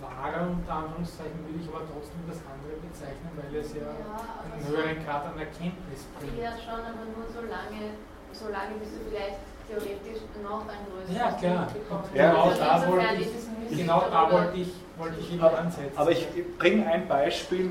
[0.00, 4.14] wahrer unter Anführungszeichen würde ich aber trotzdem das andere bezeichnen, weil es ja, ja
[4.46, 6.38] einen höheren Grad an Erkenntnis bringt.
[6.38, 7.98] Ja, schon, aber nur so lange,
[8.30, 11.66] so lange bis du vielleicht theoretisch noch ein größeres Ja, klar.
[12.14, 15.98] Ja, genau, also da wollte ich, genau da wollte ich, wollte ich ihn ansetzen.
[15.98, 16.26] Aber ich
[16.58, 17.70] bringe ein Beispiel,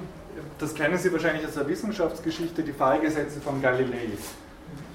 [0.60, 4.10] das kennen Sie wahrscheinlich aus der Wissenschaftsgeschichte, die Fallgesetze von Galilei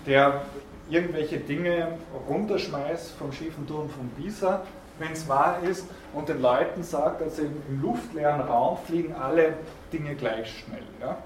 [0.06, 0.42] der
[0.90, 1.98] irgendwelche Dinge
[2.28, 4.62] runterschmeißt vom schiefen Turm von Pisa,
[4.98, 9.54] wenn es wahr ist, und den Leuten sagt, dass im luftleeren Raum fliegen alle
[9.92, 10.82] Dinge gleich schnell.
[11.00, 11.16] Ja?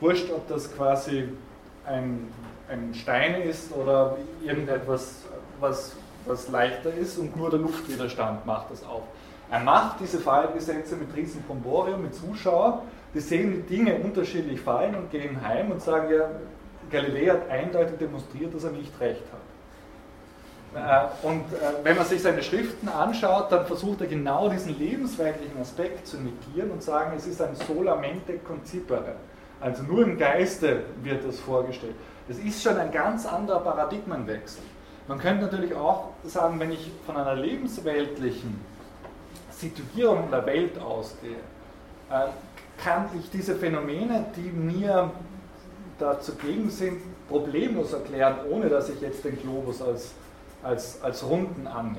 [0.00, 1.28] Wurscht, ob das quasi
[1.84, 2.28] ein,
[2.68, 5.24] ein Stein ist oder irgendetwas,
[5.58, 9.02] was, was leichter ist und nur der Luftwiderstand macht das auf.
[9.50, 12.80] Er macht diese Fallgesetze mit riesen Pomborium, mit Zuschauern,
[13.12, 16.30] die sehen die Dinge unterschiedlich fallen und gehen heim und sagen, ja,
[16.90, 19.40] Galilei hat eindeutig demonstriert, dass er nicht recht hat.
[20.72, 25.60] Äh, und äh, wenn man sich seine Schriften anschaut, dann versucht er genau diesen lebensweltlichen
[25.60, 29.16] Aspekt zu negieren und sagen, es ist ein solamente concipere.
[29.60, 31.94] Also nur im Geiste wird das vorgestellt.
[32.28, 34.62] Das ist schon ein ganz anderer Paradigmenwechsel.
[35.08, 38.60] Man könnte natürlich auch sagen, wenn ich von einer lebensweltlichen
[39.50, 41.36] Situierung der Welt ausgehe,
[42.10, 42.26] äh,
[42.82, 45.10] kann ich diese Phänomene, die mir
[46.00, 50.12] da zugegen sind, problemlos erklären, ohne dass ich jetzt den Globus als,
[50.62, 51.98] als, als Runden annehme.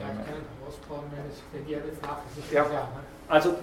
[2.51, 2.77] Ja,
[3.27, 3.55] also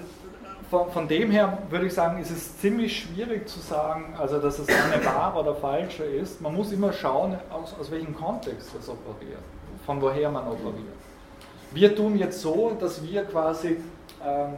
[0.71, 4.59] von, von, dem her würde ich sagen, ist es ziemlich schwierig zu sagen, also dass
[4.59, 6.41] es eine wahre oder falsche ist.
[6.41, 9.41] Man muss immer schauen, aus, aus welchem Kontext das operiert,
[9.87, 10.97] von woher man operiert.
[11.73, 13.79] Wir tun jetzt so, dass wir quasi
[14.25, 14.55] ähm,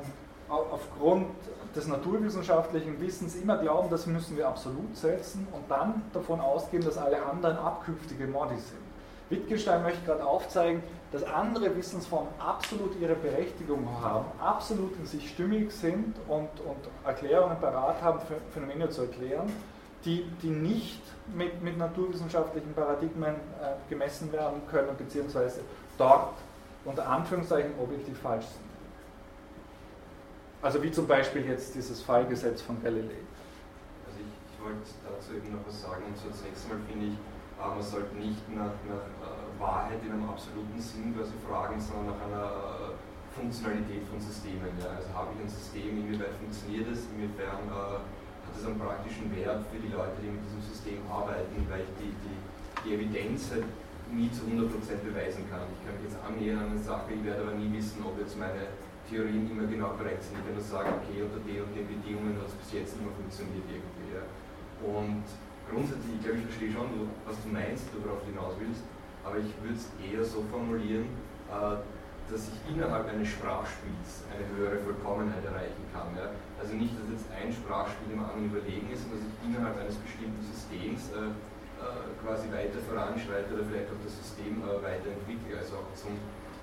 [0.49, 1.27] aufgrund
[1.75, 6.99] des naturwissenschaftlichen Wissens immer glauben, das müssen wir absolut setzen und dann davon ausgehen, dass
[6.99, 8.81] alle anderen abkünftige Modi sind.
[9.29, 10.83] Wittgenstein möchte gerade aufzeigen,
[11.13, 17.57] dass andere Wissensformen absolut ihre Berechtigung haben, absolut in sich stimmig sind und, und Erklärungen
[17.61, 18.19] parat haben,
[18.53, 19.53] Phänomene zu erklären,
[20.05, 21.03] die, die nicht
[21.35, 25.61] mit, mit naturwissenschaftlichen Paradigmen äh, gemessen werden können, beziehungsweise
[25.97, 26.35] dort
[26.85, 28.70] unter Anführungszeichen objektiv falsch sind.
[30.63, 33.25] Also wie zum Beispiel jetzt dieses Fallgesetz von Galilei.
[34.05, 36.05] Also ich, ich wollte dazu eben noch was sagen.
[36.05, 40.13] Und so zunächst mal finde ich, äh, man sollte nicht nach, nach äh, Wahrheit in
[40.13, 43.01] einem absoluten Sinn quasi fragen, sondern nach einer äh,
[43.33, 44.69] Funktionalität von Systemen.
[44.85, 45.01] Ja.
[45.01, 49.81] Also habe ich ein System, inwieweit funktioniert es, inwiefern hat es einen praktischen Wert für
[49.81, 52.37] die Leute, die mit diesem System arbeiten, weil ich die, die,
[52.85, 53.65] die Evidenz halt
[54.13, 55.65] nie zu 100% beweisen kann.
[55.73, 58.37] Ich kann mich jetzt annähern an eine Sache, ich werde aber nie wissen, ob jetzt
[58.37, 58.75] meine
[59.11, 60.39] Theorien immer genau korrekt sind.
[60.47, 63.67] Kann nur sagen, okay, unter den und den Bedingungen hat es bis jetzt immer funktioniert
[63.67, 64.15] irgendwie.
[64.15, 64.23] Ja.
[64.87, 65.27] Und
[65.67, 68.87] grundsätzlich, ich glaube, ich verstehe schon, was du meinst, worauf du hinaus willst,
[69.27, 71.11] aber ich würde es eher so formulieren,
[71.51, 71.83] äh,
[72.31, 76.15] dass ich innerhalb eines Sprachspiels eine höhere Vollkommenheit erreichen kann.
[76.15, 76.31] Ja?
[76.63, 79.99] Also nicht, dass jetzt ein Sprachspiel dem anderen überlegen ist, sondern dass ich innerhalb eines
[79.99, 81.35] bestimmten Systems äh,
[81.83, 85.59] äh, quasi weiter voranschreite oder vielleicht auch das System weiterentwickle.
[85.59, 86.15] Also auch zum,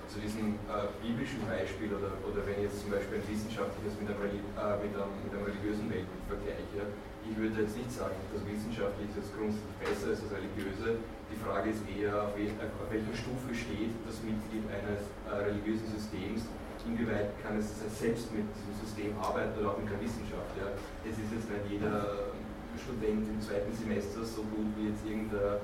[0.08, 4.08] zu diesem äh, biblischen Beispiel oder, oder wenn ich jetzt zum Beispiel ein wissenschaftliches mit
[4.08, 6.88] einem, äh, mit einem, mit einem religiösen Weltbild vergleiche,
[7.28, 10.96] ich würde jetzt nicht sagen, dass wissenschaftlich jetzt grundsätzlich besser ist als religiöse.
[11.28, 16.48] Die Frage ist eher, auf, welcher Stufe steht das Mitglied eines äh, religiösen Systems,
[16.88, 20.56] inwieweit kann es selbst mit diesem System arbeiten oder auch mit der Wissenschaft.
[20.56, 20.72] Ja.
[21.04, 22.32] Es ist jetzt nicht jeder
[22.80, 25.60] Student im zweiten Semester so gut wie jetzt irgendein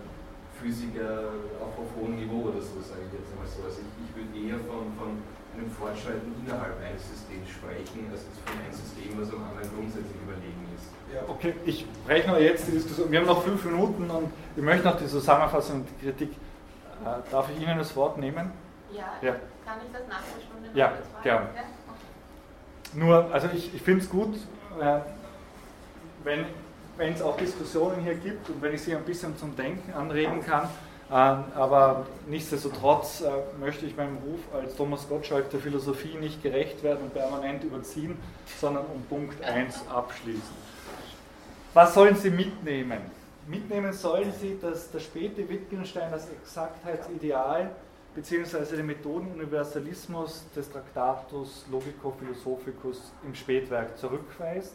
[0.64, 1.28] Physiker
[1.60, 3.60] auf, auf hohem Niveau oder so, sage ich jetzt einmal so.
[3.68, 5.20] Also ich, ich würde eher von, von
[5.52, 10.64] einem Fortschreiten innerhalb eines Systems sprechen, als von einem System, was am anderen grundsätzlich überlegen
[10.72, 10.88] ist.
[11.28, 13.12] Okay, ich breche noch jetzt die Diskussion.
[13.12, 16.32] Wir haben noch fünf Minuten und ich möchte noch die Zusammenfassung und die Kritik.
[16.32, 18.50] Äh, darf ich Ihnen das Wort nehmen?
[18.90, 19.36] Ja, ja.
[19.64, 20.92] kann ich das nach der Stunde Ja,
[21.22, 21.46] gerne.
[21.54, 21.62] Ja?
[21.62, 22.98] Okay.
[22.98, 24.36] Nur, also ich, ich finde es gut,
[24.80, 25.00] äh,
[26.24, 26.46] wenn
[26.98, 30.68] es auch Diskussionen hier gibt und wenn ich Sie ein bisschen zum Denken anregen kann.
[31.10, 33.30] Ähm, aber nichtsdestotrotz äh,
[33.60, 38.16] möchte ich meinem Ruf als Thomas Gottschalk der Philosophie nicht gerecht werden und permanent überziehen,
[38.58, 40.64] sondern um Punkt 1 abschließen.
[41.74, 43.00] Was sollen Sie mitnehmen?
[43.46, 47.70] Mitnehmen sollen Sie, dass der späte Wittgenstein das Exaktheitsideal
[48.14, 48.76] bzw.
[48.76, 54.72] den Methodenuniversalismus des Traktatus Logico Philosophicus im Spätwerk zurückweist,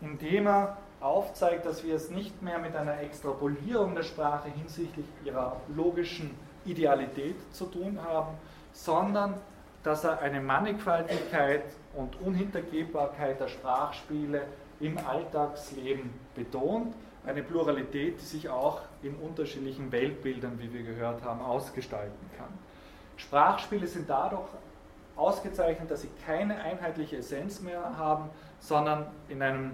[0.00, 5.56] indem er aufzeigt, dass wir es nicht mehr mit einer Extrapolierung der Sprache hinsichtlich ihrer
[5.74, 6.30] logischen
[6.64, 8.36] Idealität zu tun haben,
[8.72, 9.34] sondern
[9.82, 11.64] dass er eine Mannigfaltigkeit
[11.94, 14.42] und Unhintergehbarkeit der Sprachspiele
[14.80, 16.94] im Alltagsleben betont.
[17.26, 22.48] Eine Pluralität, die sich auch in unterschiedlichen Weltbildern, wie wir gehört haben, ausgestalten kann.
[23.16, 24.48] Sprachspiele sind dadurch
[25.16, 29.72] ausgezeichnet, dass sie keine einheitliche Essenz mehr haben, sondern in einem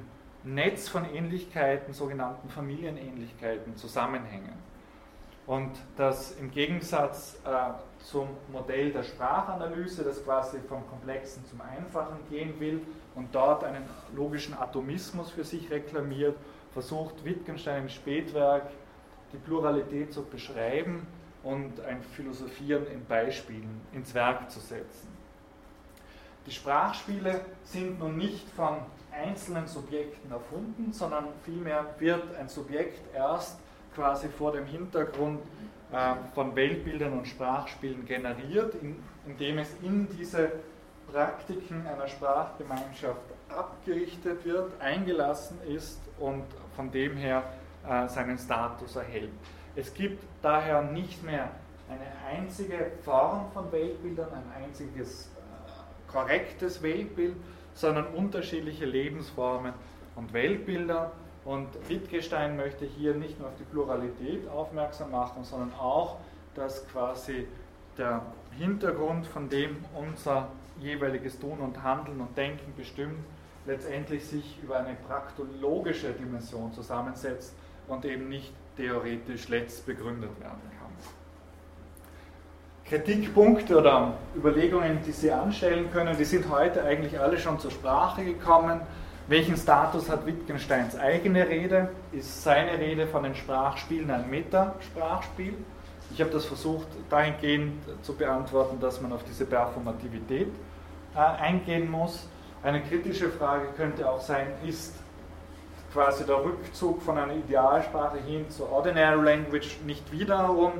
[0.55, 4.55] Netz von Ähnlichkeiten, sogenannten Familienähnlichkeiten, zusammenhängen.
[5.47, 12.19] Und das im Gegensatz äh, zum Modell der Sprachanalyse, das quasi vom Komplexen zum Einfachen
[12.29, 12.83] gehen will,
[13.15, 13.85] und dort einen
[14.15, 16.37] logischen Atomismus für sich reklamiert,
[16.73, 18.71] versucht Wittgenstein im Spätwerk
[19.33, 21.07] die Pluralität zu beschreiben
[21.43, 25.09] und ein Philosophieren in Beispielen ins Werk zu setzen.
[26.47, 28.79] Die Sprachspiele sind nun nicht von
[29.19, 33.59] einzelnen Subjekten erfunden, sondern vielmehr wird ein Subjekt erst
[33.95, 35.41] quasi vor dem Hintergrund
[35.93, 38.75] äh, von Weltbildern und Sprachspielen generiert,
[39.27, 40.53] indem es in diese
[41.11, 46.45] Praktiken einer Sprachgemeinschaft abgerichtet wird, eingelassen ist und
[46.77, 47.43] von dem her
[47.89, 49.31] äh, seinen Status erhält.
[49.75, 51.51] Es gibt daher nicht mehr
[51.89, 57.37] eine einzige Form von Weltbildern, ein einziges äh, korrektes Weltbild,
[57.79, 59.73] sondern unterschiedliche Lebensformen
[60.17, 61.13] und Weltbilder.
[61.45, 66.17] Und Wittgenstein möchte hier nicht nur auf die Pluralität aufmerksam machen, sondern auch,
[66.55, 67.47] dass quasi
[67.97, 68.23] der
[68.59, 70.49] Hintergrund, von dem unser
[70.81, 73.25] jeweiliges Tun und Handeln und Denken bestimmt,
[73.65, 77.55] letztendlich sich über eine praktologische Dimension zusammensetzt
[77.87, 80.78] und eben nicht theoretisch letzt begründet werden kann.
[82.89, 88.25] Kritikpunkte oder Überlegungen, die Sie anstellen können, die sind heute eigentlich alle schon zur Sprache
[88.25, 88.81] gekommen.
[89.27, 91.91] Welchen Status hat Wittgensteins eigene Rede?
[92.13, 95.53] Ist seine Rede von den Sprachspielen ein Metasprachspiel?
[96.11, 100.49] Ich habe das versucht dahingehend zu beantworten, dass man auf diese Performativität
[101.15, 102.27] äh, eingehen muss.
[102.63, 104.95] Eine kritische Frage könnte auch sein, ist
[105.93, 110.73] quasi der Rückzug von einer Idealsprache hin zur Ordinary Language nicht wiederum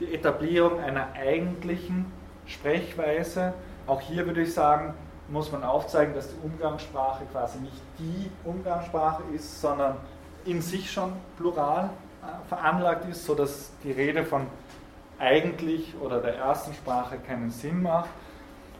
[0.00, 2.06] die Etablierung einer eigentlichen
[2.46, 3.54] Sprechweise?
[3.86, 4.94] Auch hier würde ich sagen,
[5.28, 9.96] muss man aufzeigen, dass die Umgangssprache quasi nicht die Umgangssprache ist, sondern
[10.44, 11.90] in sich schon plural
[12.22, 14.46] äh, veranlagt ist, sodass die Rede von
[15.18, 18.10] eigentlich oder der ersten Sprache keinen Sinn macht.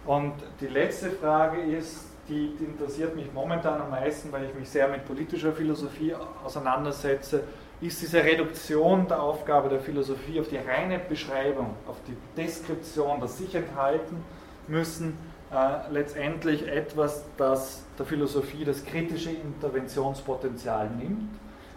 [0.05, 4.69] Und die letzte Frage ist, die, die, interessiert mich momentan am meisten, weil ich mich
[4.69, 6.15] sehr mit politischer Philosophie
[6.45, 7.45] auseinandersetze,
[7.83, 13.39] ist diese Reduktion der Aufgabe der Philosophie auf die reine Beschreibung, auf die Deskription, das
[13.39, 14.25] sich enthalten
[14.69, 15.19] müssen,
[15.53, 21.35] äh, letztendlich etwas, das der Philosophie das kritische Interventionspotenzial nimmt?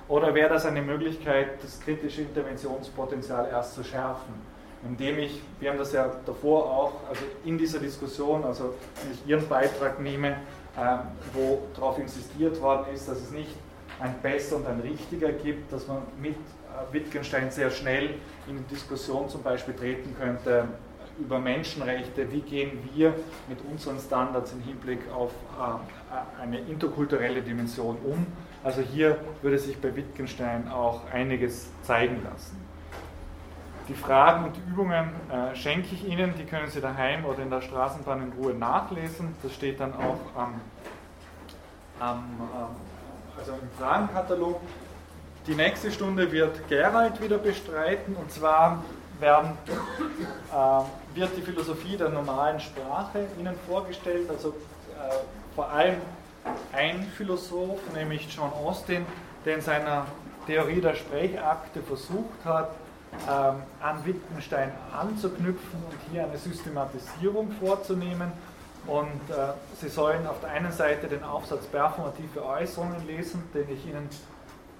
[0.07, 4.55] Oder wäre das eine Möglichkeit, das kritische Interventionspotenzial erst zu schärfen?
[4.85, 9.27] indem ich, wir haben das ja davor auch, also in dieser Diskussion, also wenn ich
[9.27, 10.37] Ihren Beitrag nehme,
[10.77, 10.97] äh,
[11.33, 13.55] wo darauf insistiert worden ist, dass es nicht
[13.99, 18.15] ein Besser und ein Richtiger gibt, dass man mit äh, Wittgenstein sehr schnell
[18.47, 20.67] in die Diskussion zum Beispiel treten könnte,
[21.17, 23.13] über Menschenrechte, wie gehen wir
[23.47, 28.25] mit unseren Standards im Hinblick auf äh, eine interkulturelle Dimension um.
[28.63, 32.65] Also hier würde sich bei Wittgenstein auch einiges zeigen lassen.
[33.87, 37.61] Die Fragen und Übungen äh, schenke ich Ihnen, die können Sie daheim oder in der
[37.61, 39.35] Straßenbahn in Ruhe nachlesen.
[39.43, 40.59] Das steht dann auch am,
[41.99, 42.23] am
[43.37, 44.59] also im Fragenkatalog.
[45.47, 48.83] Die nächste Stunde wird Gerald wieder bestreiten und zwar
[49.19, 49.51] werden,
[50.51, 55.15] äh, wird die Philosophie der normalen Sprache Ihnen vorgestellt, also äh,
[55.55, 55.97] vor allem
[56.73, 59.05] ein Philosoph, nämlich John Austin,
[59.45, 60.05] der in seiner
[60.45, 62.71] Theorie der Sprechakte versucht hat,
[63.29, 68.31] ähm, an Wittgenstein anzuknüpfen und hier eine Systematisierung vorzunehmen.
[68.87, 73.85] Und äh, Sie sollen auf der einen Seite den Aufsatz Performative Äußerungen lesen, den ich
[73.87, 74.09] Ihnen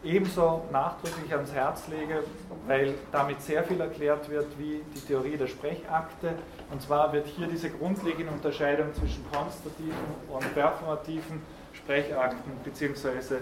[0.04, 2.24] ebenso nachdrücklich ans Herz lege,
[2.68, 6.36] weil damit sehr viel erklärt wird, wie die Theorie der Sprechakte.
[6.72, 9.94] Und zwar wird hier diese grundlegende Unterscheidung zwischen konstativen
[10.30, 11.42] und performativen
[11.74, 13.38] Sprechakten bzw.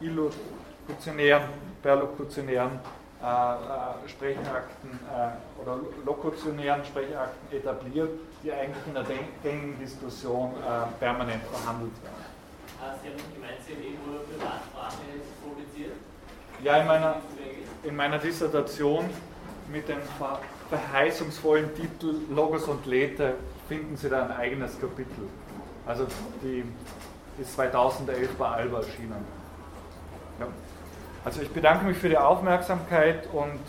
[0.00, 1.44] illokutionären,
[1.82, 2.78] perlokutionären
[3.22, 8.10] äh, äh, Sprechakten äh, oder lokutionären Sprechakten etabliert,
[8.42, 9.04] die eigentlich in der
[9.42, 12.32] gängigen Diskussion äh, permanent verhandelt werden.
[13.02, 14.96] Sie haben gemeint, Sie haben über Privatsprache
[15.42, 15.94] publiziert?
[16.62, 17.16] Ja, in meiner,
[17.84, 19.08] in meiner Dissertation
[19.70, 19.98] mit dem
[20.68, 23.34] verheißungsvollen Titel Logos und Lethe
[23.68, 25.28] finden Sie da ein eigenes Kapitel.
[25.86, 26.06] Also
[26.42, 26.64] die
[27.40, 29.24] ist 2011 bei Alba erschienen.
[30.40, 30.46] Ja.
[31.24, 33.60] Also ich bedanke mich für die Aufmerksamkeit und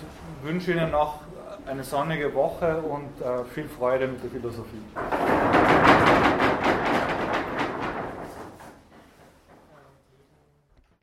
[0.42, 1.20] wünsche Ihnen noch
[1.68, 4.82] eine sonnige Woche und äh, viel Freude mit der Philosophie.